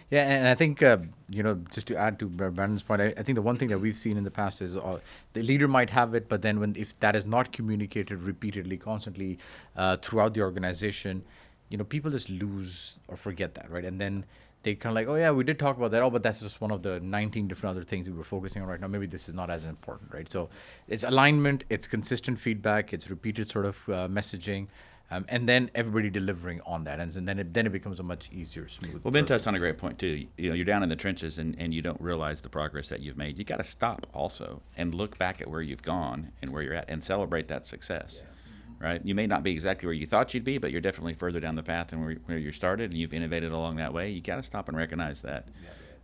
Yeah, 0.09 0.23
and 0.29 0.47
I 0.47 0.55
think 0.55 0.81
uh, 0.81 0.97
you 1.29 1.43
know 1.43 1.55
just 1.71 1.87
to 1.87 1.95
add 1.95 2.19
to 2.19 2.27
Brandon's 2.27 2.83
point, 2.83 3.01
I, 3.01 3.07
I, 3.17 3.23
think 3.23 3.35
the 3.35 3.41
one 3.41 3.57
thing 3.57 3.69
that 3.69 3.79
we've 3.79 3.95
seen 3.95 4.17
in 4.17 4.23
the 4.23 4.31
past 4.31 4.61
is 4.61 4.77
uh, 4.77 4.99
the 5.33 5.43
leader 5.43 5.67
might 5.67 5.89
have 5.89 6.13
it, 6.13 6.29
but 6.29 6.41
then 6.41 6.59
when 6.59 6.75
if 6.75 6.99
that 6.99 7.15
is 7.15 7.25
not 7.25 7.51
communicated 7.51 8.23
repeatedly, 8.23 8.77
constantly 8.77 9.37
uh, 9.75 9.97
throughout 9.97 10.33
the 10.33 10.41
organization, 10.41 11.23
you 11.69 11.77
know, 11.77 11.83
people 11.83 12.11
just 12.11 12.29
lose 12.29 12.99
or 13.07 13.17
forget 13.17 13.55
that, 13.55 13.69
right? 13.69 13.85
And 13.85 13.99
then 13.99 14.25
they 14.63 14.75
kind 14.75 14.91
of 14.91 14.95
like, 14.95 15.07
oh 15.07 15.15
yeah, 15.15 15.31
we 15.31 15.43
did 15.43 15.59
talk 15.59 15.77
about 15.77 15.91
that. 15.91 16.01
Oh, 16.01 16.09
but 16.09 16.23
that's 16.23 16.41
just 16.41 16.59
one 16.59 16.71
of 16.71 16.81
the 16.83 16.99
19 16.99 17.47
different 17.47 17.75
other 17.75 17.83
things 17.83 18.09
we 18.09 18.15
were 18.15 18.23
focusing 18.23 18.61
on 18.61 18.67
right 18.67 18.79
now. 18.79 18.87
Maybe 18.87 19.07
this 19.07 19.29
is 19.29 19.35
not 19.35 19.49
as 19.49 19.65
important, 19.65 20.13
right? 20.13 20.29
So 20.29 20.49
it's 20.87 21.03
alignment, 21.03 21.63
it's 21.69 21.87
consistent 21.87 22.39
feedback, 22.39 22.93
it's 22.93 23.09
repeated 23.09 23.49
sort 23.49 23.65
of 23.65 23.77
uh, 23.87 24.07
messaging. 24.07 24.67
Um, 25.09 25.25
and 25.29 25.47
then 25.47 25.71
everybody 25.73 26.09
delivering 26.09 26.59
on 26.65 26.83
that, 26.83 26.99
and, 26.99 27.15
and, 27.15 27.25
then 27.25 27.39
it 27.39 27.53
then 27.53 27.65
it 27.65 27.71
becomes 27.71 28.01
a 28.01 28.03
much 28.03 28.29
easier, 28.33 28.67
smooth. 28.67 29.01
Well, 29.05 29.11
Ben 29.11 29.25
touched 29.25 29.47
on 29.47 29.55
a 29.55 29.59
great 29.59 29.77
point 29.77 29.97
too. 29.97 30.27
You 30.37 30.49
know, 30.49 30.55
you're 30.55 30.65
down 30.65 30.83
in 30.83 30.89
the 30.89 30.97
trenches, 30.97 31.37
and, 31.37 31.55
and 31.57 31.73
you 31.73 31.81
don't 31.81 31.99
realize 32.01 32.41
the 32.41 32.49
progress 32.49 32.89
that 32.89 33.01
you've 33.01 33.17
made. 33.17 33.37
You 33.37 33.45
got 33.45 33.57
to 33.57 33.63
stop 33.63 34.05
also 34.13 34.61
and 34.75 34.93
look 34.93 35.17
back 35.17 35.41
at 35.41 35.49
where 35.49 35.61
you've 35.61 35.81
gone 35.81 36.31
and 36.41 36.51
where 36.51 36.61
you're 36.61 36.73
at, 36.73 36.89
and 36.89 37.01
celebrate 37.01 37.47
that 37.47 37.65
success. 37.65 38.21
Yeah. 38.21 38.89
Right? 38.89 39.05
You 39.05 39.15
may 39.15 39.27
not 39.27 39.43
be 39.43 39.51
exactly 39.51 39.87
where 39.87 39.93
you 39.93 40.05
thought 40.05 40.33
you'd 40.33 40.43
be, 40.43 40.57
but 40.57 40.71
you're 40.71 40.81
definitely 40.81 41.13
further 41.13 41.39
down 41.39 41.55
the 41.55 41.63
path 41.63 41.87
than 41.87 42.03
where, 42.03 42.15
where 42.25 42.37
you 42.37 42.51
started, 42.51 42.91
and 42.91 42.99
you've 42.99 43.13
innovated 43.13 43.53
along 43.53 43.77
that 43.77 43.93
way. 43.93 44.09
You 44.09 44.21
got 44.21 44.35
to 44.35 44.43
stop 44.43 44.67
and 44.67 44.77
recognize 44.77 45.21
that. 45.21 45.47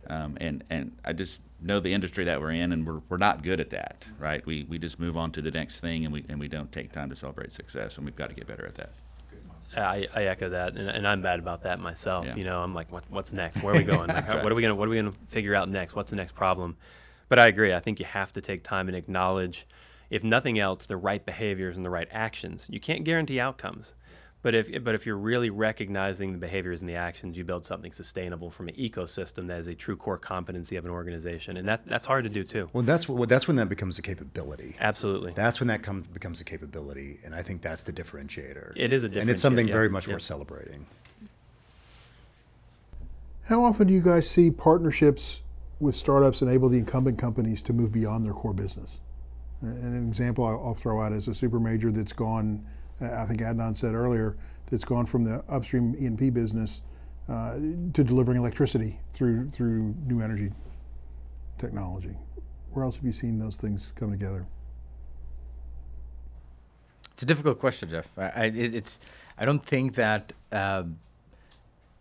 Um, 0.08 0.36
and 0.40 0.64
and 0.70 0.96
I 1.04 1.12
just 1.12 1.40
know 1.64 1.80
the 1.80 1.92
industry 1.92 2.24
that 2.24 2.40
we're 2.40 2.52
in, 2.52 2.72
and 2.72 2.86
we're, 2.86 3.00
we're 3.08 3.16
not 3.16 3.42
good 3.42 3.60
at 3.60 3.70
that, 3.70 4.06
right? 4.18 4.44
We, 4.46 4.64
we 4.64 4.78
just 4.78 5.00
move 5.00 5.16
on 5.16 5.32
to 5.32 5.42
the 5.42 5.50
next 5.50 5.80
thing, 5.80 6.04
and 6.04 6.12
we 6.12 6.24
and 6.28 6.38
we 6.38 6.48
don't 6.48 6.70
take 6.70 6.92
time 6.92 7.10
to 7.10 7.16
celebrate 7.16 7.52
success, 7.52 7.96
and 7.96 8.04
we've 8.04 8.16
got 8.16 8.28
to 8.28 8.34
get 8.34 8.46
better 8.46 8.66
at 8.66 8.74
that. 8.74 8.90
I, 9.76 10.06
I 10.14 10.24
echo 10.24 10.50
that, 10.50 10.76
and, 10.76 10.88
and, 10.88 11.08
I'm 11.08 11.20
bad 11.20 11.40
about 11.40 11.62
that 11.62 11.80
myself. 11.80 12.26
Yeah. 12.26 12.36
You 12.36 12.44
know, 12.44 12.62
I'm 12.62 12.74
like, 12.74 12.92
what, 12.92 13.02
what's 13.08 13.32
next? 13.32 13.62
Where 13.62 13.74
are 13.74 13.78
we 13.78 13.82
going? 13.84 14.08
Like, 14.08 14.28
right. 14.28 14.42
What 14.42 14.52
are 14.52 14.54
we 14.54 14.62
gonna 14.62 14.74
What 14.74 14.86
are 14.86 14.90
we 14.90 14.96
gonna 14.96 15.12
figure 15.28 15.54
out 15.54 15.68
next? 15.68 15.96
What's 15.96 16.10
the 16.10 16.16
next 16.16 16.34
problem? 16.34 16.76
But 17.28 17.38
I 17.38 17.48
agree. 17.48 17.72
I 17.72 17.80
think 17.80 17.98
you 17.98 18.06
have 18.06 18.32
to 18.34 18.40
take 18.40 18.62
time 18.62 18.88
and 18.88 18.96
acknowledge, 18.96 19.66
if 20.10 20.22
nothing 20.22 20.58
else, 20.58 20.86
the 20.86 20.96
right 20.96 21.24
behaviors 21.24 21.76
and 21.76 21.84
the 21.84 21.90
right 21.90 22.08
actions. 22.12 22.68
You 22.70 22.78
can't 22.78 23.04
guarantee 23.04 23.40
outcomes, 23.40 23.94
but 24.44 24.54
if 24.54 24.84
but 24.84 24.94
if 24.94 25.06
you're 25.06 25.16
really 25.16 25.48
recognizing 25.48 26.32
the 26.32 26.38
behaviors 26.38 26.82
and 26.82 26.88
the 26.88 26.96
actions, 26.96 27.38
you 27.38 27.44
build 27.44 27.64
something 27.64 27.90
sustainable 27.92 28.50
from 28.50 28.68
an 28.68 28.74
ecosystem 28.74 29.46
that 29.46 29.58
is 29.58 29.68
a 29.68 29.74
true 29.74 29.96
core 29.96 30.18
competency 30.18 30.76
of 30.76 30.84
an 30.84 30.90
organization, 30.90 31.56
and 31.56 31.66
that 31.66 31.86
that's 31.86 32.06
hard 32.06 32.24
to 32.24 32.30
do 32.30 32.44
too. 32.44 32.68
Well, 32.74 32.84
that's 32.84 33.08
what 33.08 33.30
that's 33.30 33.48
when 33.48 33.56
that 33.56 33.70
becomes 33.70 33.98
a 33.98 34.02
capability. 34.02 34.76
Absolutely. 34.78 35.32
That's 35.32 35.60
when 35.60 35.68
that 35.68 35.82
comes 35.82 36.06
becomes 36.08 36.42
a 36.42 36.44
capability, 36.44 37.20
and 37.24 37.34
I 37.34 37.40
think 37.40 37.62
that's 37.62 37.84
the 37.84 37.92
differentiator. 37.92 38.74
It 38.76 38.92
is 38.92 39.02
a 39.02 39.08
differentiator, 39.08 39.20
and 39.22 39.30
it's 39.30 39.40
something 39.40 39.66
yeah. 39.66 39.72
very 39.72 39.88
much 39.88 40.06
yeah. 40.06 40.12
worth 40.12 40.22
celebrating. 40.22 40.84
How 43.44 43.64
often 43.64 43.86
do 43.86 43.94
you 43.94 44.02
guys 44.02 44.28
see 44.28 44.50
partnerships 44.50 45.40
with 45.80 45.96
startups 45.96 46.42
enable 46.42 46.68
the 46.68 46.78
incumbent 46.78 47.18
companies 47.18 47.62
to 47.62 47.72
move 47.72 47.92
beyond 47.92 48.26
their 48.26 48.34
core 48.34 48.52
business? 48.52 48.98
An 49.62 50.06
example 50.06 50.44
I'll 50.44 50.74
throw 50.74 51.00
out 51.00 51.12
is 51.12 51.28
a 51.28 51.34
super 51.34 51.58
major 51.58 51.90
that's 51.90 52.12
gone 52.12 52.62
I 53.00 53.26
think 53.26 53.40
Adnan 53.40 53.76
said 53.76 53.94
earlier, 53.94 54.36
that's 54.70 54.84
gone 54.84 55.06
from 55.06 55.24
the 55.24 55.44
upstream 55.48 55.94
E&P 55.98 56.30
business 56.30 56.82
uh, 57.28 57.54
to 57.54 58.04
delivering 58.04 58.38
electricity 58.38 58.98
through 59.12 59.50
through 59.50 59.94
new 60.06 60.20
energy 60.20 60.52
technology. 61.58 62.14
Where 62.72 62.84
else 62.84 62.96
have 62.96 63.04
you 63.04 63.12
seen 63.12 63.38
those 63.38 63.56
things 63.56 63.92
come 63.96 64.10
together? 64.10 64.46
It's 67.12 67.22
a 67.22 67.26
difficult 67.26 67.58
question, 67.60 67.88
Geoff. 67.88 68.08
I, 68.18 68.22
I 68.22 68.44
it, 68.46 68.74
it's 68.74 69.00
I 69.38 69.44
don't 69.44 69.64
think 69.64 69.94
that 69.94 70.32
um, 70.52 70.98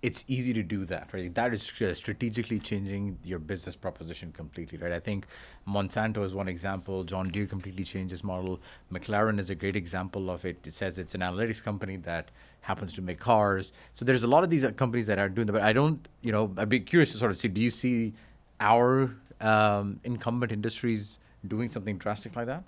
it's 0.03 0.25
easy 0.27 0.53
to 0.53 0.61
do 0.61 0.83
that, 0.83 1.07
right? 1.13 1.33
That 1.33 1.53
is 1.53 1.63
strategically 1.63 2.59
changing 2.59 3.17
your 3.23 3.39
business 3.39 3.73
proposition 3.77 4.33
completely, 4.33 4.77
right? 4.77 4.91
I 4.91 4.99
think 4.99 5.25
Monsanto 5.65 6.25
is 6.25 6.35
one 6.35 6.49
example. 6.49 7.05
John 7.05 7.29
Deere 7.29 7.45
completely 7.45 7.85
changed 7.85 8.11
his 8.11 8.21
model. 8.21 8.59
McLaren 8.91 9.39
is 9.39 9.49
a 9.49 9.55
great 9.55 9.77
example 9.77 10.29
of 10.29 10.43
it. 10.43 10.67
It 10.67 10.73
says 10.73 10.99
it's 10.99 11.15
an 11.15 11.21
analytics 11.21 11.63
company 11.63 11.95
that 11.97 12.31
happens 12.59 12.93
to 12.95 13.01
make 13.01 13.17
cars. 13.17 13.71
So 13.93 14.03
there's 14.03 14.23
a 14.23 14.27
lot 14.27 14.43
of 14.43 14.49
these 14.49 14.69
companies 14.75 15.07
that 15.07 15.19
are 15.19 15.29
doing 15.29 15.47
that, 15.47 15.53
but 15.53 15.61
I 15.61 15.71
don't, 15.71 16.05
you 16.21 16.33
know, 16.33 16.53
I'd 16.57 16.67
be 16.67 16.81
curious 16.81 17.13
to 17.13 17.17
sort 17.17 17.31
of 17.31 17.37
see, 17.37 17.47
do 17.47 17.61
you 17.61 17.69
see 17.69 18.13
our 18.59 19.15
um, 19.39 20.01
incumbent 20.03 20.51
industries 20.51 21.15
doing 21.47 21.69
something 21.69 21.97
drastic 21.97 22.35
like 22.35 22.47
that? 22.47 22.65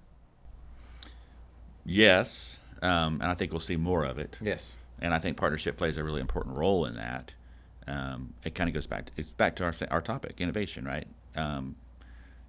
Yes, 1.86 2.62
um, 2.82 3.20
and 3.22 3.30
I 3.30 3.34
think 3.34 3.52
we'll 3.52 3.60
see 3.60 3.76
more 3.76 4.06
of 4.06 4.20
it. 4.20 4.38
Yes 4.40 4.74
and 5.00 5.14
I 5.14 5.20
think 5.20 5.38
partnership 5.38 5.78
plays 5.78 5.98
a 5.98 6.04
really 6.04 6.22
important 6.22 6.58
role 6.58 6.86
in 6.86 6.96
that. 6.96 7.34
Um, 7.88 8.34
it 8.44 8.56
kind 8.56 8.68
of 8.68 8.74
goes 8.74 8.88
back 8.88 9.08
to, 9.08 9.12
it's 9.18 9.30
back 9.30 9.56
to 9.58 9.64
our 9.64 9.74
our 9.92 10.02
topic, 10.02 10.36
innovation, 10.40 10.86
right? 10.86 11.08
Um, 11.36 11.76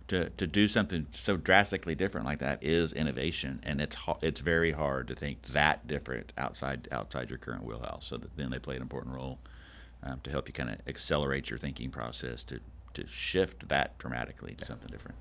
to 0.08 0.30
to 0.30 0.46
do 0.46 0.68
something 0.68 1.06
so 1.10 1.36
drastically 1.36 1.94
different 1.94 2.26
like 2.26 2.38
that 2.38 2.62
is 2.62 2.92
innovation, 2.92 3.60
and 3.62 3.80
it's 3.80 3.96
it's 4.22 4.40
very 4.40 4.72
hard 4.72 5.08
to 5.08 5.14
think 5.14 5.42
that 5.48 5.86
different 5.86 6.32
outside 6.38 6.88
outside 6.92 7.28
your 7.28 7.38
current 7.38 7.64
wheelhouse. 7.64 8.06
So 8.06 8.20
then 8.36 8.50
they 8.50 8.58
play 8.58 8.76
an 8.76 8.82
important 8.82 9.14
role 9.14 9.38
um, 10.02 10.20
to 10.20 10.30
help 10.30 10.48
you 10.48 10.54
kind 10.54 10.70
of 10.70 10.76
accelerate 10.86 11.50
your 11.50 11.58
thinking 11.58 11.90
process 11.90 12.44
to 12.44 12.60
to 12.94 13.06
shift 13.06 13.68
that 13.68 13.98
dramatically 13.98 14.54
to 14.54 14.64
something 14.64 14.90
different. 14.90 15.16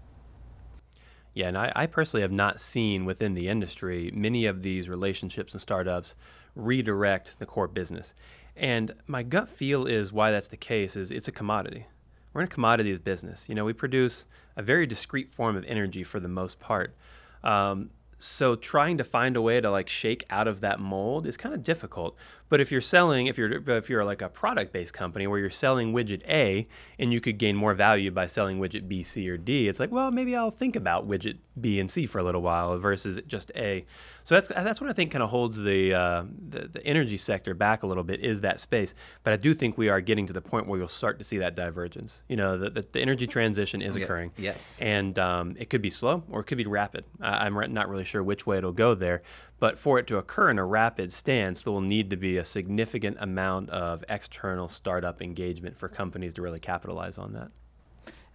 Yeah, 1.35 1.49
and 1.49 1.57
I, 1.57 1.71
I, 1.75 1.85
personally 1.85 2.21
have 2.21 2.31
not 2.31 2.61
seen 2.61 3.03
within 3.03 3.33
the 3.33 3.49
industry 3.49 4.09
many 4.13 4.45
of 4.45 4.63
these 4.63 4.87
relationships 4.87 5.51
and 5.51 5.61
startups 5.61 6.15
redirect 6.55 7.39
the 7.39 7.45
core 7.45 7.67
business. 7.67 8.13
And 8.55 8.93
my 9.05 9.21
gut 9.21 9.49
feel 9.49 9.85
is 9.85 10.13
why 10.13 10.31
that's 10.31 10.47
the 10.47 10.55
case 10.55 10.95
is 10.95 11.11
it's 11.11 11.27
a 11.27 11.33
commodity. 11.33 11.87
We're 12.33 12.41
in 12.41 12.47
a 12.47 12.49
commodities 12.49 12.99
business. 12.99 13.49
You 13.49 13.55
know, 13.55 13.65
we 13.65 13.73
produce 13.73 14.25
a 14.55 14.61
very 14.61 14.87
discrete 14.87 15.29
form 15.29 15.57
of 15.57 15.65
energy 15.65 16.05
for 16.05 16.21
the 16.21 16.29
most 16.29 16.59
part. 16.61 16.95
Um, 17.43 17.89
so 18.17 18.55
trying 18.55 18.97
to 18.97 19.03
find 19.03 19.35
a 19.35 19.41
way 19.41 19.59
to 19.59 19.69
like 19.69 19.89
shake 19.89 20.23
out 20.29 20.47
of 20.47 20.61
that 20.61 20.79
mold 20.79 21.27
is 21.27 21.35
kind 21.35 21.53
of 21.53 21.63
difficult. 21.63 22.15
But 22.47 22.61
if 22.61 22.71
you're 22.71 22.81
selling, 22.81 23.27
if 23.27 23.37
you're 23.37 23.69
if 23.71 23.89
you're 23.89 24.05
like 24.05 24.21
a 24.21 24.29
product-based 24.29 24.93
company 24.93 25.25
where 25.25 25.39
you're 25.39 25.49
selling 25.49 25.93
widget 25.93 26.21
A 26.27 26.67
and 26.99 27.11
you 27.11 27.19
could 27.19 27.37
gain 27.37 27.55
more 27.55 27.73
value 27.73 28.11
by 28.11 28.27
selling 28.27 28.59
widget 28.59 28.87
B, 28.87 29.01
C, 29.01 29.27
or 29.29 29.37
D, 29.37 29.67
it's 29.67 29.79
like, 29.79 29.91
well, 29.91 30.11
maybe 30.11 30.35
I'll 30.35 30.51
think 30.51 30.75
about 30.75 31.07
widget 31.07 31.37
B 31.59 31.79
and 31.79 31.89
C 31.89 32.05
for 32.05 32.19
a 32.19 32.23
little 32.23 32.41
while 32.41 32.77
versus 32.77 33.19
just 33.27 33.51
A. 33.55 33.85
So 34.23 34.35
that's 34.35 34.49
that's 34.49 34.79
what 34.79 34.89
I 34.89 34.93
think 34.93 35.11
kind 35.11 35.23
of 35.23 35.29
holds 35.29 35.61
the, 35.61 35.93
uh, 35.93 36.23
the 36.49 36.67
the 36.67 36.85
energy 36.85 37.17
sector 37.17 37.53
back 37.53 37.83
a 37.83 37.87
little 37.87 38.03
bit 38.03 38.19
is 38.19 38.41
that 38.41 38.59
space. 38.59 38.93
But 39.23 39.33
I 39.33 39.37
do 39.37 39.53
think 39.53 39.77
we 39.77 39.89
are 39.89 40.01
getting 40.01 40.27
to 40.27 40.33
the 40.33 40.41
point 40.41 40.67
where 40.67 40.77
you'll 40.79 40.87
start 40.87 41.17
to 41.19 41.23
see 41.23 41.37
that 41.39 41.55
divergence. 41.55 42.21
You 42.27 42.35
know, 42.35 42.57
the, 42.57 42.69
the, 42.69 42.85
the 42.91 42.99
energy 42.99 43.27
transition 43.27 43.81
is 43.81 43.95
yeah. 43.95 44.03
occurring. 44.03 44.31
Yes. 44.37 44.77
And 44.79 45.17
um, 45.17 45.55
it 45.59 45.69
could 45.69 45.81
be 45.81 45.89
slow 45.89 46.23
or 46.29 46.41
it 46.41 46.45
could 46.45 46.57
be 46.57 46.65
rapid. 46.65 47.05
I, 47.21 47.45
I'm 47.45 47.73
not 47.73 47.89
really 47.89 48.03
sure 48.03 48.23
which 48.23 48.45
way 48.45 48.57
it'll 48.57 48.71
go 48.71 48.93
there. 48.95 49.23
But 49.59 49.79
for 49.79 49.97
it 49.97 50.07
to 50.07 50.17
occur 50.17 50.49
in 50.49 50.59
a 50.59 50.65
rapid 50.65 51.13
stance, 51.13 51.61
there 51.61 51.71
will 51.71 51.81
need 51.81 52.09
to 52.09 52.17
be 52.17 52.37
a 52.37 52.45
significant 52.45 53.17
amount 53.19 53.69
of 53.69 54.03
external 54.09 54.67
startup 54.67 55.21
engagement 55.21 55.77
for 55.77 55.87
companies 55.87 56.33
to 56.33 56.41
really 56.41 56.59
capitalize 56.59 57.17
on 57.17 57.33
that. 57.33 57.51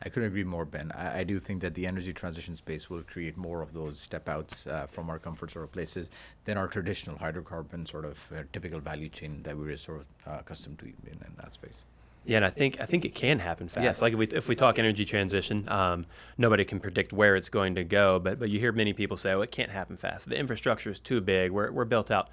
I 0.02 0.08
couldn't 0.08 0.28
agree 0.28 0.44
more, 0.44 0.64
Ben. 0.64 0.92
I, 0.92 1.20
I, 1.20 1.24
do 1.24 1.38
think 1.38 1.60
that 1.60 1.74
the 1.74 1.86
energy 1.86 2.14
transition 2.14 2.56
space 2.56 2.88
will 2.88 3.02
create 3.02 3.36
more 3.36 3.60
of 3.60 3.74
those 3.74 4.00
step 4.00 4.30
outs 4.30 4.66
uh, 4.66 4.86
from 4.86 5.10
our 5.10 5.18
comfort 5.18 5.50
sort 5.50 5.64
of 5.64 5.72
places 5.72 6.08
than 6.46 6.56
our 6.56 6.68
traditional 6.68 7.16
hydrocarbon 7.16 7.86
sort 7.86 8.06
of 8.06 8.18
uh, 8.34 8.42
typical 8.50 8.80
value 8.80 9.10
chain 9.10 9.42
that 9.42 9.56
we 9.56 9.66
were 9.66 9.76
sort 9.76 10.00
of 10.00 10.06
uh, 10.26 10.38
accustomed 10.40 10.78
to 10.78 10.86
in, 10.86 10.94
in 11.12 11.34
that 11.36 11.52
space. 11.52 11.84
Yeah, 12.24 12.36
and 12.36 12.44
I 12.44 12.50
think 12.50 12.80
I 12.80 12.86
think 12.86 13.04
it 13.04 13.14
can 13.14 13.38
happen 13.38 13.68
fast. 13.68 13.82
Yes. 13.82 14.02
Like 14.02 14.12
if 14.12 14.18
we 14.18 14.26
if 14.26 14.48
we 14.48 14.54
talk 14.54 14.78
energy 14.78 15.04
transition, 15.04 15.68
um, 15.68 16.06
nobody 16.36 16.64
can 16.64 16.78
predict 16.78 17.12
where 17.12 17.34
it's 17.34 17.48
going 17.48 17.74
to 17.76 17.84
go. 17.84 18.18
But 18.18 18.38
but 18.38 18.50
you 18.50 18.58
hear 18.58 18.72
many 18.72 18.92
people 18.92 19.16
say, 19.16 19.32
"Oh, 19.32 19.40
it 19.40 19.50
can't 19.50 19.70
happen 19.70 19.96
fast. 19.96 20.28
The 20.28 20.38
infrastructure 20.38 20.90
is 20.90 20.98
too 21.00 21.20
big. 21.20 21.50
We're 21.50 21.72
we're 21.72 21.84
built 21.86 22.10
out." 22.10 22.28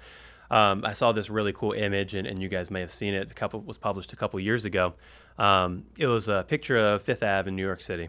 Um, 0.50 0.84
I 0.84 0.92
saw 0.92 1.12
this 1.12 1.28
really 1.28 1.52
cool 1.52 1.72
image, 1.72 2.14
and, 2.14 2.26
and 2.26 2.40
you 2.40 2.48
guys 2.48 2.70
may 2.70 2.80
have 2.80 2.90
seen 2.90 3.14
it. 3.14 3.30
A 3.30 3.34
couple 3.34 3.60
was 3.60 3.78
published 3.78 4.12
a 4.12 4.16
couple 4.16 4.40
years 4.40 4.64
ago. 4.64 4.94
Um, 5.38 5.84
it 5.96 6.06
was 6.06 6.28
a 6.28 6.44
picture 6.48 6.76
of 6.76 7.02
Fifth 7.02 7.22
Ave 7.22 7.48
in 7.48 7.56
New 7.56 7.64
York 7.64 7.82
City, 7.82 8.08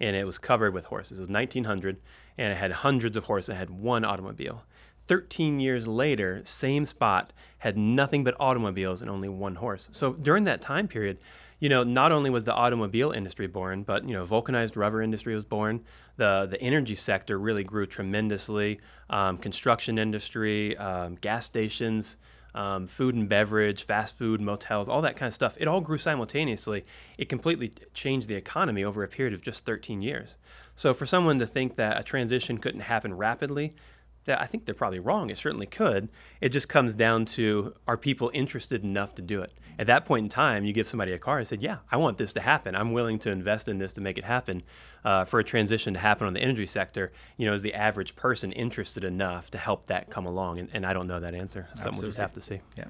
and 0.00 0.14
it 0.14 0.24
was 0.24 0.38
covered 0.38 0.74
with 0.74 0.86
horses. 0.86 1.18
It 1.18 1.22
was 1.22 1.28
1900, 1.28 1.98
and 2.38 2.52
it 2.52 2.56
had 2.56 2.72
hundreds 2.72 3.16
of 3.16 3.24
horses. 3.24 3.50
It 3.50 3.56
had 3.56 3.70
one 3.70 4.04
automobile. 4.04 4.64
13 5.08 5.60
years 5.60 5.86
later, 5.86 6.40
same 6.44 6.84
spot 6.84 7.32
had 7.58 7.76
nothing 7.76 8.24
but 8.24 8.34
automobiles 8.40 9.02
and 9.02 9.10
only 9.10 9.28
one 9.28 9.56
horse. 9.56 9.88
So 9.92 10.12
during 10.12 10.44
that 10.44 10.60
time 10.60 10.88
period, 10.88 11.18
you 11.58 11.68
know, 11.68 11.84
not 11.84 12.10
only 12.10 12.28
was 12.28 12.44
the 12.44 12.54
automobile 12.54 13.12
industry 13.12 13.46
born, 13.46 13.84
but 13.84 14.04
you 14.04 14.14
know, 14.14 14.24
vulcanized 14.24 14.76
rubber 14.76 15.00
industry 15.00 15.34
was 15.34 15.44
born. 15.44 15.84
The 16.16 16.46
the 16.50 16.60
energy 16.60 16.96
sector 16.96 17.38
really 17.38 17.62
grew 17.62 17.86
tremendously. 17.86 18.80
Um, 19.08 19.38
construction 19.38 19.96
industry, 19.96 20.76
um, 20.76 21.14
gas 21.20 21.46
stations, 21.46 22.16
um, 22.54 22.86
food 22.86 23.14
and 23.14 23.28
beverage, 23.28 23.84
fast 23.84 24.16
food, 24.16 24.40
motels, 24.40 24.88
all 24.88 25.02
that 25.02 25.16
kind 25.16 25.28
of 25.28 25.34
stuff. 25.34 25.56
It 25.58 25.68
all 25.68 25.80
grew 25.80 25.98
simultaneously. 25.98 26.84
It 27.16 27.28
completely 27.28 27.72
changed 27.94 28.28
the 28.28 28.34
economy 28.34 28.84
over 28.84 29.02
a 29.02 29.08
period 29.08 29.32
of 29.32 29.40
just 29.40 29.64
13 29.64 30.02
years. 30.02 30.34
So 30.76 30.92
for 30.92 31.06
someone 31.06 31.38
to 31.38 31.46
think 31.46 31.76
that 31.76 31.98
a 31.98 32.02
transition 32.02 32.58
couldn't 32.58 32.80
happen 32.80 33.14
rapidly, 33.14 33.74
that 34.24 34.40
I 34.40 34.46
think 34.46 34.66
they're 34.66 34.74
probably 34.74 34.98
wrong. 34.98 35.30
It 35.30 35.38
certainly 35.38 35.66
could. 35.66 36.08
It 36.40 36.50
just 36.50 36.68
comes 36.68 36.94
down 36.94 37.24
to 37.26 37.74
are 37.86 37.96
people 37.96 38.30
interested 38.32 38.84
enough 38.84 39.14
to 39.16 39.22
do 39.22 39.42
it? 39.42 39.52
At 39.78 39.86
that 39.86 40.04
point 40.04 40.24
in 40.24 40.28
time, 40.28 40.64
you 40.64 40.72
give 40.72 40.86
somebody 40.86 41.12
a 41.12 41.18
car 41.18 41.38
and 41.38 41.48
said, 41.48 41.62
"Yeah, 41.62 41.78
I 41.90 41.96
want 41.96 42.18
this 42.18 42.32
to 42.34 42.40
happen. 42.40 42.76
I'm 42.76 42.92
willing 42.92 43.18
to 43.20 43.30
invest 43.30 43.68
in 43.68 43.78
this 43.78 43.92
to 43.94 44.00
make 44.00 44.18
it 44.18 44.24
happen." 44.24 44.62
Uh, 45.04 45.24
for 45.24 45.40
a 45.40 45.44
transition 45.44 45.94
to 45.94 45.98
happen 46.00 46.28
on 46.28 46.32
the 46.32 46.40
energy 46.40 46.66
sector, 46.66 47.10
you 47.36 47.46
know, 47.46 47.52
is 47.52 47.62
the 47.62 47.74
average 47.74 48.14
person 48.14 48.52
interested 48.52 49.02
enough 49.02 49.50
to 49.50 49.58
help 49.58 49.86
that 49.86 50.10
come 50.10 50.26
along? 50.26 50.60
And, 50.60 50.68
and 50.72 50.86
I 50.86 50.92
don't 50.92 51.08
know 51.08 51.18
that 51.18 51.34
answer. 51.34 51.68
Something 51.74 51.94
we'll 51.94 52.10
just 52.10 52.18
have 52.18 52.32
to 52.34 52.40
see. 52.40 52.60
Yeah, 52.76 52.84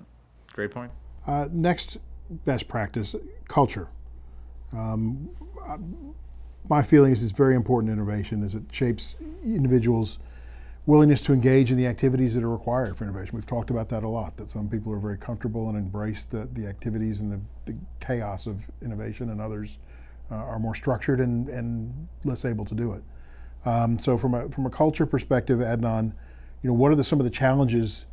great 0.52 0.70
point. 0.70 0.92
Uh, 1.26 1.48
next 1.50 1.98
best 2.44 2.68
practice 2.68 3.14
culture. 3.48 3.88
Um, 4.72 5.30
my 6.68 6.82
feeling 6.82 7.12
is 7.12 7.22
it's 7.22 7.32
very 7.32 7.54
important 7.54 7.92
innovation 7.92 8.44
as 8.44 8.54
it 8.54 8.62
shapes 8.70 9.16
individuals' 9.44 10.18
willingness 10.86 11.22
to 11.22 11.32
engage 11.32 11.70
in 11.70 11.76
the 11.76 11.86
activities 11.86 12.34
that 12.34 12.42
are 12.42 12.50
required 12.50 12.96
for 12.96 13.04
innovation. 13.04 13.36
We've 13.36 13.46
talked 13.46 13.70
about 13.70 13.88
that 13.90 14.02
a 14.02 14.08
lot, 14.08 14.36
that 14.36 14.50
some 14.50 14.68
people 14.68 14.92
are 14.92 14.98
very 14.98 15.16
comfortable 15.16 15.68
and 15.68 15.78
embrace 15.78 16.24
the, 16.24 16.48
the 16.54 16.66
activities 16.66 17.20
and 17.20 17.32
the, 17.32 17.40
the 17.72 17.78
chaos 18.00 18.46
of 18.46 18.60
innovation, 18.82 19.30
and 19.30 19.40
others 19.40 19.78
uh, 20.30 20.36
are 20.36 20.58
more 20.58 20.74
structured 20.74 21.20
and, 21.20 21.48
and 21.48 22.08
less 22.24 22.44
able 22.44 22.64
to 22.64 22.74
do 22.74 22.92
it. 22.92 23.02
Um, 23.64 23.96
so 23.98 24.18
from 24.18 24.34
a, 24.34 24.48
from 24.48 24.66
a 24.66 24.70
culture 24.70 25.06
perspective, 25.06 25.60
Adnan, 25.60 26.12
you 26.62 26.68
know, 26.68 26.74
what 26.74 26.90
are 26.90 26.96
the, 26.96 27.04
some 27.04 27.20
of 27.20 27.24
the 27.24 27.30
challenges 27.30 28.06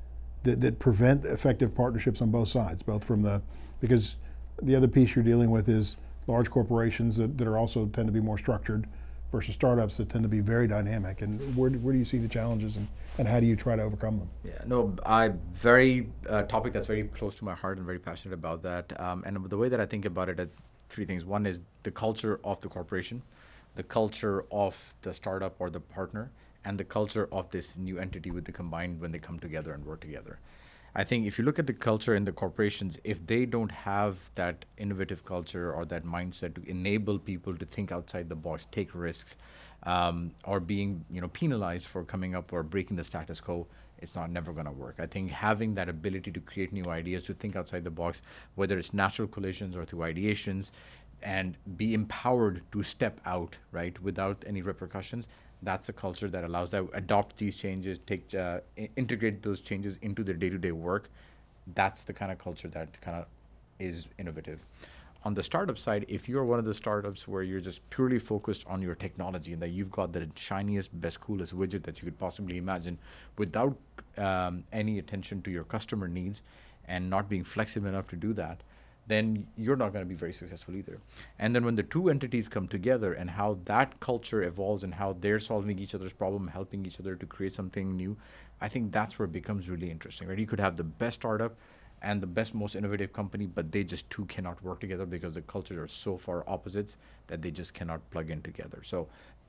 that, 0.43 0.61
that 0.61 0.77
prevent 0.77 1.25
effective 1.25 1.73
partnerships 1.73 2.21
on 2.21 2.29
both 2.29 2.49
sides, 2.49 2.83
both 2.83 3.03
from 3.03 3.21
the, 3.21 3.41
because 3.79 4.15
the 4.61 4.75
other 4.75 4.87
piece 4.87 5.15
you're 5.15 5.25
dealing 5.25 5.49
with 5.49 5.69
is 5.69 5.97
large 6.27 6.51
corporations 6.51 7.17
that, 7.17 7.35
that 7.37 7.47
are 7.47 7.57
also 7.57 7.87
tend 7.87 8.07
to 8.07 8.11
be 8.11 8.19
more 8.19 8.37
structured 8.37 8.87
versus 9.31 9.53
startups 9.53 9.97
that 9.97 10.09
tend 10.09 10.23
to 10.23 10.29
be 10.29 10.39
very 10.39 10.67
dynamic. 10.67 11.21
And 11.21 11.55
where, 11.55 11.69
where 11.69 11.93
do 11.93 11.99
you 11.99 12.05
see 12.05 12.17
the 12.17 12.27
challenges 12.27 12.75
and, 12.75 12.87
and 13.17 13.27
how 13.27 13.39
do 13.39 13.45
you 13.45 13.55
try 13.55 13.75
to 13.75 13.83
overcome 13.83 14.19
them? 14.19 14.29
Yeah, 14.43 14.61
no, 14.65 14.95
I 15.05 15.29
very 15.53 16.09
uh, 16.27 16.43
topic 16.43 16.73
that's 16.73 16.87
very 16.87 17.03
close 17.03 17.35
to 17.35 17.45
my 17.45 17.53
heart 17.53 17.77
and 17.77 17.85
very 17.85 17.99
passionate 17.99 18.33
about 18.33 18.63
that. 18.63 18.99
Um, 18.99 19.23
and 19.25 19.49
the 19.49 19.57
way 19.57 19.69
that 19.69 19.79
I 19.79 19.85
think 19.85 20.05
about 20.05 20.29
it, 20.29 20.39
are 20.39 20.49
three 20.89 21.05
things. 21.05 21.25
One 21.25 21.45
is 21.45 21.61
the 21.83 21.91
culture 21.91 22.39
of 22.43 22.59
the 22.61 22.69
corporation, 22.69 23.21
the 23.75 23.83
culture 23.83 24.45
of 24.51 24.95
the 25.01 25.13
startup 25.13 25.55
or 25.59 25.69
the 25.69 25.79
partner, 25.79 26.31
and 26.65 26.77
the 26.77 26.83
culture 26.83 27.29
of 27.31 27.49
this 27.51 27.77
new 27.77 27.99
entity 27.99 28.31
with 28.31 28.45
the 28.45 28.51
combined 28.51 28.99
when 28.99 29.11
they 29.11 29.19
come 29.19 29.39
together 29.39 29.73
and 29.73 29.85
work 29.85 30.01
together. 30.01 30.39
I 30.95 31.03
think 31.03 31.27
if 31.27 31.37
you 31.37 31.45
look 31.45 31.59
at 31.59 31.67
the 31.67 31.73
culture 31.73 32.15
in 32.15 32.25
the 32.25 32.31
corporations, 32.31 32.99
if 33.03 33.25
they 33.25 33.45
don't 33.45 33.71
have 33.71 34.31
that 34.35 34.65
innovative 34.77 35.23
culture 35.23 35.71
or 35.71 35.85
that 35.85 36.03
mindset 36.03 36.55
to 36.55 36.69
enable 36.69 37.19
people 37.19 37.55
to 37.55 37.65
think 37.65 37.91
outside 37.91 38.29
the 38.29 38.35
box, 38.35 38.67
take 38.71 38.95
risks, 38.95 39.35
um, 39.83 40.31
or 40.45 40.59
being 40.59 41.05
you 41.09 41.21
know 41.21 41.29
penalized 41.29 41.87
for 41.87 42.03
coming 42.03 42.35
up 42.35 42.51
or 42.51 42.63
breaking 42.63 42.97
the 42.97 43.03
status 43.03 43.39
quo, 43.39 43.67
it's 43.99 44.15
not 44.15 44.31
never 44.31 44.51
going 44.51 44.65
to 44.65 44.71
work. 44.71 44.95
I 44.99 45.05
think 45.05 45.29
having 45.31 45.75
that 45.75 45.89
ability 45.89 46.31
to 46.31 46.39
create 46.39 46.73
new 46.73 46.85
ideas, 46.89 47.23
to 47.23 47.33
think 47.33 47.55
outside 47.55 47.83
the 47.83 47.91
box, 47.91 48.21
whether 48.55 48.77
it's 48.77 48.93
natural 48.93 49.27
collisions 49.27 49.77
or 49.77 49.85
through 49.85 49.99
ideations, 49.99 50.71
and 51.21 51.57
be 51.77 51.93
empowered 51.93 52.61
to 52.71 52.83
step 52.83 53.19
out 53.25 53.57
right 53.71 54.01
without 54.01 54.43
any 54.47 54.61
repercussions 54.61 55.27
that's 55.61 55.89
a 55.89 55.93
culture 55.93 56.27
that 56.29 56.43
allows 56.43 56.71
them 56.71 56.89
adopt 56.93 57.37
these 57.37 57.55
changes, 57.55 57.99
take 58.07 58.33
uh, 58.33 58.59
integrate 58.95 59.41
those 59.41 59.59
changes 59.59 59.97
into 60.01 60.23
their 60.23 60.35
day-to-day 60.35 60.71
work. 60.71 61.09
That's 61.75 62.03
the 62.03 62.13
kind 62.13 62.31
of 62.31 62.37
culture 62.37 62.67
that 62.69 62.99
kind 63.01 63.17
of 63.17 63.25
is 63.79 64.07
innovative. 64.17 64.59
On 65.25 65.33
the 65.33 65.43
startup 65.43 65.77
side, 65.77 66.05
if 66.07 66.29
you're 66.29 66.45
one 66.45 66.59
of 66.59 66.65
the 66.65 66.73
startups 66.73 67.27
where 67.27 67.43
you're 67.43 67.59
just 67.59 67.87
purely 67.89 68.19
focused 68.19 68.65
on 68.67 68.81
your 68.81 68.95
technology 68.95 69.51
and 69.51 69.61
that 69.61 69.69
you've 69.69 69.91
got 69.91 70.13
the 70.13 70.29
shiniest, 70.35 70.97
best, 71.01 71.19
coolest 71.19 71.53
widget 71.53 71.83
that 71.83 71.99
you 71.99 72.05
could 72.05 72.17
possibly 72.17 72.57
imagine, 72.57 72.97
without 73.37 73.75
um, 74.17 74.63
any 74.71 74.97
attention 74.97 75.41
to 75.41 75.51
your 75.51 75.65
customer 75.65 76.07
needs 76.07 76.41
and 76.87 77.09
not 77.09 77.27
being 77.27 77.43
flexible 77.43 77.89
enough 77.89 78.07
to 78.07 78.15
do 78.15 78.31
that, 78.33 78.61
then 79.09 79.47
you're 79.57 79.75
not 79.75 79.91
going 79.91 80.05
to 80.05 80.09
be 80.09 80.15
very 80.15 80.31
successful 80.31 80.75
either. 80.75 80.99
And 81.39 81.55
then 81.55 81.65
when 81.65 81.75
the 81.75 81.83
two 81.83 82.09
entities 82.09 82.47
come 82.47 82.67
together 82.67 83.13
and 83.13 83.29
how 83.29 83.57
that 83.65 83.99
culture 83.99 84.43
evolves 84.43 84.83
and 84.83 84.93
how 84.93 85.13
they're 85.19 85.39
solving 85.39 85.79
each 85.79 85.95
other's 85.95 86.13
problem, 86.13 86.47
helping 86.47 86.85
each 86.85 86.99
other 86.99 87.15
to 87.15 87.25
create 87.25 87.53
something 87.53 87.97
new, 87.97 88.15
I 88.61 88.69
think 88.69 88.91
that's 88.91 89.17
where 89.17 89.25
it 89.25 89.31
becomes 89.31 89.69
really 89.69 89.89
interesting. 89.89 90.27
Right? 90.27 90.37
You 90.37 90.45
could 90.45 90.59
have 90.59 90.77
the 90.77 90.83
best 90.83 91.15
startup 91.15 91.57
and 92.03 92.21
the 92.21 92.27
best, 92.27 92.53
most 92.53 92.75
innovative 92.75 93.11
company, 93.11 93.47
but 93.47 93.71
they 93.71 93.83
just 93.83 94.09
two 94.09 94.25
cannot 94.25 94.63
work 94.63 94.79
together 94.79 95.05
because 95.05 95.33
the 95.33 95.41
cultures 95.41 95.77
are 95.77 95.87
so 95.87 96.17
far 96.17 96.47
opposites 96.47 96.97
that 97.27 97.41
they 97.41 97.51
just 97.51 97.73
cannot 97.73 98.07
plug 98.11 98.29
in 98.29 98.41
together. 98.43 98.81
So 98.83 99.07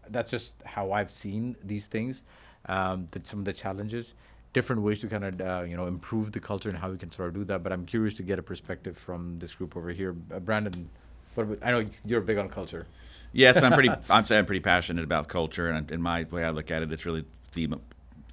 that's 0.08 0.30
just 0.30 0.54
how 0.64 0.90
I've 0.90 1.10
seen 1.10 1.54
these 1.62 1.86
things. 1.86 2.22
Um, 2.66 3.06
that 3.12 3.26
some 3.26 3.38
of 3.38 3.46
the 3.46 3.54
challenges 3.54 4.12
different 4.52 4.82
ways 4.82 5.00
to 5.00 5.08
kind 5.08 5.24
of 5.24 5.40
uh, 5.40 5.64
you 5.66 5.76
know 5.76 5.86
improve 5.86 6.32
the 6.32 6.40
culture 6.40 6.68
and 6.68 6.78
how 6.78 6.90
we 6.90 6.98
can 6.98 7.10
sort 7.12 7.28
of 7.28 7.34
do 7.34 7.44
that. 7.44 7.62
But 7.62 7.72
I'm 7.72 7.86
curious 7.86 8.14
to 8.14 8.22
get 8.22 8.38
a 8.38 8.42
perspective 8.42 8.96
from 8.96 9.38
this 9.38 9.54
group 9.54 9.76
over 9.76 9.90
here, 9.90 10.14
uh, 10.34 10.40
Brandon. 10.40 10.88
What 11.34 11.44
about, 11.44 11.58
I 11.62 11.70
know 11.70 11.86
you're 12.04 12.20
big 12.20 12.38
on 12.38 12.48
culture. 12.48 12.86
Yes, 13.32 13.62
I'm 13.62 13.72
pretty. 13.72 13.90
I'm 14.10 14.24
saying 14.24 14.40
I'm 14.40 14.46
pretty 14.46 14.60
passionate 14.60 15.04
about 15.04 15.28
culture, 15.28 15.68
and 15.68 15.90
in 15.90 16.02
my 16.02 16.24
way 16.30 16.44
I 16.44 16.50
look 16.50 16.70
at 16.70 16.82
it, 16.82 16.92
it's 16.92 17.06
really 17.06 17.24
the 17.52 17.68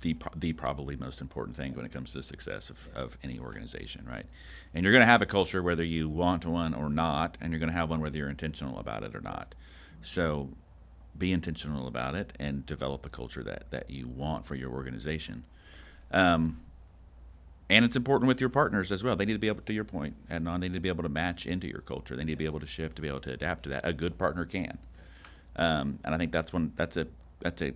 the, 0.01 0.15
the 0.35 0.53
probably 0.53 0.95
most 0.95 1.21
important 1.21 1.57
thing 1.57 1.73
when 1.75 1.85
it 1.85 1.91
comes 1.91 2.11
to 2.11 2.19
the 2.19 2.23
success 2.23 2.69
of, 2.69 2.77
of 2.95 3.17
any 3.23 3.39
organization, 3.39 4.05
right? 4.09 4.25
And 4.73 4.83
you're 4.83 4.93
going 4.93 5.01
to 5.01 5.07
have 5.07 5.21
a 5.21 5.25
culture 5.25 5.63
whether 5.63 5.83
you 5.83 6.07
want 6.07 6.45
one 6.45 6.73
or 6.73 6.89
not, 6.89 7.37
and 7.41 7.51
you're 7.51 7.59
going 7.59 7.71
to 7.71 7.75
have 7.77 7.89
one 7.89 7.99
whether 7.99 8.17
you're 8.17 8.29
intentional 8.29 8.79
about 8.79 9.03
it 9.03 9.15
or 9.15 9.21
not. 9.21 9.55
So 10.03 10.49
be 11.17 11.33
intentional 11.33 11.87
about 11.87 12.15
it 12.15 12.33
and 12.39 12.65
develop 12.65 13.05
a 13.05 13.09
culture 13.09 13.43
that, 13.43 13.71
that 13.71 13.89
you 13.89 14.07
want 14.07 14.45
for 14.45 14.55
your 14.55 14.71
organization. 14.71 15.43
Um, 16.11 16.59
and 17.69 17.83
it's 17.83 17.95
important 17.95 18.27
with 18.27 18.39
your 18.39 18.49
partners 18.49 18.91
as 18.91 19.03
well. 19.03 19.15
They 19.15 19.25
need 19.25 19.33
to 19.33 19.39
be 19.39 19.49
able, 19.49 19.61
to 19.61 19.73
your 19.73 19.83
point, 19.83 20.15
Adnan, 20.29 20.61
they 20.61 20.69
need 20.69 20.75
to 20.75 20.79
be 20.79 20.89
able 20.89 21.03
to 21.03 21.09
match 21.09 21.45
into 21.45 21.67
your 21.67 21.81
culture. 21.81 22.15
They 22.15 22.23
need 22.23 22.33
to 22.33 22.37
be 22.37 22.45
able 22.45 22.61
to 22.61 22.67
shift, 22.67 22.95
to 22.95 23.01
be 23.01 23.09
able 23.09 23.19
to 23.21 23.33
adapt 23.33 23.63
to 23.63 23.69
that. 23.69 23.81
A 23.85 23.91
good 23.91 24.17
partner 24.17 24.45
can, 24.45 24.77
um, 25.57 25.99
and 26.05 26.15
I 26.15 26.17
think 26.17 26.31
that's 26.31 26.53
one. 26.53 26.71
That's 26.75 26.95
a 26.95 27.07
that's 27.41 27.61
a 27.61 27.73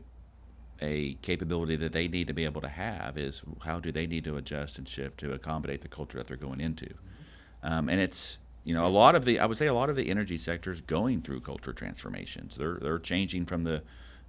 a 0.82 1.14
capability 1.22 1.76
that 1.76 1.92
they 1.92 2.08
need 2.08 2.28
to 2.28 2.34
be 2.34 2.46
able 2.46 2.62
to 2.62 2.68
have 2.68 3.18
is 3.18 3.44
how 3.64 3.80
do 3.80 3.92
they 3.92 4.08
need 4.08 4.24
to 4.24 4.38
adjust 4.38 4.78
and 4.78 4.88
shift 4.88 5.20
to 5.20 5.32
accommodate 5.32 5.82
the 5.82 5.88
culture 5.88 6.18
that 6.18 6.28
they're 6.28 6.38
going 6.38 6.60
into. 6.60 6.88
Um, 7.62 7.88
and 7.90 8.02
it's 8.02 8.40
you 8.64 8.74
know 8.74 8.86
a 8.86 8.90
lot 8.90 9.16
of 9.16 9.26
the 9.26 9.40
I 9.40 9.46
would 9.46 9.58
say 9.58 9.68
a 9.68 9.74
lot 9.74 9.90
of 9.90 9.96
the 9.96 10.10
energy 10.10 10.38
sector 10.38 10.72
is 10.72 10.82
going 10.82 11.22
through 11.22 11.42
culture 11.42 11.74
transformations. 11.74 12.56
They're 12.56 12.80
they're 12.82 13.00
changing 13.00 13.46
from 13.46 13.64
the 13.64 13.84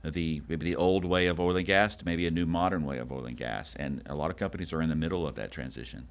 the 0.04 0.42
maybe 0.48 0.64
the 0.64 0.76
old 0.76 1.04
way 1.04 1.26
of 1.26 1.38
oil 1.38 1.56
and 1.56 1.66
gas 1.66 1.94
to 1.96 2.04
maybe 2.04 2.26
a 2.26 2.30
new 2.30 2.46
modern 2.46 2.84
way 2.84 2.98
of 2.98 3.12
oil 3.12 3.24
and 3.24 3.36
gas. 3.36 3.76
And 3.76 4.02
a 4.06 4.14
lot 4.14 4.30
of 4.30 4.36
companies 4.36 4.72
are 4.72 4.82
in 4.82 4.88
the 4.88 4.96
middle 4.96 5.26
of 5.26 5.36
that 5.36 5.52
transition. 5.52 6.08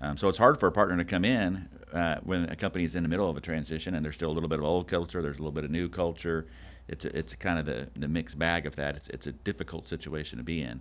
Um, 0.00 0.16
so 0.16 0.28
it's 0.28 0.38
hard 0.38 0.58
for 0.58 0.66
a 0.66 0.72
partner 0.72 0.96
to 0.96 1.04
come 1.04 1.24
in 1.24 1.68
uh, 1.92 2.16
when 2.24 2.48
a 2.50 2.56
company 2.56 2.84
is 2.84 2.94
in 2.94 3.02
the 3.02 3.08
middle 3.08 3.28
of 3.28 3.36
a 3.36 3.40
transition 3.40 3.94
and 3.94 4.04
there's 4.04 4.16
still 4.16 4.30
a 4.30 4.32
little 4.32 4.48
bit 4.48 4.58
of 4.58 4.64
old 4.64 4.88
culture, 4.88 5.22
there's 5.22 5.36
a 5.36 5.40
little 5.40 5.52
bit 5.52 5.64
of 5.64 5.70
new 5.70 5.88
culture. 5.88 6.46
It's 6.88 7.04
a, 7.04 7.16
it's 7.16 7.34
kind 7.34 7.58
of 7.58 7.66
the, 7.66 7.88
the 7.96 8.08
mixed 8.08 8.38
bag 8.38 8.66
of 8.66 8.76
that. 8.76 8.96
It's, 8.96 9.08
it's 9.08 9.26
a 9.26 9.32
difficult 9.32 9.88
situation 9.88 10.38
to 10.38 10.44
be 10.44 10.62
in. 10.62 10.80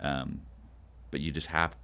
Um, 0.00 0.40
but 1.10 1.20
you 1.20 1.30
just 1.30 1.46
have, 1.48 1.76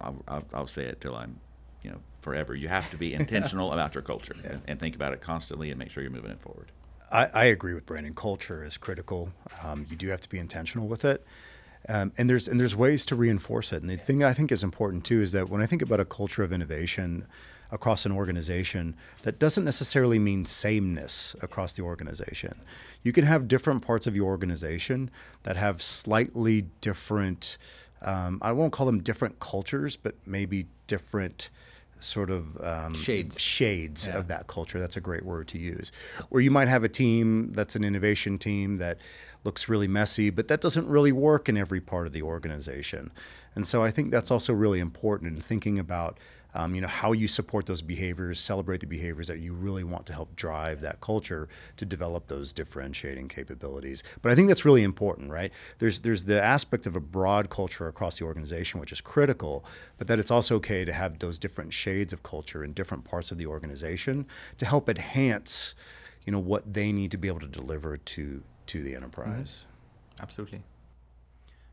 I'll, 0.00 0.22
I'll, 0.28 0.44
I'll, 0.52 0.66
say 0.66 0.84
it 0.84 1.00
till 1.00 1.14
I'm, 1.14 1.40
you 1.82 1.90
know, 1.90 1.98
forever. 2.20 2.56
You 2.56 2.68
have 2.68 2.90
to 2.90 2.96
be 2.96 3.14
intentional 3.22 3.72
about 3.72 3.94
your 3.94 4.02
culture 4.02 4.36
yeah. 4.42 4.50
and, 4.50 4.62
and 4.66 4.80
think 4.80 4.94
about 4.94 5.12
it 5.12 5.20
constantly 5.20 5.70
and 5.70 5.78
make 5.78 5.90
sure 5.90 6.02
you're 6.02 6.12
moving 6.12 6.30
it 6.30 6.40
forward. 6.40 6.70
I, 7.10 7.28
I 7.32 7.44
agree 7.44 7.74
with 7.74 7.86
Brandon. 7.86 8.14
Culture 8.14 8.64
is 8.64 8.76
critical. 8.76 9.32
Um, 9.62 9.86
you 9.88 9.96
do 9.96 10.08
have 10.08 10.20
to 10.22 10.28
be 10.28 10.38
intentional 10.38 10.88
with 10.88 11.04
it. 11.04 11.24
Um, 11.88 12.12
and 12.18 12.28
there's 12.28 12.48
and 12.48 12.58
there's 12.58 12.74
ways 12.74 13.06
to 13.06 13.14
reinforce 13.14 13.72
it. 13.72 13.80
And 13.80 13.88
the 13.88 13.96
thing 13.96 14.24
I 14.24 14.32
think 14.32 14.50
is 14.50 14.62
important 14.62 15.04
too 15.04 15.20
is 15.20 15.32
that 15.32 15.48
when 15.48 15.62
I 15.62 15.66
think 15.66 15.82
about 15.82 16.00
a 16.00 16.04
culture 16.04 16.42
of 16.42 16.52
innovation 16.52 17.26
across 17.70 18.06
an 18.06 18.12
organization, 18.12 18.96
that 19.22 19.38
doesn't 19.38 19.64
necessarily 19.64 20.18
mean 20.18 20.44
sameness 20.44 21.36
across 21.42 21.74
the 21.74 21.82
organization. 21.82 22.54
You 23.02 23.12
can 23.12 23.24
have 23.24 23.48
different 23.48 23.82
parts 23.82 24.06
of 24.06 24.16
your 24.16 24.26
organization 24.26 25.10
that 25.44 25.56
have 25.56 25.80
slightly 25.80 26.66
different. 26.80 27.56
Um, 28.02 28.38
I 28.42 28.52
won't 28.52 28.72
call 28.72 28.86
them 28.86 29.02
different 29.02 29.38
cultures, 29.38 29.96
but 29.96 30.14
maybe 30.26 30.66
different 30.86 31.50
sort 32.00 32.30
of 32.30 32.60
um, 32.62 32.94
Shades. 32.94 33.40
shades 33.40 34.08
of 34.08 34.28
that 34.28 34.46
culture. 34.46 34.78
That's 34.78 34.96
a 34.96 35.00
great 35.00 35.24
word 35.24 35.48
to 35.48 35.58
use. 35.58 35.92
Where 36.28 36.42
you 36.42 36.50
might 36.50 36.68
have 36.68 36.84
a 36.84 36.88
team 36.88 37.52
that's 37.52 37.76
an 37.76 37.84
innovation 37.84 38.38
team 38.38 38.78
that 38.78 38.98
looks 39.44 39.68
really 39.68 39.88
messy, 39.88 40.30
but 40.30 40.48
that 40.48 40.60
doesn't 40.60 40.86
really 40.86 41.12
work 41.12 41.48
in 41.48 41.56
every 41.56 41.80
part 41.80 42.06
of 42.06 42.12
the 42.12 42.22
organization. 42.22 43.10
And 43.54 43.66
so 43.66 43.82
I 43.82 43.90
think 43.90 44.10
that's 44.10 44.30
also 44.30 44.52
really 44.52 44.80
important 44.80 45.34
in 45.34 45.40
thinking 45.40 45.78
about 45.78 46.18
um, 46.56 46.74
you 46.74 46.80
know 46.80 46.88
how 46.88 47.12
you 47.12 47.28
support 47.28 47.66
those 47.66 47.82
behaviors, 47.82 48.40
celebrate 48.40 48.80
the 48.80 48.86
behaviors 48.86 49.28
that 49.28 49.40
you 49.40 49.52
really 49.52 49.84
want 49.84 50.06
to 50.06 50.14
help 50.14 50.34
drive 50.34 50.80
that 50.80 51.02
culture 51.02 51.48
to 51.76 51.84
develop 51.84 52.28
those 52.28 52.54
differentiating 52.54 53.28
capabilities. 53.28 54.02
But 54.22 54.32
I 54.32 54.34
think 54.34 54.48
that's 54.48 54.64
really 54.64 54.82
important, 54.82 55.30
right? 55.30 55.52
There's 55.78 56.00
there's 56.00 56.24
the 56.24 56.42
aspect 56.42 56.86
of 56.86 56.96
a 56.96 57.00
broad 57.00 57.50
culture 57.50 57.86
across 57.88 58.18
the 58.18 58.24
organization, 58.24 58.80
which 58.80 58.90
is 58.90 59.02
critical, 59.02 59.66
but 59.98 60.06
that 60.06 60.18
it's 60.18 60.30
also 60.30 60.56
okay 60.56 60.84
to 60.86 60.92
have 60.94 61.18
those 61.18 61.38
different 61.38 61.74
shades 61.74 62.12
of 62.12 62.22
culture 62.22 62.64
in 62.64 62.72
different 62.72 63.04
parts 63.04 63.30
of 63.30 63.36
the 63.36 63.46
organization 63.46 64.26
to 64.56 64.64
help 64.64 64.88
enhance, 64.88 65.74
you 66.24 66.32
know, 66.32 66.38
what 66.38 66.72
they 66.72 66.90
need 66.90 67.10
to 67.10 67.18
be 67.18 67.28
able 67.28 67.40
to 67.40 67.46
deliver 67.46 67.98
to 67.98 68.42
to 68.68 68.82
the 68.82 68.96
enterprise. 68.96 69.66
Absolutely. 70.20 70.62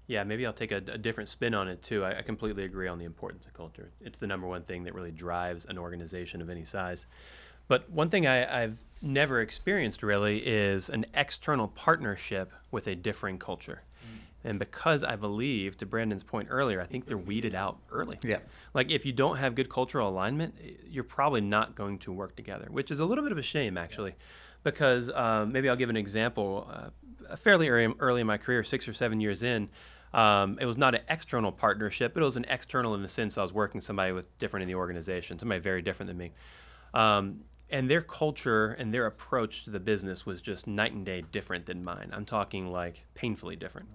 Yeah, 0.08 0.24
maybe 0.24 0.46
I'll 0.46 0.54
take 0.54 0.72
a, 0.72 0.78
a 0.78 0.98
different 0.98 1.30
spin 1.30 1.54
on 1.54 1.68
it 1.68 1.82
too. 1.82 2.04
I, 2.04 2.20
I 2.20 2.22
completely 2.22 2.66
agree 2.66 2.88
on 2.88 3.00
the 3.00 3.06
importance 3.06 3.46
of 3.46 3.54
culture. 3.54 3.92
It's 4.02 4.20
the 4.20 4.28
number 4.28 4.48
one 4.48 4.64
thing 4.64 4.84
that 4.84 4.94
really 4.94 5.12
drives 5.12 5.66
an 5.66 5.78
organization 5.78 6.42
of 6.42 6.50
any 6.50 6.66
size. 6.66 7.06
But 7.68 7.90
one 7.90 8.10
thing 8.10 8.28
I, 8.28 8.64
I've 8.64 8.84
never 9.02 9.40
experienced 9.40 10.04
really 10.04 10.40
is 10.40 10.90
an 10.90 11.06
external 11.14 11.70
partnership 11.70 12.52
with 12.72 12.88
a 12.88 12.96
differing 12.96 13.40
culture. 13.40 13.84
And 14.46 14.60
because 14.60 15.04
I 15.04 15.16
believe, 15.16 15.78
to 15.78 15.86
Brandon's 15.86 16.24
point 16.24 16.50
earlier, 16.52 16.82
I 16.82 16.86
think 16.86 17.06
they're 17.06 17.18
weeded 17.18 17.56
out 17.56 17.78
early. 17.92 18.18
Yeah. 18.24 18.40
Like 18.74 18.92
if 18.92 19.06
you 19.06 19.14
don't 19.14 19.38
have 19.38 19.56
good 19.56 19.70
cultural 19.70 20.10
alignment, 20.10 20.56
you're 20.86 21.06
probably 21.06 21.42
not 21.42 21.76
going 21.76 21.98
to 22.00 22.12
work 22.12 22.36
together, 22.36 22.68
which 22.70 22.92
is 22.92 23.00
a 23.00 23.06
little 23.06 23.24
bit 23.24 23.32
of 23.32 23.38
a 23.38 23.42
shame 23.42 23.78
actually, 23.78 24.16
because 24.64 25.10
um, 25.10 25.54
maybe 25.54 25.70
I'll 25.70 25.78
give 25.78 25.90
an 25.90 25.98
example. 25.98 26.70
Uh, 26.70 26.90
fairly 27.38 27.70
early, 27.70 27.94
early 28.00 28.22
in 28.22 28.28
my 28.28 28.38
career, 28.38 28.64
six 28.64 28.88
or 28.88 28.94
seven 28.94 29.20
years 29.20 29.44
in, 29.44 29.70
um, 30.14 30.58
it 30.62 30.66
was 30.66 30.78
not 30.78 30.94
an 30.94 31.02
external 31.10 31.52
partnership, 31.52 32.14
but 32.14 32.22
it 32.22 32.26
was 32.26 32.38
an 32.38 32.46
external 32.48 32.94
in 32.94 33.02
the 33.02 33.10
sense 33.10 33.38
I 33.38 33.42
was 33.42 33.54
working 33.54 33.82
somebody 33.82 34.12
with 34.12 34.36
different 34.38 34.62
in 34.64 34.68
the 34.68 34.76
organization, 34.76 35.40
somebody 35.40 35.60
very 35.60 35.82
different 35.82 36.08
than 36.10 36.18
me. 36.18 36.32
Um, 36.94 37.46
and 37.70 37.90
their 37.90 38.02
culture 38.02 38.72
and 38.72 38.94
their 38.94 39.08
approach 39.08 39.64
to 39.64 39.72
the 39.72 39.80
business 39.80 40.26
was 40.26 40.42
just 40.42 40.68
night 40.68 40.94
and 40.94 41.06
day 41.06 41.24
different 41.32 41.66
than 41.66 41.84
mine. 41.84 42.12
I'm 42.14 42.26
talking 42.26 42.72
like 42.72 43.06
painfully 43.16 43.56
different. 43.56 43.90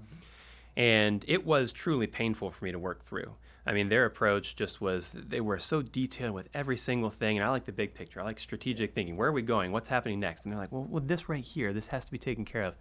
And 0.76 1.24
it 1.28 1.46
was 1.46 1.72
truly 1.72 2.08
painful 2.08 2.50
for 2.50 2.64
me 2.64 2.72
to 2.72 2.78
work 2.78 3.04
through. 3.04 3.34
I 3.64 3.72
mean, 3.72 3.88
their 3.88 4.04
approach 4.04 4.56
just 4.56 4.80
was 4.80 5.12
they 5.12 5.40
were 5.40 5.58
so 5.58 5.82
detailed 5.82 6.34
with 6.34 6.48
every 6.54 6.76
single 6.76 7.10
thing. 7.10 7.38
And 7.38 7.46
I 7.46 7.50
like 7.50 7.66
the 7.66 7.72
big 7.72 7.94
picture. 7.94 8.20
I 8.20 8.24
like 8.24 8.38
strategic 8.38 8.94
thinking. 8.94 9.16
Where 9.16 9.28
are 9.28 9.32
we 9.32 9.42
going? 9.42 9.70
What's 9.70 9.88
happening 9.88 10.18
next? 10.18 10.44
And 10.44 10.52
they're 10.52 10.60
like, 10.60 10.72
well, 10.72 10.86
well 10.88 11.02
this 11.04 11.28
right 11.28 11.44
here, 11.44 11.72
this 11.72 11.88
has 11.88 12.04
to 12.06 12.10
be 12.10 12.18
taken 12.18 12.44
care 12.44 12.62
of. 12.62 12.74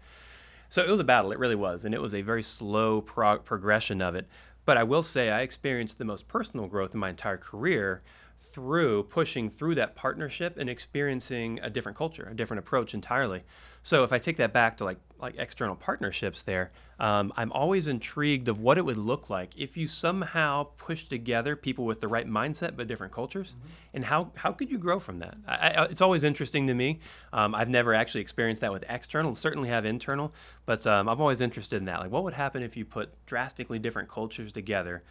So 0.69 0.83
it 0.83 0.89
was 0.89 0.99
a 0.99 1.03
battle. 1.03 1.31
It 1.31 1.39
really 1.39 1.55
was. 1.55 1.85
And 1.85 1.93
it 1.93 2.01
was 2.01 2.13
a 2.13 2.21
very 2.21 2.43
slow 2.43 3.01
prog- 3.01 3.45
progression 3.45 4.01
of 4.01 4.15
it. 4.15 4.27
But 4.65 4.77
I 4.77 4.83
will 4.83 5.03
say 5.03 5.29
I 5.29 5.41
experienced 5.41 5.97
the 5.97 6.05
most 6.05 6.27
personal 6.27 6.67
growth 6.67 6.93
in 6.93 6.99
my 6.99 7.09
entire 7.09 7.37
career 7.37 8.01
through 8.39 9.03
pushing 9.03 9.49
through 9.49 9.75
that 9.75 9.95
partnership 9.95 10.57
and 10.57 10.69
experiencing 10.69 11.59
a 11.61 11.69
different 11.69 11.97
culture, 11.97 12.27
a 12.29 12.35
different 12.35 12.59
approach 12.59 12.93
entirely. 12.93 13.43
So 13.87 14.03
if 14.03 14.11
I 14.11 14.19
take 14.19 14.35
that 14.35 14.51
back 14.51 14.75
to 14.79 14.83
like 14.83 14.97
like 15.17 15.35
external 15.37 15.73
partnerships, 15.73 16.43
there, 16.43 16.71
um, 16.99 17.31
I'm 17.37 17.53
always 17.53 17.87
intrigued 17.87 18.49
of 18.49 18.59
what 18.59 18.77
it 18.77 18.83
would 18.83 18.97
look 18.97 19.29
like 19.29 19.51
if 19.55 19.77
you 19.77 19.87
somehow 19.87 20.67
push 20.75 21.05
together 21.05 21.55
people 21.55 21.85
with 21.85 22.01
the 22.01 22.09
right 22.09 22.27
mindset 22.27 22.75
but 22.75 22.89
different 22.89 23.13
cultures, 23.13 23.53
and 23.93 24.03
how 24.03 24.33
how 24.35 24.51
could 24.51 24.69
you 24.69 24.77
grow 24.77 24.99
from 24.99 25.19
that? 25.19 25.37
I, 25.47 25.69
I, 25.69 25.85
it's 25.85 26.01
always 26.01 26.25
interesting 26.25 26.67
to 26.67 26.73
me. 26.73 26.99
Um, 27.31 27.55
I've 27.55 27.69
never 27.69 27.93
actually 27.93 28.19
experienced 28.19 28.59
that 28.59 28.73
with 28.73 28.83
external. 28.89 29.33
Certainly 29.33 29.69
have 29.69 29.85
internal, 29.85 30.33
but 30.65 30.85
um, 30.85 31.07
I'm 31.07 31.21
always 31.21 31.39
interested 31.39 31.77
in 31.77 31.85
that. 31.85 32.01
Like, 32.01 32.11
what 32.11 32.25
would 32.25 32.33
happen 32.33 32.63
if 32.63 32.75
you 32.75 32.83
put 32.83 33.13
drastically 33.25 33.79
different 33.79 34.09
cultures 34.09 34.51
together? 34.51 35.01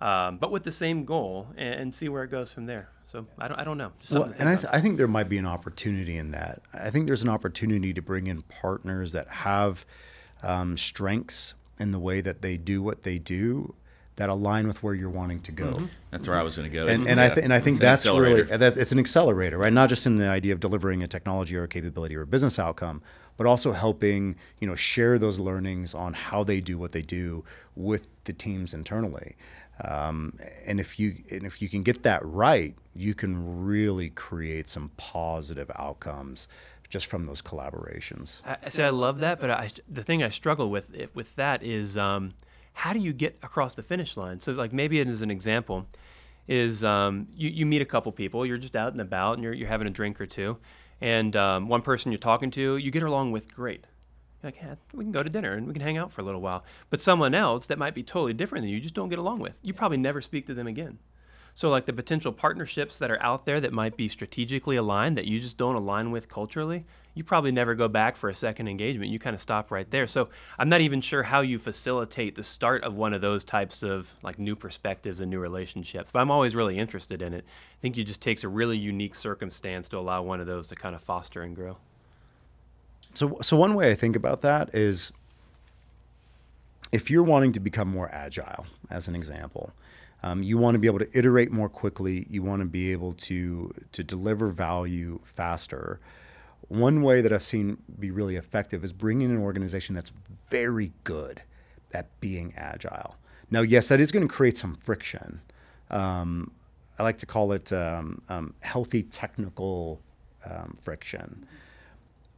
um, 0.00 0.38
but 0.38 0.50
with 0.50 0.62
the 0.62 0.72
same 0.72 1.04
goal 1.04 1.48
and, 1.56 1.74
and 1.74 1.94
see 1.94 2.08
where 2.08 2.24
it 2.24 2.30
goes 2.30 2.50
from 2.52 2.66
there. 2.66 2.88
So 3.10 3.26
I 3.38 3.48
don't, 3.48 3.58
I 3.60 3.64
don't 3.64 3.78
know. 3.78 3.92
Well, 4.10 4.32
and 4.38 4.48
I, 4.48 4.52
think 4.52 4.60
th- 4.60 4.72
I 4.72 4.80
think 4.80 4.96
there 4.98 5.08
might 5.08 5.28
be 5.28 5.38
an 5.38 5.46
opportunity 5.46 6.16
in 6.16 6.30
that. 6.30 6.62
I 6.72 6.90
think 6.90 7.06
there's 7.06 7.22
an 7.22 7.28
opportunity 7.28 7.92
to 7.92 8.00
bring 8.02 8.26
in 8.28 8.42
partners 8.42 9.12
that 9.12 9.28
have 9.28 9.84
um, 10.42 10.76
strengths 10.76 11.54
in 11.78 11.90
the 11.90 11.98
way 11.98 12.20
that 12.20 12.42
they 12.42 12.56
do 12.56 12.82
what 12.82 13.02
they 13.02 13.18
do 13.18 13.74
that 14.16 14.28
align 14.28 14.66
with 14.68 14.82
where 14.82 14.94
you're 14.94 15.08
wanting 15.10 15.40
to 15.40 15.52
go. 15.52 15.88
That's 16.10 16.28
where 16.28 16.38
I 16.38 16.42
was 16.42 16.56
going 16.56 16.70
to 16.70 16.74
go. 16.74 16.82
And, 16.86 17.00
It's- 17.02 17.06
and 17.06 17.20
I 17.20 17.28
th- 17.30 17.42
and 17.44 17.52
I 17.52 17.58
think 17.58 17.76
it's 17.76 17.80
that's 17.82 18.06
really 18.06 18.42
that's, 18.42 18.76
it's 18.76 18.92
an 18.92 18.98
accelerator, 18.98 19.56
right? 19.58 19.72
Not 19.72 19.88
just 19.88 20.04
in 20.06 20.16
the 20.16 20.28
idea 20.28 20.52
of 20.52 20.60
delivering 20.60 21.02
a 21.02 21.08
technology 21.08 21.56
or 21.56 21.64
a 21.64 21.68
capability 21.68 22.14
or 22.16 22.22
a 22.22 22.26
business 22.26 22.58
outcome, 22.58 23.02
but 23.38 23.46
also 23.46 23.72
helping 23.72 24.36
you 24.60 24.66
know 24.66 24.74
share 24.74 25.18
those 25.18 25.38
learnings 25.38 25.94
on 25.94 26.12
how 26.12 26.44
they 26.44 26.60
do 26.60 26.76
what 26.76 26.92
they 26.92 27.02
do 27.02 27.44
with 27.74 28.08
the 28.24 28.32
teams 28.34 28.74
internally. 28.74 29.36
Um, 29.84 30.38
and 30.66 30.80
if 30.80 30.98
you 30.98 31.16
and 31.30 31.44
if 31.44 31.62
you 31.62 31.68
can 31.68 31.82
get 31.82 32.02
that 32.02 32.24
right, 32.24 32.74
you 32.94 33.14
can 33.14 33.64
really 33.64 34.10
create 34.10 34.68
some 34.68 34.90
positive 34.96 35.70
outcomes 35.76 36.48
just 36.88 37.06
from 37.06 37.26
those 37.26 37.40
collaborations. 37.40 38.42
I, 38.44 38.68
say 38.68 38.84
I 38.84 38.90
love 38.90 39.20
that, 39.20 39.40
but 39.40 39.50
I, 39.50 39.70
the 39.88 40.02
thing 40.02 40.22
I 40.22 40.28
struggle 40.28 40.70
with 40.70 40.90
with 41.14 41.36
that 41.36 41.62
is 41.62 41.96
um, 41.96 42.34
how 42.72 42.92
do 42.92 42.98
you 42.98 43.12
get 43.12 43.38
across 43.42 43.74
the 43.74 43.82
finish 43.82 44.16
line? 44.16 44.40
So 44.40 44.52
like 44.52 44.72
maybe 44.72 45.00
as 45.00 45.22
an 45.22 45.30
example 45.30 45.86
is 46.48 46.82
um, 46.82 47.28
you, 47.36 47.48
you 47.48 47.66
meet 47.66 47.80
a 47.80 47.84
couple 47.86 48.10
people, 48.10 48.44
you're 48.44 48.58
just 48.58 48.74
out 48.74 48.92
and 48.92 49.00
about, 49.00 49.34
and 49.34 49.44
you're, 49.44 49.52
you're 49.52 49.68
having 49.68 49.86
a 49.86 49.90
drink 49.90 50.20
or 50.20 50.26
two, 50.26 50.58
and 51.00 51.36
um, 51.36 51.68
one 51.68 51.82
person 51.82 52.10
you're 52.10 52.18
talking 52.18 52.50
to, 52.52 52.76
you 52.76 52.90
get 52.90 53.02
along 53.02 53.32
with 53.32 53.54
great. 53.54 53.86
You're 54.42 54.52
like, 54.52 54.62
yeah, 54.62 54.74
we 54.94 55.04
can 55.04 55.12
go 55.12 55.22
to 55.22 55.30
dinner 55.30 55.52
and 55.52 55.66
we 55.66 55.72
can 55.72 55.82
hang 55.82 55.98
out 55.98 56.12
for 56.12 56.22
a 56.22 56.24
little 56.24 56.40
while. 56.40 56.64
But 56.88 57.00
someone 57.00 57.34
else 57.34 57.66
that 57.66 57.78
might 57.78 57.94
be 57.94 58.02
totally 58.02 58.32
different 58.32 58.62
than 58.62 58.70
you, 58.70 58.76
you 58.76 58.82
just 58.82 58.94
don't 58.94 59.10
get 59.10 59.18
along 59.18 59.40
with. 59.40 59.58
You 59.62 59.74
probably 59.74 59.98
never 59.98 60.20
speak 60.22 60.46
to 60.46 60.54
them 60.54 60.66
again. 60.66 60.98
So, 61.54 61.68
like 61.68 61.86
the 61.86 61.92
potential 61.92 62.32
partnerships 62.32 62.98
that 62.98 63.10
are 63.10 63.22
out 63.22 63.44
there 63.44 63.60
that 63.60 63.72
might 63.72 63.96
be 63.96 64.08
strategically 64.08 64.76
aligned 64.76 65.18
that 65.18 65.26
you 65.26 65.40
just 65.40 65.56
don't 65.56 65.74
align 65.74 66.10
with 66.10 66.28
culturally, 66.28 66.86
you 67.12 67.24
probably 67.24 67.52
never 67.52 67.74
go 67.74 67.88
back 67.88 68.16
for 68.16 68.30
a 68.30 68.34
second 68.34 68.68
engagement. 68.68 69.10
You 69.10 69.18
kind 69.18 69.34
of 69.34 69.42
stop 69.42 69.70
right 69.70 69.90
there. 69.90 70.06
So, 70.06 70.28
I'm 70.58 70.68
not 70.68 70.80
even 70.80 71.00
sure 71.00 71.24
how 71.24 71.40
you 71.40 71.58
facilitate 71.58 72.34
the 72.34 72.44
start 72.44 72.82
of 72.84 72.94
one 72.94 73.12
of 73.12 73.20
those 73.20 73.44
types 73.44 73.82
of 73.82 74.14
like 74.22 74.38
new 74.38 74.56
perspectives 74.56 75.20
and 75.20 75.30
new 75.30 75.40
relationships. 75.40 76.10
But 76.12 76.20
I'm 76.20 76.30
always 76.30 76.54
really 76.54 76.78
interested 76.78 77.20
in 77.20 77.34
it. 77.34 77.44
I 77.44 77.76
think 77.82 77.98
it 77.98 78.04
just 78.04 78.22
takes 78.22 78.44
a 78.44 78.48
really 78.48 78.78
unique 78.78 79.14
circumstance 79.14 79.88
to 79.88 79.98
allow 79.98 80.22
one 80.22 80.40
of 80.40 80.46
those 80.46 80.68
to 80.68 80.76
kind 80.76 80.94
of 80.94 81.02
foster 81.02 81.42
and 81.42 81.54
grow. 81.54 81.78
So, 83.14 83.38
so 83.42 83.56
one 83.56 83.74
way 83.74 83.90
I 83.90 83.94
think 83.94 84.16
about 84.16 84.42
that 84.42 84.74
is 84.74 85.12
if 86.92 87.10
you're 87.10 87.22
wanting 87.22 87.52
to 87.52 87.60
become 87.60 87.88
more 87.88 88.08
agile, 88.12 88.66
as 88.90 89.08
an 89.08 89.14
example, 89.14 89.72
um, 90.22 90.42
you 90.42 90.58
want 90.58 90.74
to 90.74 90.78
be 90.78 90.86
able 90.86 90.98
to 90.98 91.18
iterate 91.18 91.50
more 91.50 91.68
quickly. 91.68 92.26
You 92.28 92.42
want 92.42 92.60
to 92.60 92.66
be 92.66 92.92
able 92.92 93.14
to 93.14 93.72
to 93.92 94.04
deliver 94.04 94.48
value 94.48 95.20
faster. 95.24 95.98
One 96.68 97.02
way 97.02 97.20
that 97.20 97.32
I've 97.32 97.42
seen 97.42 97.78
be 97.98 98.10
really 98.10 98.36
effective 98.36 98.84
is 98.84 98.92
bringing 98.92 99.30
an 99.30 99.38
organization 99.38 99.94
that's 99.94 100.12
very 100.48 100.92
good 101.04 101.42
at 101.92 102.08
being 102.20 102.52
agile. 102.56 103.16
Now, 103.50 103.62
yes, 103.62 103.88
that 103.88 103.98
is 103.98 104.12
going 104.12 104.26
to 104.26 104.32
create 104.32 104.56
some 104.56 104.76
friction. 104.76 105.40
Um, 105.90 106.52
I 106.98 107.02
like 107.02 107.18
to 107.18 107.26
call 107.26 107.50
it 107.52 107.72
um, 107.72 108.22
um, 108.28 108.54
healthy 108.60 109.02
technical 109.02 110.00
um, 110.44 110.76
friction 110.80 111.46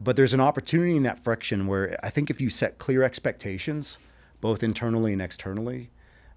but 0.02 0.16
there's 0.16 0.34
an 0.34 0.40
opportunity 0.40 0.96
in 0.96 1.02
that 1.04 1.22
friction 1.22 1.66
where 1.66 1.98
I 2.02 2.10
think 2.10 2.30
if 2.30 2.40
you 2.40 2.50
set 2.50 2.78
clear 2.78 3.02
expectations, 3.02 3.98
both 4.40 4.62
internally 4.62 5.12
and 5.12 5.22
externally, 5.22 5.90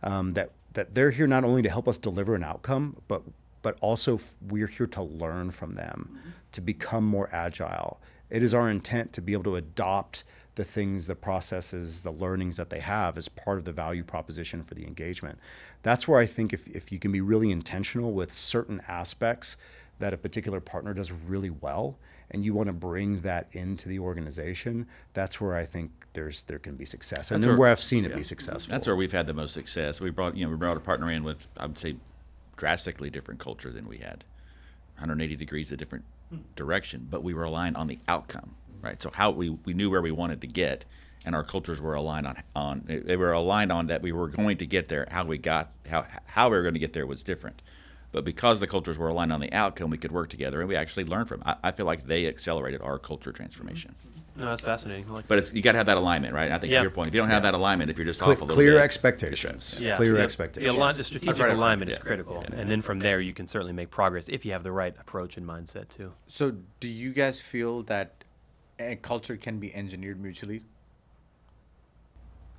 um, 0.04 0.34
that 0.34 0.52
that 0.74 0.94
they're 0.94 1.12
here 1.12 1.28
not 1.28 1.44
only 1.44 1.62
to 1.62 1.70
help 1.70 1.88
us 1.88 1.98
deliver 1.98 2.36
an 2.36 2.44
outcome, 2.44 2.98
but 3.08 3.24
but 3.62 3.78
also 3.82 4.20
we're 4.48 4.68
here 4.68 4.86
to 4.86 5.02
learn 5.02 5.50
from 5.50 5.74
them, 5.74 6.20
to 6.52 6.62
become 6.62 7.04
more 7.04 7.30
agile. 7.32 8.00
It 8.30 8.44
is 8.44 8.54
our 8.54 8.70
intent 8.70 9.12
to 9.14 9.22
be 9.22 9.34
able 9.34 9.46
to 9.46 9.56
adopt 9.56 10.24
the 10.54 10.64
things, 10.64 11.08
the 11.08 11.16
processes, 11.16 12.02
the 12.02 12.12
learnings 12.12 12.58
that 12.58 12.70
they 12.70 12.80
have 12.80 13.18
as 13.18 13.28
part 13.28 13.58
of 13.58 13.66
the 13.66 13.72
value 13.74 14.04
proposition 14.04 14.64
for 14.64 14.76
the 14.76 14.86
engagement. 14.86 15.40
That's 15.84 16.08
where 16.08 16.20
I 16.20 16.26
think 16.26 16.54
if, 16.54 16.68
if 16.68 16.92
you 16.92 17.00
can 17.00 17.12
be 17.12 17.22
really 17.22 17.52
intentional 17.52 18.14
with 18.14 18.32
certain 18.32 18.82
aspects 18.88 19.58
that 20.00 20.14
a 20.14 20.18
particular 20.18 20.60
partner 20.60 20.94
does 20.94 21.12
really 21.12 21.50
well, 21.50 21.98
and 22.32 22.44
you 22.44 22.54
want 22.54 22.68
to 22.68 22.74
bring 22.74 23.22
that 23.22 23.48
into 23.56 23.88
the 23.88 24.00
organization, 24.00 24.88
that's 25.14 25.40
where 25.40 25.56
I 25.56 25.66
think 25.66 25.92
there's 26.14 26.44
there 26.46 26.60
can 26.60 26.76
be 26.76 26.86
success, 26.86 27.30
and 27.32 27.42
That's 27.42 27.48
where- 27.48 27.58
where 27.58 27.72
I've 27.72 27.80
seen 27.80 28.06
it 28.06 28.12
yeah. 28.12 28.18
be 28.18 28.24
successful. 28.24 28.72
That's 28.72 28.88
where 28.88 28.96
we've 28.96 29.12
had 29.12 29.28
the 29.28 29.34
most 29.34 29.54
success. 29.54 30.02
We 30.02 30.10
brought, 30.10 30.36
you 30.36 30.46
know, 30.46 30.52
we 30.52 30.58
brought 30.58 30.78
a 30.78 30.82
partner 30.82 31.12
in 31.12 31.24
with, 31.24 31.48
I 31.58 31.66
would 31.66 31.78
say, 31.78 31.98
drastically 32.58 33.10
different 33.10 33.40
culture 33.40 33.72
than 33.72 33.88
we 33.88 33.98
had, 33.98 34.24
180 34.96 35.36
degrees 35.36 35.72
a 35.72 35.78
different 35.78 36.06
direction, 36.56 37.08
but 37.10 37.24
we 37.24 37.34
were 37.34 37.44
aligned 37.44 37.78
on 37.78 37.88
the 37.88 38.00
outcome, 38.08 38.56
right? 38.82 39.02
So 39.02 39.12
how 39.14 39.32
we 39.32 39.50
we 39.50 39.74
knew 39.74 39.90
where 39.90 40.02
we 40.02 40.12
wanted 40.12 40.42
to 40.42 40.48
get, 40.48 40.86
and 41.26 41.36
our 41.36 41.44
cultures 41.44 41.82
were 41.82 41.94
aligned 41.94 42.28
on 42.28 42.42
on 42.56 42.84
they 42.86 43.18
were 43.18 43.32
aligned 43.34 43.72
on 43.72 43.88
that 43.88 44.02
we 44.02 44.12
were 44.12 44.28
going 44.30 44.58
to 44.58 44.66
get 44.66 44.88
there. 44.88 45.06
How 45.12 45.26
we 45.26 45.38
got 45.38 45.72
how 45.90 46.06
how 46.26 46.50
we 46.50 46.56
were 46.58 46.64
going 46.64 46.74
to 46.74 46.80
get 46.80 46.94
there 46.94 47.06
was 47.06 47.24
different, 47.24 47.62
But 48.16 48.24
because 48.24 48.62
the 48.62 48.68
cultures 48.68 48.98
were 48.98 49.10
aligned 49.10 49.34
on 49.34 49.42
the 49.42 49.52
outcome, 49.52 49.90
we 49.90 49.98
could 49.98 50.14
work 50.14 50.30
together 50.30 50.62
and 50.62 50.70
we 50.70 50.78
actually 50.78 51.04
learned 51.04 51.28
from. 51.28 51.42
It. 51.42 51.48
I, 51.48 51.56
I 51.66 51.72
feel 51.74 51.86
like 51.86 52.06
they 52.08 52.28
accelerated 52.28 52.82
our 52.82 52.98
culture 52.98 53.34
transformation. 53.34 53.94
Mm-hmm. 53.94 54.40
No, 54.40 54.46
that's 54.46 54.62
fascinating. 54.62 55.12
Like 55.12 55.28
But 55.28 55.40
it's 55.40 55.54
you 55.54 55.62
got 55.62 55.74
to 55.74 55.80
have 55.80 55.88
that 55.88 55.98
alignment, 55.98 56.34
right? 56.34 56.50
I 56.50 56.58
think 56.58 56.72
Yeah. 56.72 56.80
to 56.80 56.84
your 56.84 56.92
point, 56.92 57.10
if 57.10 57.14
you 57.14 57.20
don't 57.20 57.30
have 57.30 57.44
that 57.44 57.54
alignment, 57.54 57.92
if 57.92 57.98
you're 57.98 58.08
just 58.08 58.22
Cle- 58.22 58.32
off 58.32 58.38
a 58.38 58.42
little 58.46 58.56
clear 58.56 58.76
bit, 58.76 58.84
expectations. 58.84 59.78
yeah, 59.82 59.98
Clear 59.98 60.14
the- 60.14 60.22
expectations. 60.22 60.74
The, 60.74 60.80
align, 60.80 60.96
the 60.96 61.04
strategic 61.04 61.28
right 61.34 61.42
up 61.42 61.46
front, 61.48 61.60
alignment 61.60 61.92
is 61.92 61.98
yeah. 61.98 62.04
critical, 62.04 62.42
Yeah. 62.50 62.58
and 62.62 62.72
then 62.72 62.82
from 62.82 63.00
there 63.00 63.20
you 63.20 63.34
can 63.34 63.50
certainly 63.50 63.74
make 63.74 63.90
progress 63.92 64.30
if 64.30 64.46
you 64.46 64.54
have 64.54 64.64
the 64.64 64.72
right 64.72 64.96
approach 64.98 65.36
and 65.36 65.46
mindset 65.46 65.90
too. 65.90 66.14
So, 66.28 66.56
do 66.80 66.88
you 66.88 67.12
guys 67.12 67.42
feel 67.42 67.84
that 67.84 68.24
a 68.80 68.96
culture 68.96 69.36
can 69.36 69.60
be 69.60 69.76
engineered 69.76 70.22
mutually? 70.22 70.62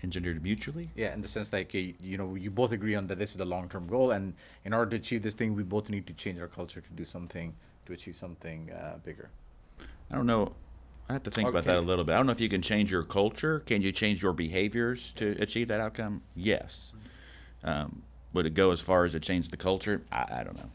Engineered 0.06 0.42
mutually. 0.42 0.90
Yeah, 0.94 1.12
in 1.12 1.20
the 1.20 1.28
sense 1.28 1.52
like 1.52 1.74
eh, 1.74 1.92
you 2.00 2.16
know 2.16 2.34
you 2.34 2.50
both 2.50 2.72
agree 2.72 2.94
on 2.94 3.06
that 3.08 3.18
this 3.18 3.32
is 3.32 3.36
the 3.36 3.50
long 3.54 3.68
term 3.68 3.86
goal, 3.86 4.12
and 4.12 4.34
in 4.64 4.72
order 4.72 4.90
to 4.92 4.96
achieve 4.96 5.22
this 5.22 5.34
thing, 5.34 5.54
we 5.54 5.62
both 5.62 5.90
need 5.90 6.06
to 6.06 6.14
change 6.14 6.38
our 6.40 6.48
culture 6.58 6.80
to 6.80 6.92
do 7.00 7.04
something 7.04 7.54
to 7.86 7.92
achieve 7.92 8.16
something 8.16 8.70
uh, 8.72 8.98
bigger. 9.04 9.30
I 10.10 10.16
don't 10.16 10.26
know. 10.26 10.52
I 11.08 11.12
have 11.12 11.22
to 11.24 11.30
think 11.30 11.48
about 11.48 11.64
that 11.64 11.76
a 11.76 11.80
little 11.80 12.04
bit. 12.04 12.14
I 12.14 12.16
don't 12.16 12.26
know 12.26 12.32
if 12.32 12.40
you 12.40 12.48
can 12.48 12.62
change 12.62 12.90
your 12.90 13.04
culture. 13.04 13.60
Can 13.60 13.80
you 13.80 13.92
change 13.92 14.22
your 14.22 14.32
behaviors 14.32 15.12
to 15.16 15.36
achieve 15.40 15.68
that 15.68 15.80
outcome? 15.80 16.20
Yes. 16.34 16.92
Um, 17.62 18.02
would 18.32 18.46
it 18.46 18.54
go 18.54 18.72
as 18.72 18.80
far 18.80 19.04
as 19.04 19.12
to 19.12 19.20
change 19.20 19.48
the 19.48 19.56
culture? 19.56 20.02
I, 20.10 20.40
I 20.40 20.44
don't 20.44 20.56
know. 20.56 20.70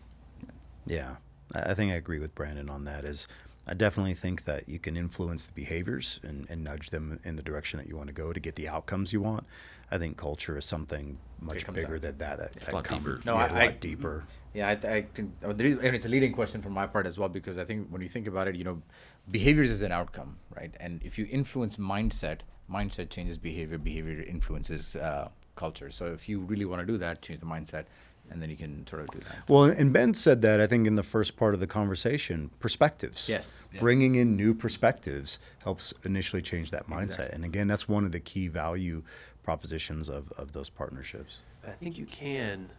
Yeah, 0.86 1.16
I 1.54 1.72
I 1.72 1.74
think 1.74 1.92
I 1.92 1.96
agree 1.96 2.20
with 2.20 2.34
Brandon 2.34 2.70
on 2.70 2.86
that. 2.86 3.04
Is 3.04 3.28
I 3.68 3.74
definitely 3.76 4.16
think 4.16 4.46
that 4.46 4.68
you 4.68 4.80
can 4.80 4.98
influence 4.98 5.46
the 5.46 5.54
behaviors 5.54 6.20
and, 6.24 6.50
and 6.50 6.64
nudge 6.64 6.90
them 6.90 7.20
in 7.24 7.36
the 7.36 7.44
direction 7.44 7.78
that 7.80 7.88
you 7.88 7.96
want 7.96 8.08
to 8.08 8.14
go 8.14 8.34
to 8.34 8.40
get 8.40 8.56
the 8.56 8.68
outcomes 8.68 9.14
you 9.14 9.22
want. 9.22 9.46
I 9.92 9.98
think 9.98 10.18
culture 10.18 10.58
is 10.58 10.66
something 10.66 11.18
much 11.40 11.66
bigger 11.72 11.96
out. 11.96 12.02
than 12.02 12.18
that. 12.18 12.40
that, 12.40 12.54
that 12.54 12.74
lot 12.74 12.84
come- 12.86 13.00
deeper. 13.00 13.22
No, 13.26 13.36
yeah, 13.36 13.40
I- 13.44 13.48
a 13.48 13.54
lot 13.54 13.62
I- 13.62 13.72
deeper. 13.72 14.24
Yeah, 14.54 14.68
I, 14.70 14.72
I 14.96 15.06
can. 15.14 15.32
there 15.42 15.66
is- 15.68 15.78
And 15.80 15.96
it's 15.96 16.06
a 16.06 16.10
leading 16.10 16.34
question 16.34 16.62
from 16.62 16.74
my 16.74 16.86
part 16.88 17.06
as 17.06 17.18
well 17.18 17.30
because 17.30 17.58
I 17.58 17.64
think 17.64 17.88
when 17.90 18.02
you 18.02 18.10
think 18.10 18.28
about 18.28 18.48
it, 18.48 18.56
you 18.56 18.64
know, 18.64 18.82
behaviors 19.30 19.70
is 19.72 19.82
an 19.82 19.92
outcome, 19.92 20.38
right? 20.56 20.74
And 20.80 21.02
if 21.04 21.18
you 21.18 21.28
influence 21.32 21.78
mindset, 21.78 22.40
mindset 22.70 23.10
changes 23.10 23.38
behavior. 23.38 23.78
Behavior 23.78 24.24
influences 24.24 24.96
uh, 24.96 25.30
culture. 25.56 25.92
So 25.92 26.08
if 26.08 26.28
you 26.28 26.40
really 26.40 26.66
want 26.66 26.82
to 26.82 26.86
do 26.86 26.98
that, 26.98 27.22
change 27.22 27.40
the 27.40 27.46
mindset, 27.46 27.86
and 28.30 28.42
then 28.42 28.50
you 28.50 28.56
can 28.56 28.86
sort 28.88 29.02
of 29.02 29.12
do 29.12 29.20
that. 29.20 29.50
Well, 29.50 29.66
and 29.66 29.92
Ben 29.92 30.14
said 30.14 30.42
that 30.44 30.62
I 30.62 30.68
think 30.68 30.88
in 30.88 30.96
the 30.96 31.04
first 31.04 31.36
part 31.36 31.54
of 31.54 31.60
the 31.60 31.68
conversation, 31.68 32.52
perspectives. 32.60 33.28
Yes. 33.28 33.68
Yeah. 33.74 33.80
Bringing 33.80 34.16
in 34.16 34.36
new 34.36 34.54
perspectives 34.54 35.40
helps 35.64 35.94
initially 36.06 36.42
change 36.42 36.72
that 36.72 36.88
mindset. 36.88 37.34
And 37.34 37.44
again, 37.44 37.68
that's 37.68 37.90
one 37.90 38.06
of 38.06 38.12
the 38.12 38.20
key 38.20 38.48
value 38.48 39.04
propositions 39.44 40.10
of, 40.10 40.32
of 40.38 40.54
those 40.54 40.70
partnerships. 40.70 41.42
I 41.66 41.72
think 41.72 41.98
you 41.98 42.06
can 42.06 42.70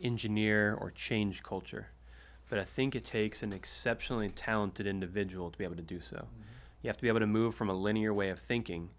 engineer 0.00 0.76
or 0.80 0.90
change 0.90 1.42
culture, 1.42 1.88
but 2.48 2.58
I 2.58 2.64
think 2.64 2.94
it 2.94 3.04
takes 3.04 3.42
an 3.42 3.52
exceptionally 3.52 4.30
talented 4.30 4.86
individual 4.86 5.50
to 5.50 5.58
be 5.58 5.64
able 5.64 5.76
to 5.76 5.82
do 5.82 6.00
so. 6.00 6.26
You 6.82 6.88
have 6.88 6.96
to 6.96 7.02
be 7.02 7.08
able 7.08 7.20
to 7.20 7.26
move 7.26 7.54
from 7.54 7.68
a 7.68 7.74
linear 7.74 8.14
way 8.14 8.30
of 8.30 8.38
thinking, 8.38 8.90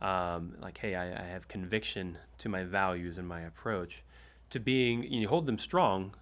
um, 0.00 0.56
like, 0.60 0.78
hey, 0.78 0.94
I, 0.94 1.22
I 1.22 1.26
have 1.26 1.48
conviction 1.48 2.18
to 2.38 2.48
my 2.48 2.64
values 2.64 3.18
and 3.18 3.26
my 3.26 3.42
approach, 3.42 4.02
to 4.50 4.60
being, 4.60 5.02
you 5.04 5.28
hold 5.28 5.46
them 5.46 5.58
strong, 5.58 6.14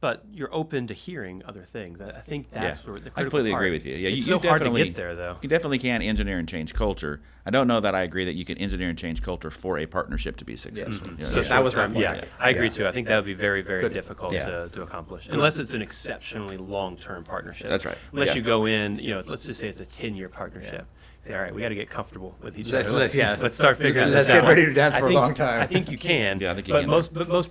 but 0.00 0.22
you're 0.32 0.52
open 0.54 0.86
to 0.86 0.92
hearing 0.94 1.42
other 1.46 1.62
things. 1.64 2.00
I, 2.00 2.10
I 2.10 2.20
think 2.20 2.50
that's 2.50 2.86
where 2.86 3.00
the 3.00 3.10
I 3.16 3.22
completely 3.22 3.52
part. 3.52 3.62
agree 3.62 3.70
with 3.70 3.86
you. 3.86 3.94
Yeah, 3.96 4.08
it's 4.10 4.18
you, 4.18 4.22
so 4.22 4.42
you 4.42 4.48
hard 4.50 4.62
to 4.62 4.70
get 4.70 4.94
there, 4.94 5.14
though. 5.14 5.38
You 5.40 5.48
definitely 5.48 5.78
can 5.78 6.02
engineer 6.02 6.38
and 6.38 6.46
change 6.46 6.74
culture. 6.74 7.22
I 7.46 7.50
don't 7.50 7.66
know 7.66 7.80
that 7.80 7.94
I 7.94 8.02
agree 8.02 8.26
that 8.26 8.34
you 8.34 8.44
can 8.44 8.58
engineer 8.58 8.90
and 8.90 8.98
change 8.98 9.22
culture 9.22 9.50
for 9.50 9.78
a 9.78 9.86
partnership 9.86 10.36
to 10.38 10.44
be 10.44 10.56
successful. 10.56 11.08
Mm-hmm. 11.08 11.20
You 11.20 11.26
know, 11.26 11.32
So 11.32 11.40
Yeah, 11.40 11.48
that 11.48 11.64
was 11.64 11.74
my 11.74 11.86
point. 11.86 11.98
Yeah, 11.98 12.14
Yeah. 12.16 12.24
I 12.38 12.50
agree 12.50 12.66
Yeah. 12.66 12.72
too. 12.72 12.86
I 12.86 12.92
think 12.92 13.08
that 13.08 13.16
would 13.16 13.24
be 13.24 13.32
very, 13.34 13.62
very 13.62 13.80
Good. 13.80 13.94
difficult 13.94 14.34
Yeah. 14.34 14.44
to, 14.46 14.68
to 14.72 14.82
accomplish, 14.82 15.26
unless 15.30 15.58
it's 15.58 15.72
an 15.72 15.80
exceptionally 15.80 16.58
long-term 16.58 17.24
partnership. 17.24 17.68
That's 17.70 17.86
right. 17.86 17.96
Unless 18.12 18.28
Yeah. 18.28 18.34
you 18.34 18.42
go 18.42 18.66
in, 18.66 18.98
you 18.98 19.14
know, 19.14 19.22
let's 19.26 19.46
just 19.46 19.58
say 19.58 19.68
it's 19.68 19.80
a 19.80 19.86
ten-year 19.86 20.28
partnership. 20.28 20.86
Say, 21.24 21.34
all 21.34 21.40
right, 21.40 21.54
we 21.54 21.62
got 21.62 21.70
to 21.70 21.74
get 21.74 21.88
comfortable 21.88 22.34
with 22.42 22.58
each 22.58 22.70
Let's- 22.70 22.86
other. 22.86 22.98
let's- 22.98 23.14
yeah. 23.14 23.34
let's 23.40 23.54
start 23.54 23.78
figuring 23.78 24.10
that 24.10 24.10
out. 24.10 24.14
Let's 24.14 24.26
this 24.28 24.40
get 24.42 24.46
ready 24.46 24.66
to 24.66 24.74
dance 24.74 24.94
I 24.94 25.00
for 25.00 25.06
a 25.06 25.08
think- 25.08 25.20
long 25.20 25.32
time. 25.32 25.60
I 25.62 25.66
think 25.66 25.90
you 25.90 25.96
can. 25.96 26.38
Yeah, 26.38 26.50
I 26.52 26.54
think 26.54 26.68
you 26.68 26.74
but 26.74 26.82
can. 26.82 26.90
most, 26.90 27.14
but 27.14 27.28
most, 27.28 27.48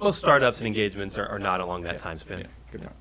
most 0.00 0.18
startups 0.20 0.58
and 0.60 0.66
engagements 0.68 1.18
are, 1.18 1.26
are 1.26 1.40
not 1.40 1.60
along 1.60 1.82
that 1.82 1.98
time 1.98 2.20
span. 2.20 2.38
Yeah. 2.38 2.46
Good 2.70 2.82
point. 2.82 2.92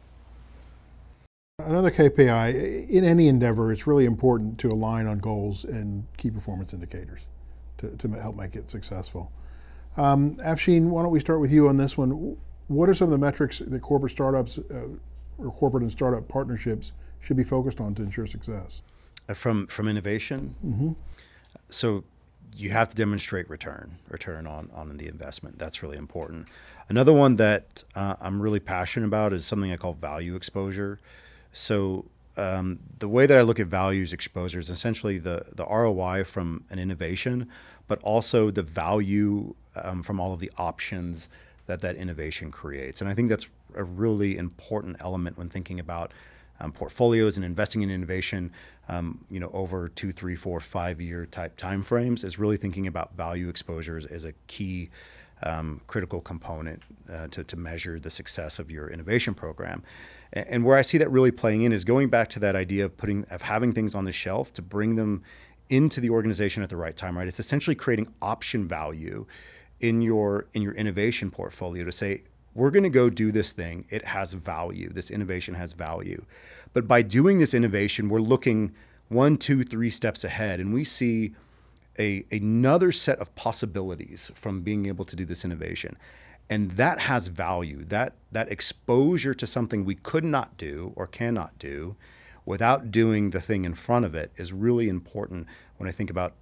Another 1.60 1.92
KPI 1.92 2.90
in 2.90 3.06
any 3.06 3.28
endeavor, 3.28 3.72
it's 3.72 3.86
really 3.86 4.06
important 4.06 4.58
to 4.60 4.72
align 4.72 5.06
on 5.06 5.20
goals 5.20 5.64
and 5.64 6.06
key 6.18 6.32
performance 6.32 6.74
indicators 6.74 7.22
to, 7.78 7.90
to 7.92 8.08
ma- 8.08 8.20
help 8.20 8.36
make 8.36 8.56
it 8.56 8.72
successful. 8.72 9.32
Um, 9.96 10.38
Afshean, 10.38 10.90
why 10.90 11.04
don't 11.04 11.12
we 11.12 11.20
start 11.20 11.40
with 11.40 11.52
you 11.52 11.70
on 11.70 11.78
this 11.78 11.98
one? 12.00 12.36
What 12.68 12.90
are 12.90 12.96
some 12.96 13.06
of 13.06 13.12
the 13.12 13.18
metrics 13.24 13.60
that 13.60 13.82
corporate 13.84 14.12
startups 14.12 14.58
uh, 14.58 14.88
or 15.38 15.52
corporate 15.52 15.84
and 15.84 15.92
startup 15.92 16.28
partnerships 16.28 16.94
should 17.22 17.38
be 17.38 17.44
focused 17.44 17.80
on 17.80 17.94
to 17.94 18.02
ensure 18.02 18.26
success? 18.26 18.82
Uh, 19.28 19.34
From 19.34 19.68
from 19.68 19.88
innovation, 19.88 20.56
so 21.68 22.04
you 22.56 22.70
have 22.70 22.90
to 22.90 22.96
demonstrate 22.96 23.50
return, 23.50 23.98
return 24.08 24.46
on 24.48 24.70
on 24.74 24.98
the 24.98 25.08
investment. 25.08 25.58
That's 25.58 25.82
really 25.84 25.98
important. 25.98 26.48
Another 26.90 27.12
one 27.12 27.36
that 27.38 27.84
uh, 27.96 28.16
I'm 28.22 28.40
really 28.42 28.60
passionate 28.60 29.08
about 29.08 29.34
is 29.34 29.46
something 29.46 29.72
I 29.72 29.78
call 29.78 29.94
value 29.94 30.36
exposure. 30.36 31.00
So 31.52 32.06
um, 32.38 32.80
the 33.00 33.10
way 33.10 33.26
that 33.26 33.38
I 33.38 33.42
look 33.42 33.60
at 33.60 33.68
values 33.68 34.14
exposure 34.14 34.60
is 34.60 34.70
essentially 34.70 35.18
the 35.18 35.46
the 35.56 35.66
ROI 35.66 36.24
from 36.26 36.64
an 36.70 36.78
innovation, 36.78 37.50
but 37.88 38.00
also 38.04 38.52
the 38.52 38.62
value 38.64 39.56
um, 39.76 40.04
from 40.04 40.20
all 40.20 40.34
of 40.34 40.40
the 40.40 40.52
options 40.58 41.28
that 41.66 41.82
that 41.82 41.96
innovation 41.96 42.52
creates. 42.52 43.02
And 43.02 43.10
I 43.10 43.16
think 43.16 43.30
that's 43.30 43.48
a 43.74 43.84
really 43.84 44.38
important 44.38 44.98
element 45.00 45.38
when 45.38 45.50
thinking 45.50 45.80
about 45.80 46.12
um, 46.60 46.72
portfolios 46.72 47.38
and 47.38 47.46
investing 47.46 47.82
in 47.82 47.90
innovation. 47.90 48.52
Um, 48.88 49.26
you 49.32 49.40
know, 49.40 49.50
over 49.52 49.90
two, 49.90 50.12
three, 50.12 50.36
four, 50.36 50.60
five 50.60 51.02
year 51.02 51.26
type 51.26 51.58
timeframes 51.58 52.24
is 52.24 52.38
really 52.38 52.58
thinking 52.58 52.86
about 52.86 53.16
value 53.16 53.50
exposures 53.50 54.06
as 54.06 54.26
a 54.26 54.34
key 54.48 54.90
um, 55.44 55.82
critical 55.88 56.22
component 56.22 56.82
uh, 57.12 57.28
to, 57.30 57.44
to 57.44 57.56
measure 57.56 58.00
the 58.00 58.10
success 58.10 58.60
of 58.60 58.72
your 58.72 58.90
innovation 58.90 59.34
program. 59.34 59.84
And, 60.34 60.48
and 60.48 60.66
where 60.66 60.78
I 60.78 60.82
see 60.82 60.98
that 61.00 61.10
really 61.10 61.32
playing 61.32 61.64
in 61.64 61.72
is 61.72 61.84
going 61.84 62.10
back 62.10 62.30
to 62.30 62.40
that 62.40 62.56
idea 62.56 62.86
of 62.86 62.98
putting 62.98 63.26
of 63.26 63.44
having 63.44 63.74
things 63.74 63.96
on 63.96 64.06
the 64.06 64.12
shelf 64.12 64.54
to 64.54 64.62
bring 64.62 64.96
them 64.96 65.24
into 65.70 66.00
the 66.00 66.10
organization 66.10 66.62
at 66.64 66.70
the 66.70 66.78
right 66.78 66.96
time. 66.96 67.18
Right, 67.18 67.28
it's 67.28 67.40
essentially 67.40 67.76
creating 67.76 68.14
option 68.22 68.68
value 68.68 69.26
in 69.80 70.02
your 70.02 70.46
in 70.54 70.62
your 70.62 70.74
innovation 70.74 71.32
portfolio 71.32 71.84
to 71.84 71.92
say 71.92 72.24
we're 72.54 72.72
going 72.72 72.84
to 72.84 72.90
go 72.90 73.10
do 73.10 73.32
this 73.32 73.52
thing. 73.52 73.86
It 73.90 74.06
has 74.06 74.34
value. 74.34 74.90
This 74.90 75.12
innovation 75.12 75.56
has 75.56 75.74
value. 75.74 76.26
But 76.76 76.90
by 76.90 77.04
doing 77.04 77.40
this 77.40 77.54
innovation, 77.54 78.10
we're 78.10 78.20
looking 78.20 78.76
one, 79.08 79.38
two, 79.38 79.64
three 79.64 79.90
steps 79.90 80.26
ahead, 80.26 80.60
and 80.60 80.74
we 80.74 80.84
see 80.84 81.32
a, 81.98 82.26
another 82.30 82.92
set 82.92 83.18
of 83.20 83.34
possibilities 83.36 84.30
from 84.36 84.60
being 84.60 84.86
able 84.86 85.06
to 85.06 85.16
do 85.16 85.24
this 85.24 85.46
innovation. 85.46 85.96
And 86.50 86.72
that 86.72 87.00
has 87.00 87.30
value. 87.30 87.86
That 87.86 88.12
that 88.34 88.52
exposure 88.52 89.34
to 89.34 89.48
something 89.48 89.86
we 89.86 89.96
could 89.96 90.26
not 90.26 90.58
do 90.58 90.92
or 90.98 91.08
cannot 91.08 91.58
do 91.58 91.96
without 92.46 92.92
doing 92.92 93.30
the 93.30 93.40
thing 93.40 93.64
in 93.64 93.74
front 93.74 94.04
of 94.04 94.14
it 94.14 94.34
is 94.36 94.52
really 94.52 94.90
important 94.90 95.48
when 95.78 95.88
I 95.88 95.94
think 95.94 96.10
about 96.10 96.34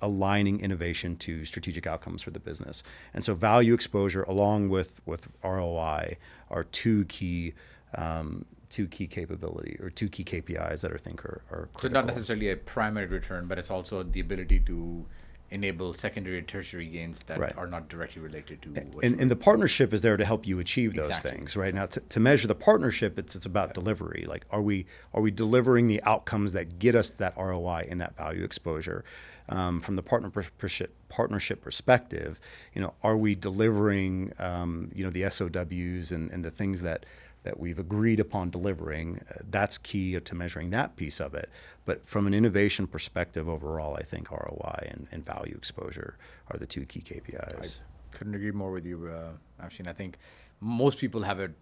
aligning 0.00 0.60
innovation 0.60 1.14
to 1.16 1.44
strategic 1.44 1.86
outcomes 1.86 2.22
for 2.22 2.30
the 2.30 2.40
business. 2.40 2.82
And 3.12 3.22
so 3.22 3.34
value 3.34 3.74
exposure 3.74 4.22
along 4.22 4.70
with 4.70 5.02
with 5.04 5.28
ROI 5.44 6.16
are 6.48 6.64
two 6.64 7.04
key 7.04 7.52
um, 7.94 8.46
two 8.74 8.88
key 8.88 9.06
capability 9.06 9.78
or 9.80 9.88
two 9.88 10.08
key 10.08 10.24
KPIs 10.24 10.80
that 10.80 10.92
I 10.92 10.96
think 10.96 11.24
are, 11.24 11.42
are 11.48 11.68
So 11.80 11.86
not 11.86 12.06
necessarily 12.06 12.50
a 12.50 12.56
primary 12.56 13.06
return, 13.06 13.46
but 13.46 13.56
it's 13.56 13.70
also 13.70 14.02
the 14.02 14.18
ability 14.18 14.58
to 14.66 15.06
enable 15.52 15.94
secondary 15.94 16.38
and 16.38 16.48
tertiary 16.48 16.86
gains 16.86 17.22
that 17.24 17.38
Right. 17.38 17.56
are 17.56 17.68
not 17.68 17.88
directly 17.88 18.20
related 18.20 18.62
to 18.62 18.70
what 18.70 19.04
and, 19.04 19.20
and 19.20 19.30
the 19.30 19.36
partnership 19.36 19.94
is 19.94 20.02
there 20.02 20.16
to 20.16 20.24
help 20.24 20.44
you 20.44 20.58
achieve 20.58 20.94
those 20.94 21.10
Exactly. 21.10 21.30
things 21.30 21.56
right? 21.56 21.72
Now 21.72 21.86
to, 21.86 22.00
to 22.00 22.18
measure 22.18 22.48
the 22.48 22.56
partnership 22.56 23.16
it's, 23.16 23.36
it's 23.36 23.46
about 23.46 23.74
delivery. 23.74 24.24
Like 24.26 24.44
are 24.50 24.62
we 24.62 24.86
are 25.12 25.22
we 25.22 25.30
delivering 25.30 25.86
the 25.86 26.02
outcomes 26.02 26.52
that 26.54 26.80
get 26.80 26.96
us 26.96 27.12
that 27.12 27.36
roi 27.36 27.86
and 27.88 28.00
that 28.00 28.16
value 28.16 28.42
exposure? 28.42 29.04
Um, 29.46 29.78
from 29.82 29.94
the 29.96 30.02
partner 30.02 30.30
pers- 30.30 30.88
partnership 31.10 31.60
perspective 31.60 32.40
you 32.74 32.80
know 32.80 32.94
are 33.02 33.14
we 33.14 33.34
delivering 33.34 34.32
um, 34.38 34.90
you 34.94 35.04
know 35.04 35.10
the 35.10 35.28
sows 35.30 36.10
and, 36.10 36.30
and 36.30 36.42
the 36.42 36.50
things 36.50 36.80
that 36.80 37.04
that 37.44 37.60
we've 37.60 37.78
agreed 37.78 38.20
upon 38.20 38.50
delivering 38.50 39.20
uh, 39.30 39.38
that's 39.48 39.78
key 39.78 40.18
to 40.18 40.34
measuring 40.34 40.70
that 40.70 40.96
piece 40.96 41.20
of 41.20 41.34
it 41.34 41.48
but 41.84 42.06
from 42.08 42.26
an 42.26 42.34
innovation 42.34 42.86
perspective 42.86 43.48
overall 43.48 43.94
i 43.96 44.02
think 44.02 44.30
roi 44.30 44.88
and, 44.90 45.06
and 45.12 45.24
value 45.24 45.54
exposure 45.56 46.16
are 46.50 46.58
the 46.58 46.66
two 46.66 46.84
key 46.84 47.00
kpis 47.00 47.78
I 47.78 48.16
couldn't 48.16 48.34
agree 48.34 48.52
more 48.52 48.70
with 48.70 48.86
you, 48.86 49.08
uh. 49.08 49.32
I 49.60 49.92
think 49.92 50.18
most 50.60 50.98
people 50.98 51.22
have 51.22 51.40
it 51.40 51.52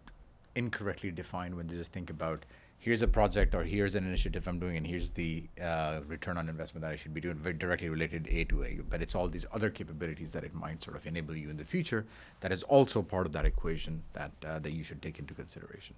incorrectly 0.54 1.10
defined 1.10 1.54
when 1.54 1.66
they 1.66 1.76
just 1.76 1.92
think 1.92 2.10
about 2.10 2.44
here's 2.82 3.00
a 3.00 3.06
project 3.06 3.54
or 3.54 3.62
here's 3.62 3.94
an 3.94 4.04
initiative 4.04 4.48
I'm 4.48 4.58
doing, 4.58 4.76
and 4.76 4.84
here's 4.84 5.12
the 5.12 5.44
uh, 5.62 6.00
return 6.08 6.36
on 6.36 6.48
investment 6.48 6.82
that 6.82 6.90
I 6.90 6.96
should 6.96 7.14
be 7.14 7.20
doing, 7.20 7.36
very 7.36 7.54
directly 7.54 7.88
related 7.88 8.26
A 8.28 8.42
to 8.46 8.64
A. 8.64 8.80
But 8.90 9.00
it's 9.00 9.14
all 9.14 9.28
these 9.28 9.46
other 9.52 9.70
capabilities 9.70 10.32
that 10.32 10.42
it 10.42 10.52
might 10.52 10.82
sort 10.82 10.96
of 10.96 11.06
enable 11.06 11.36
you 11.36 11.48
in 11.48 11.56
the 11.56 11.64
future 11.64 12.04
that 12.40 12.50
is 12.50 12.64
also 12.64 13.00
part 13.00 13.24
of 13.26 13.32
that 13.34 13.46
equation 13.46 14.02
that 14.14 14.32
uh, 14.44 14.58
that 14.58 14.72
you 14.72 14.82
should 14.82 15.00
take 15.00 15.20
into 15.20 15.32
consideration. 15.32 15.94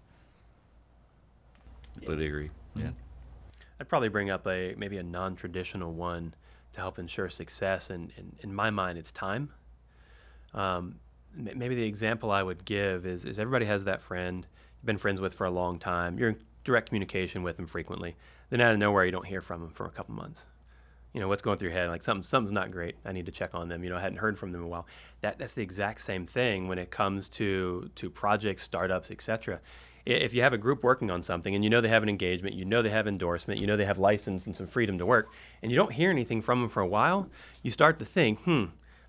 Completely 1.95 2.27
agree. 2.27 2.51
Yeah. 2.77 2.91
I'd 3.81 3.89
probably 3.89 4.11
bring 4.11 4.29
up 4.29 4.47
a 4.47 4.75
maybe 4.77 4.99
a 4.99 5.03
non-traditional 5.03 5.91
one 5.95 6.35
to 6.75 6.81
help 6.81 6.99
ensure 6.99 7.31
success, 7.31 7.89
and, 7.89 8.13
and 8.19 8.37
in 8.41 8.55
my 8.55 8.69
mind, 8.69 8.99
it's 8.99 9.11
time. 9.11 9.49
Um, 10.53 10.97
maybe 11.35 11.75
the 11.75 11.87
example 11.87 12.31
I 12.31 12.43
would 12.43 12.67
give 12.67 13.07
is, 13.07 13.25
is 13.25 13.39
everybody 13.39 13.65
has 13.65 13.85
that 13.85 14.03
friend 14.03 14.47
you've 14.77 14.87
been 14.87 14.99
friends 14.99 15.19
with 15.19 15.33
for 15.33 15.47
a 15.47 15.51
long 15.51 15.79
time. 15.79 16.19
You're 16.19 16.29
in 16.29 16.37
direct 16.65 16.89
communication 16.89 17.43
with 17.43 17.57
them 17.57 17.67
frequently. 17.67 18.17
Then 18.51 18.61
out 18.61 18.73
of 18.73 18.79
nowhere, 18.79 19.05
you 19.05 19.13
don't 19.13 19.27
hear 19.27 19.41
from 19.41 19.61
them 19.61 19.71
for 19.71 19.87
a 19.87 19.91
couple 19.91 20.15
months. 20.15 20.45
You 21.13 21.21
know 21.21 21.29
what's 21.29 21.43
going 21.43 21.59
through 21.59 21.69
your 21.69 21.79
head? 21.79 21.89
Like 21.91 22.03
something, 22.03 22.25
something's 22.25 22.53
not 22.53 22.73
great. 22.73 22.97
I 23.05 23.13
need 23.13 23.27
to 23.27 23.33
check 23.33 23.55
on 23.55 23.69
them. 23.69 23.85
You 23.85 23.91
know, 23.91 23.97
I 23.97 24.01
hadn't 24.01 24.19
heard 24.19 24.37
from 24.37 24.51
them 24.51 24.63
in 24.63 24.67
a 24.67 24.71
while. 24.71 24.87
That 25.21 25.39
that's 25.39 25.55
the 25.55 25.63
exact 25.63 26.01
same 26.01 26.27
thing 26.27 26.67
when 26.67 26.79
it 26.79 26.91
comes 26.91 27.29
to 27.31 27.91
to 27.95 28.11
projects, 28.11 28.65
startups, 28.65 29.11
etc 29.11 29.61
if 30.07 30.35
you 30.35 30.43
have 30.43 30.53
a 30.53 30.59
group 30.59 30.85
working 30.85 31.11
on 31.11 31.23
something 31.23 31.55
and 31.55 31.65
you 31.65 31.71
know 31.71 31.81
they 31.81 31.89
have 31.89 32.03
an 32.03 32.09
engagement, 32.09 32.55
you 32.55 32.65
know 32.65 32.83
they 32.83 32.91
have 32.91 33.07
endorsement, 33.07 33.61
you 33.61 33.67
know 33.67 33.77
they 33.77 33.87
have 33.87 33.99
license 33.99 34.47
and 34.47 34.57
some 34.57 34.67
freedom 34.67 34.99
to 34.99 35.07
work, 35.07 35.29
and 35.63 35.73
you 35.73 35.77
don't 35.77 35.93
hear 35.93 36.11
anything 36.11 36.43
from 36.43 36.61
them 36.61 36.69
for 36.69 36.83
a 36.83 36.87
while, 36.87 37.29
you 37.63 37.71
start 37.71 37.99
to 37.99 38.05
think, 38.05 38.41
hmm, 38.41 38.65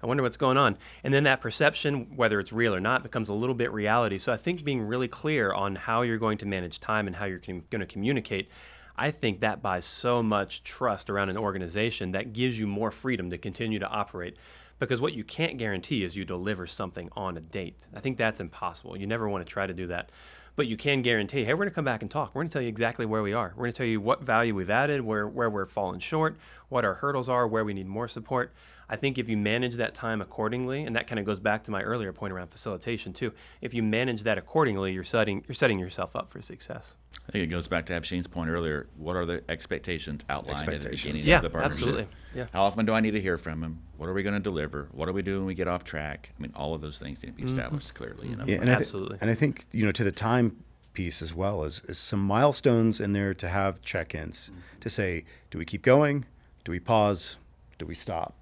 I 0.05 0.07
wonder 0.07 0.21
what's 0.21 0.37
going 0.37 0.55
on. 0.55 0.77
And 1.03 1.11
then 1.11 1.23
that 1.23 1.41
perception, 1.41 2.15
whether 2.15 2.39
it's 2.39 2.53
real 2.53 2.75
or 2.75 2.79
not, 2.79 3.01
becomes 3.01 3.27
a 3.27 3.33
little 3.33 3.55
bit 3.55 3.73
reality. 3.73 4.19
So 4.19 4.31
I 4.31 4.37
think 4.37 4.63
being 4.63 4.83
really 4.83 5.07
clear 5.07 5.51
on 5.51 5.75
how 5.75 6.03
you're 6.03 6.19
going 6.19 6.37
to 6.37 6.45
manage 6.45 6.79
time 6.79 7.07
and 7.07 7.15
how 7.15 7.25
you're 7.25 7.39
com- 7.39 7.63
going 7.71 7.79
to 7.79 7.87
communicate. 7.87 8.47
I 8.95 9.09
think 9.09 9.39
that 9.39 9.63
buys 9.63 9.83
so 9.83 10.21
much 10.21 10.63
trust 10.63 11.09
around 11.09 11.29
an 11.29 11.37
organization 11.37 12.11
that 12.11 12.33
gives 12.33 12.59
you 12.59 12.67
more 12.67 12.91
freedom 12.91 13.31
to 13.31 13.39
continue 13.39 13.79
to 13.79 13.87
operate 13.87 14.37
because 14.77 15.01
what 15.01 15.13
you 15.13 15.23
can't 15.23 15.57
guarantee 15.57 16.03
is 16.03 16.15
you 16.15 16.23
deliver 16.23 16.67
something 16.67 17.09
on 17.13 17.35
a 17.35 17.41
date. 17.41 17.87
I 17.95 17.99
think 17.99 18.17
that's 18.17 18.39
impossible. 18.39 18.95
You 18.95 19.07
never 19.07 19.27
want 19.27 19.43
to 19.43 19.51
try 19.51 19.65
to 19.65 19.73
do 19.73 19.87
that. 19.87 20.11
But 20.55 20.67
you 20.67 20.77
can 20.77 21.01
guarantee, 21.01 21.45
hey, 21.45 21.53
we're 21.53 21.63
going 21.63 21.69
to 21.69 21.75
come 21.75 21.83
back 21.83 22.03
and 22.03 22.11
talk. 22.11 22.35
We're 22.35 22.43
going 22.43 22.49
to 22.49 22.53
tell 22.53 22.61
you 22.61 22.69
exactly 22.69 23.07
where 23.07 23.23
we 23.23 23.33
are. 23.33 23.53
We're 23.55 23.63
going 23.63 23.73
to 23.73 23.77
tell 23.77 23.87
you 23.87 23.99
what 23.99 24.21
value 24.21 24.53
we've 24.53 24.69
added, 24.69 25.01
where, 25.01 25.27
where 25.27 25.49
we're 25.49 25.65
falling 25.65 25.99
short, 25.99 26.37
what 26.69 26.85
our 26.85 26.93
hurdles 26.93 27.27
are, 27.27 27.47
where 27.47 27.65
we 27.65 27.73
need 27.73 27.87
more 27.87 28.07
support. 28.07 28.53
I 28.89 28.95
think 28.95 29.17
if 29.17 29.27
you 29.29 29.37
manage 29.37 29.75
that 29.75 29.93
time 29.95 30.21
accordingly, 30.21 30.83
and 30.83 30.95
that 30.95 31.07
kind 31.07 31.19
of 31.19 31.25
goes 31.25 31.39
back 31.39 31.63
to 31.65 31.71
my 31.71 31.81
earlier 31.81 32.13
point 32.13 32.31
around 32.33 32.47
facilitation 32.49 33.13
too. 33.13 33.31
If 33.61 33.73
you 33.73 33.81
manage 33.81 34.23
that 34.23 34.37
accordingly, 34.37 34.93
you're 34.93 35.03
setting 35.03 35.43
you're 35.47 35.55
setting 35.55 35.79
yourself 35.79 36.15
up 36.15 36.29
for 36.29 36.41
success. 36.41 36.95
I 37.27 37.31
think 37.31 37.43
it 37.43 37.47
goes 37.47 37.67
back 37.67 37.87
to 37.87 37.93
Afshean's 37.93 38.27
point 38.27 38.49
earlier. 38.51 38.87
What 38.97 39.15
are 39.15 39.25
the 39.25 39.43
expectations 39.49 40.21
outlined 40.29 40.69
at 40.69 40.81
the 40.81 40.89
beginning 40.89 41.21
Yeah, 41.23 41.37
of 41.37 41.43
the 41.43 41.49
partnership? 41.49 41.77
absolutely. 41.77 42.07
Yeah. 42.35 42.45
How 42.53 42.63
often 42.63 42.85
do 42.85 42.93
I 42.93 42.99
need 42.99 43.11
to 43.11 43.21
hear 43.21 43.37
from 43.39 43.63
him? 43.63 43.79
What 43.97 44.09
are 44.09 44.13
we 44.13 44.21
going 44.21 44.35
to 44.35 44.39
deliver? 44.39 44.89
What 44.91 45.07
do 45.07 45.13
we 45.13 45.23
do 45.23 45.37
when 45.37 45.45
we 45.47 45.55
get 45.55 45.67
off 45.67 45.83
track? 45.83 46.31
I 46.37 46.41
mean, 46.41 46.51
all 46.55 46.75
of 46.75 46.81
those 46.81 46.99
things 46.99 47.23
need 47.23 47.29
to 47.29 47.33
be 47.33 47.43
Mm-hmm. 47.43 47.57
established 47.57 47.93
clearly. 47.95 48.27
You 48.29 48.35
know? 48.35 48.43
Yeah, 48.45 48.57
and 48.61 48.69
I 48.69 48.75
thi- 48.75 48.81
Absolutely. 48.81 49.17
and 49.21 49.29
I 49.31 49.33
think 49.33 49.65
you 49.71 49.85
know 49.85 49.91
to 49.93 50.03
the 50.03 50.11
time 50.11 50.63
piece 50.93 51.21
as 51.23 51.33
well 51.33 51.63
is, 51.63 51.81
is 51.85 51.97
some 51.97 52.19
milestones 52.19 53.01
in 53.01 53.13
there 53.13 53.33
to 53.33 53.49
have 53.49 53.81
check-ins 53.81 54.51
to 54.79 54.89
say, 54.89 55.25
do 55.51 55.57
we 55.57 55.65
keep 55.65 55.81
going? 55.81 56.25
Do 56.63 56.71
we 56.71 56.79
pause? 56.79 57.37
Do 57.79 57.85
we 57.85 57.95
stop? 57.95 58.35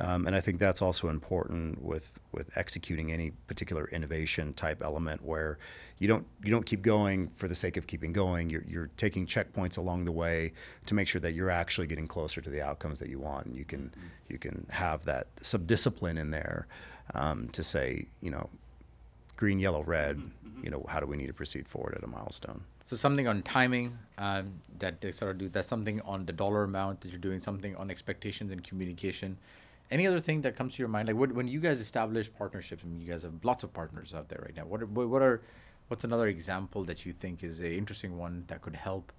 Um, 0.00 0.26
and 0.26 0.36
I 0.36 0.40
think 0.40 0.60
that's 0.60 0.80
also 0.80 1.08
important 1.08 1.82
with 1.82 2.20
with 2.32 2.56
executing 2.56 3.10
any 3.10 3.32
particular 3.46 3.88
innovation 3.88 4.52
type 4.52 4.82
element 4.82 5.24
where 5.24 5.58
you 5.98 6.06
don't 6.06 6.26
you 6.42 6.50
don't 6.50 6.66
keep 6.66 6.82
going 6.82 7.30
for 7.30 7.48
the 7.48 7.54
sake 7.54 7.76
of 7.76 7.86
keeping 7.86 8.12
going. 8.12 8.48
You're 8.50 8.64
you're 8.66 8.90
taking 8.96 9.26
checkpoints 9.26 9.76
along 9.76 10.04
the 10.04 10.12
way 10.12 10.52
to 10.86 10.94
make 10.94 11.08
sure 11.08 11.20
that 11.20 11.32
you're 11.32 11.50
actually 11.50 11.86
getting 11.86 12.06
closer 12.06 12.40
to 12.40 12.50
the 12.50 12.62
outcomes 12.62 13.00
that 13.00 13.08
you 13.08 13.18
want. 13.18 13.46
And 13.46 13.56
you 13.56 13.64
can 13.64 13.92
you 14.28 14.38
can 14.38 14.66
have 14.70 15.04
that 15.04 15.26
some 15.38 15.66
discipline 15.66 16.16
in 16.16 16.30
there 16.30 16.66
um, 17.14 17.48
to 17.48 17.64
say, 17.64 18.06
you 18.20 18.30
know, 18.30 18.50
green, 19.36 19.58
yellow, 19.58 19.82
red. 19.82 20.20
You 20.62 20.70
know, 20.70 20.84
how 20.88 21.00
do 21.00 21.06
we 21.06 21.16
need 21.16 21.28
to 21.28 21.32
proceed 21.32 21.68
forward 21.68 21.94
at 21.96 22.02
a 22.02 22.08
milestone? 22.08 22.64
So 22.84 22.96
something 22.96 23.28
on 23.28 23.42
timing 23.42 23.98
um, 24.16 24.60
that 24.78 25.00
they 25.00 25.12
sort 25.12 25.32
of 25.32 25.38
do. 25.38 25.48
That's 25.48 25.68
something 25.68 26.00
on 26.02 26.24
the 26.24 26.32
dollar 26.32 26.64
amount 26.64 27.02
that 27.02 27.10
you're 27.10 27.20
doing. 27.20 27.38
Something 27.38 27.76
on 27.76 27.90
expectations 27.90 28.52
and 28.52 28.64
communication. 28.64 29.38
Any 29.90 30.06
other 30.06 30.20
thing 30.20 30.42
that 30.42 30.54
comes 30.54 30.74
to 30.74 30.82
your 30.82 30.88
mind? 30.88 31.08
Like 31.08 31.16
what, 31.16 31.32
when 31.32 31.48
you 31.48 31.60
guys 31.60 31.80
establish 31.80 32.30
partnerships, 32.32 32.82
I 32.84 32.88
mean, 32.88 33.00
you 33.00 33.10
guys 33.10 33.22
have 33.22 33.32
lots 33.42 33.64
of 33.64 33.72
partners 33.72 34.14
out 34.14 34.28
there 34.28 34.42
right 34.44 34.54
now. 34.56 34.64
What 34.64 34.82
are, 34.82 34.86
what 34.86 35.22
are 35.22 35.40
what's 35.88 36.04
another 36.04 36.28
example 36.28 36.84
that 36.84 37.06
you 37.06 37.12
think 37.12 37.42
is 37.42 37.58
an 37.58 37.72
interesting 37.72 38.18
one 38.18 38.44
that 38.48 38.60
could 38.60 38.76
help 38.76 39.12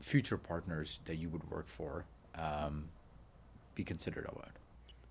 future 0.00 0.38
partners 0.38 1.00
that 1.04 1.16
you 1.16 1.28
would 1.28 1.50
work 1.50 1.68
for 1.68 2.04
um, 2.36 2.88
be 3.74 3.84
considered 3.84 4.26
about? 4.30 4.52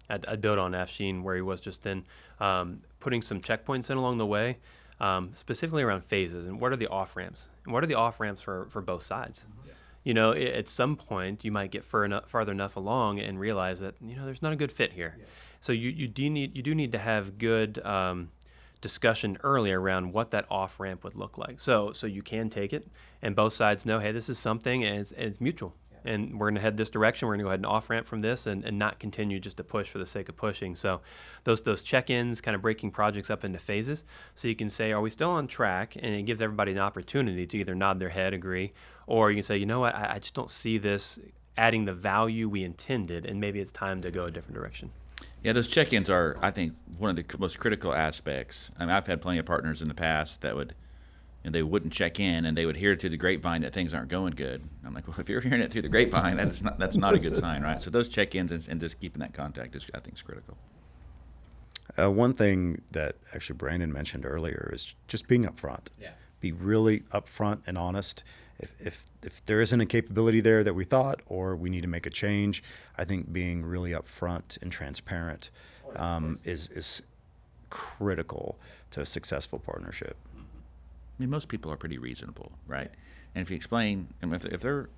I'd, 0.09 0.25
I'd 0.25 0.41
build 0.41 0.57
on 0.57 0.71
Afshean 0.71 1.21
where 1.21 1.35
he 1.35 1.41
was 1.41 1.61
just 1.61 1.83
then, 1.83 2.05
um, 2.39 2.81
putting 2.99 3.21
some 3.21 3.41
checkpoints 3.41 3.89
in 3.89 3.97
along 3.97 4.17
the 4.17 4.25
way, 4.25 4.57
um, 4.99 5.31
specifically 5.35 5.83
around 5.83 6.03
phases 6.03 6.47
and 6.47 6.59
what 6.59 6.71
are 6.71 6.77
the 6.77 6.87
off 6.87 7.15
ramps 7.15 7.47
and 7.63 7.73
what 7.73 7.83
are 7.83 7.87
the 7.87 7.95
off 7.95 8.19
ramps 8.19 8.41
for, 8.41 8.65
for 8.69 8.81
both 8.81 9.03
sides. 9.03 9.45
You 10.03 10.13
know, 10.13 10.31
at 10.31 10.67
some 10.69 10.95
point 10.95 11.43
you 11.43 11.51
might 11.51 11.71
get 11.71 11.83
far 11.83 12.05
enough, 12.05 12.29
farther 12.29 12.51
enough 12.51 12.75
along 12.75 13.19
and 13.19 13.39
realize 13.39 13.79
that 13.81 13.95
you 14.01 14.15
know 14.15 14.25
there's 14.25 14.41
not 14.41 14.53
a 14.53 14.55
good 14.55 14.71
fit 14.71 14.93
here. 14.93 15.17
So 15.59 15.73
you, 15.73 15.89
you 15.89 16.07
do 16.07 16.29
need 16.29 16.55
you 16.55 16.63
do 16.63 16.73
need 16.73 16.91
to 16.93 16.99
have 16.99 17.37
good 17.37 17.79
um, 17.85 18.31
discussion 18.81 19.37
early 19.43 19.71
around 19.71 20.13
what 20.13 20.31
that 20.31 20.45
off 20.49 20.79
ramp 20.79 21.03
would 21.03 21.15
look 21.15 21.37
like. 21.37 21.59
So 21.59 21.91
so 21.91 22.07
you 22.07 22.21
can 22.21 22.49
take 22.49 22.71
it, 22.73 22.87
and 23.21 23.35
both 23.35 23.53
sides 23.53 23.85
know, 23.85 23.99
hey, 23.99 24.11
this 24.11 24.29
is 24.29 24.39
something, 24.39 24.83
and 24.83 24.99
it's, 24.99 25.11
it's 25.11 25.41
mutual, 25.41 25.75
and 26.05 26.39
we're 26.39 26.47
going 26.47 26.55
to 26.55 26.61
head 26.61 26.77
this 26.77 26.89
direction. 26.89 27.27
We're 27.27 27.35
going 27.35 27.39
to 27.39 27.43
go 27.43 27.49
ahead 27.49 27.59
and 27.59 27.65
off 27.65 27.89
ramp 27.89 28.05
from 28.05 28.21
this, 28.21 28.47
and, 28.47 28.63
and 28.63 28.77
not 28.79 28.99
continue 28.99 29.39
just 29.39 29.57
to 29.57 29.63
push 29.63 29.89
for 29.89 29.97
the 29.97 30.05
sake 30.05 30.29
of 30.29 30.37
pushing. 30.37 30.75
So 30.75 31.01
those 31.43 31.61
those 31.61 31.83
check 31.83 32.09
ins, 32.09 32.41
kind 32.41 32.55
of 32.55 32.61
breaking 32.61 32.91
projects 32.91 33.29
up 33.29 33.43
into 33.43 33.59
phases, 33.59 34.03
so 34.35 34.47
you 34.47 34.55
can 34.55 34.69
say, 34.69 34.91
are 34.91 35.01
we 35.01 35.09
still 35.09 35.29
on 35.29 35.47
track? 35.47 35.95
And 35.95 36.13
it 36.15 36.23
gives 36.23 36.41
everybody 36.41 36.71
an 36.71 36.79
opportunity 36.79 37.45
to 37.47 37.57
either 37.57 37.75
nod 37.75 37.99
their 37.99 38.09
head, 38.09 38.33
agree, 38.33 38.73
or 39.07 39.31
you 39.31 39.37
can 39.37 39.43
say, 39.43 39.57
you 39.57 39.65
know 39.65 39.79
what, 39.79 39.95
I, 39.95 40.15
I 40.15 40.19
just 40.19 40.33
don't 40.33 40.51
see 40.51 40.77
this 40.77 41.19
adding 41.57 41.85
the 41.85 41.93
value 41.93 42.47
we 42.47 42.63
intended, 42.63 43.25
and 43.25 43.39
maybe 43.41 43.59
it's 43.59 43.71
time 43.71 44.01
to 44.01 44.11
go 44.11 44.25
a 44.25 44.31
different 44.31 44.55
direction. 44.55 44.91
Yeah, 45.43 45.53
those 45.53 45.67
check-ins 45.67 46.09
are, 46.09 46.37
I 46.41 46.51
think, 46.51 46.73
one 46.97 47.09
of 47.09 47.15
the 47.15 47.37
most 47.37 47.59
critical 47.59 47.93
aspects. 47.93 48.71
I 48.77 48.85
mean, 48.85 48.91
I've 48.91 49.07
had 49.07 49.21
plenty 49.21 49.39
of 49.39 49.45
partners 49.45 49.81
in 49.81 49.87
the 49.87 49.93
past 49.93 50.41
that 50.41 50.55
would, 50.55 50.73
and 51.43 51.55
they 51.55 51.63
wouldn't 51.63 51.93
check 51.93 52.19
in, 52.19 52.45
and 52.45 52.57
they 52.57 52.65
would 52.65 52.75
hear 52.77 52.95
through 52.95 53.11
the 53.11 53.17
grapevine 53.17 53.61
that 53.61 53.73
things 53.73 53.93
aren't 53.93 54.09
going 54.09 54.33
good. 54.33 54.61
I'm 54.85 54.93
like, 54.93 55.07
well, 55.07 55.19
if 55.19 55.29
you're 55.29 55.41
hearing 55.41 55.61
it 55.61 55.71
through 55.71 55.83
the 55.83 55.89
grapevine, 55.89 56.37
that's 56.37 56.61
not 56.61 56.77
that's 56.77 56.97
not 56.97 57.13
a 57.13 57.19
good 57.19 57.35
sign, 57.43 57.61
right? 57.61 57.81
So 57.81 57.89
those 57.89 58.09
check-ins 58.09 58.51
and, 58.51 58.67
and 58.67 58.81
just 58.81 58.99
keeping 58.99 59.19
that 59.21 59.33
contact 59.33 59.75
is, 59.75 59.87
I 59.93 59.99
think, 59.99 60.15
is 60.15 60.21
critical. 60.21 60.57
Uh, 61.97 62.11
one 62.11 62.33
thing 62.33 62.81
that 62.91 63.15
actually 63.33 63.57
Brandon 63.57 63.91
mentioned 63.91 64.25
earlier 64.25 64.69
is 64.73 64.95
just 65.07 65.27
being 65.27 65.45
upfront. 65.45 65.87
Yeah. 65.99 66.11
Be 66.39 66.51
really 66.51 67.01
upfront 67.11 67.61
and 67.65 67.77
honest. 67.77 68.23
If, 68.59 68.71
if, 68.79 69.05
if 69.23 69.45
there 69.45 69.61
isn't 69.61 69.79
a 69.79 69.85
capability 69.85 70.41
there 70.41 70.63
that 70.63 70.73
we 70.73 70.83
thought, 70.83 71.21
or 71.25 71.55
we 71.55 71.69
need 71.69 71.81
to 71.81 71.87
make 71.87 72.05
a 72.05 72.09
change, 72.09 72.61
I 72.97 73.05
think 73.05 73.31
being 73.31 73.65
really 73.65 73.91
upfront 73.91 74.61
and 74.61 74.71
transparent 74.71 75.49
um, 75.95 76.39
is, 76.43 76.69
is 76.69 77.01
critical 77.69 78.57
to 78.91 79.01
a 79.01 79.05
successful 79.05 79.59
partnership. 79.59 80.17
I 81.19 81.23
mean, 81.23 81.29
most 81.29 81.49
people 81.49 81.71
are 81.71 81.75
pretty 81.75 81.97
reasonable, 81.97 82.51
right? 82.65 82.89
And 83.35 83.41
if 83.41 83.49
you 83.49 83.55
explain, 83.57 84.07
and 84.21 84.33
if, 84.33 84.45
if 84.45 84.61
they're 84.61 84.89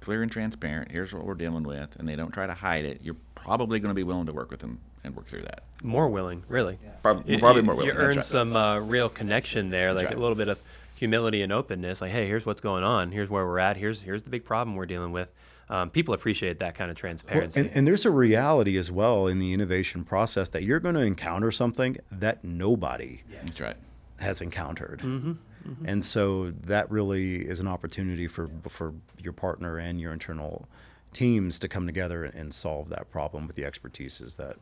clear 0.00 0.22
and 0.22 0.30
transparent, 0.32 0.90
here's 0.90 1.14
what 1.14 1.24
we're 1.24 1.34
dealing 1.34 1.62
with, 1.62 1.94
and 1.96 2.08
they 2.08 2.16
don't 2.16 2.32
try 2.32 2.46
to 2.46 2.54
hide 2.54 2.84
it, 2.84 3.00
you're 3.02 3.16
probably 3.36 3.78
going 3.78 3.90
to 3.90 3.94
be 3.94 4.02
willing 4.02 4.26
to 4.26 4.32
work 4.32 4.50
with 4.50 4.60
them 4.60 4.80
and 5.04 5.14
work 5.14 5.28
through 5.28 5.42
that. 5.42 5.62
More 5.82 6.08
willing, 6.08 6.42
really. 6.48 6.78
Prob- 7.02 7.28
You- 7.28 7.38
probably 7.38 7.62
more 7.62 7.74
willing. 7.76 7.90
You 7.94 7.96
earn 8.00 8.16
right. 8.16 8.24
some 8.24 8.56
uh, 8.56 8.80
real 8.80 9.08
connection 9.08 9.70
there, 9.70 9.92
like 9.94 10.06
right. 10.06 10.14
a 10.14 10.18
little 10.18 10.34
bit 10.34 10.48
of 10.48 10.60
humility 10.96 11.40
and 11.40 11.52
openness. 11.52 12.00
Like, 12.00 12.10
hey, 12.10 12.26
here's 12.26 12.44
what's 12.44 12.60
going 12.60 12.82
on. 12.82 13.12
Here's 13.12 13.30
where 13.30 13.46
we're 13.46 13.60
at. 13.60 13.76
Here's 13.76 14.02
here's 14.02 14.24
the 14.24 14.30
big 14.30 14.44
problem 14.44 14.76
we're 14.76 14.86
dealing 14.86 15.12
with. 15.12 15.32
Um, 15.70 15.88
people 15.88 16.12
appreciate 16.14 16.58
that 16.58 16.74
kind 16.74 16.90
of 16.90 16.96
Well, 16.96 17.00
transparency. 17.00 17.60
and, 17.60 17.70
and 17.72 17.86
there's 17.86 18.04
a 18.04 18.10
reality 18.10 18.76
as 18.76 18.90
well 18.90 19.28
in 19.28 19.38
the 19.38 19.52
innovation 19.52 20.04
process 20.04 20.48
that 20.48 20.64
you're 20.64 20.80
going 20.80 20.96
to 20.96 21.00
encounter 21.02 21.52
something 21.52 21.96
that 22.10 22.42
nobody 22.44 23.22
That's 23.44 23.60
right. 23.60 23.76
has 24.18 24.40
encountered. 24.40 24.98
Mm-hmm, 24.98 25.32
Mm-hmm. 25.68 25.86
And 25.86 26.04
so 26.04 26.52
that 26.64 26.90
really 26.90 27.46
is 27.46 27.60
an 27.60 27.68
opportunity 27.68 28.26
for 28.26 28.48
for 28.68 28.94
your 29.18 29.32
partner 29.32 29.78
and 29.78 30.00
your 30.00 30.12
internal 30.12 30.68
teams 31.12 31.58
to 31.58 31.68
come 31.68 31.86
together 31.86 32.24
and 32.24 32.52
solve 32.52 32.88
that 32.88 33.10
problem 33.10 33.46
with 33.46 33.56
the 33.56 33.62
expertises 33.62 34.36
that 34.36 34.56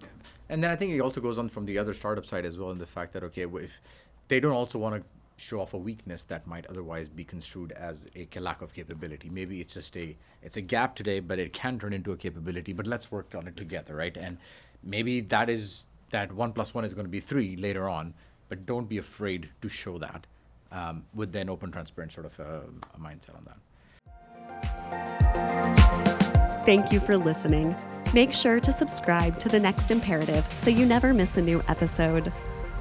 And 0.48 0.64
then 0.64 0.70
I 0.70 0.76
think 0.76 0.92
it 0.92 1.00
also 1.00 1.20
goes 1.20 1.38
on 1.38 1.48
from 1.48 1.66
the 1.66 1.76
other 1.76 1.92
startup 1.92 2.24
side 2.24 2.46
as 2.46 2.58
well, 2.58 2.70
in 2.70 2.78
the 2.78 2.86
fact 2.86 3.12
that 3.12 3.22
okay, 3.24 3.42
if 3.42 3.80
they 4.28 4.40
don't 4.40 4.52
also 4.52 4.78
want 4.78 4.96
to 4.96 5.02
show 5.38 5.60
off 5.60 5.72
a 5.72 5.78
weakness 5.78 6.24
that 6.24 6.46
might 6.46 6.66
otherwise 6.66 7.08
be 7.08 7.24
construed 7.24 7.72
as 7.72 8.06
a 8.16 8.26
lack 8.40 8.60
of 8.60 8.72
capability. 8.72 9.28
Maybe 9.30 9.60
it's 9.60 9.74
just 9.74 9.96
a 9.96 10.16
it's 10.42 10.56
a 10.56 10.60
gap 10.60 10.96
today, 10.96 11.20
but 11.20 11.38
it 11.38 11.52
can 11.52 11.78
turn 11.78 11.92
into 11.92 12.12
a 12.12 12.16
capability. 12.16 12.72
But 12.72 12.86
let's 12.86 13.10
work 13.10 13.34
on 13.34 13.46
it 13.46 13.56
together, 13.56 13.94
right? 13.94 14.16
And 14.16 14.38
maybe 14.82 15.20
that 15.20 15.48
is 15.48 15.86
that 16.10 16.32
one 16.32 16.52
plus 16.52 16.74
one 16.74 16.84
is 16.84 16.94
going 16.94 17.06
to 17.06 17.10
be 17.10 17.20
three 17.20 17.56
later 17.56 17.88
on. 17.88 18.14
But 18.48 18.66
don't 18.66 18.88
be 18.88 18.98
afraid 18.98 19.50
to 19.60 19.68
show 19.68 19.98
that 19.98 20.26
um, 20.72 21.04
with 21.14 21.32
then 21.32 21.48
open, 21.48 21.70
transparent 21.70 22.12
sort 22.12 22.26
of 22.26 22.38
a, 22.38 22.64
a 22.94 22.98
mindset 22.98 23.36
on 23.36 23.46
that. 23.46 23.56
Thank 26.64 26.92
you 26.92 27.00
for 27.00 27.16
listening. 27.16 27.74
Make 28.12 28.32
sure 28.32 28.60
to 28.60 28.72
subscribe 28.72 29.38
to 29.40 29.48
The 29.48 29.58
Next 29.60 29.90
Imperative 29.90 30.44
so 30.58 30.70
you 30.70 30.86
never 30.86 31.14
miss 31.14 31.36
a 31.36 31.42
new 31.42 31.62
episode. 31.68 32.32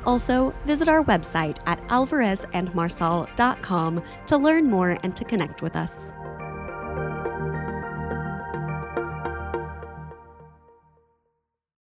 Also, 0.05 0.53
visit 0.65 0.87
our 0.87 1.03
website 1.03 1.57
at 1.65 1.85
alvarezandmarsal.com 1.89 4.03
to 4.27 4.37
learn 4.37 4.69
more 4.69 4.97
and 5.03 5.13
to 5.15 5.25
connect 5.25 5.61
with 5.61 5.75
us. 5.75 6.13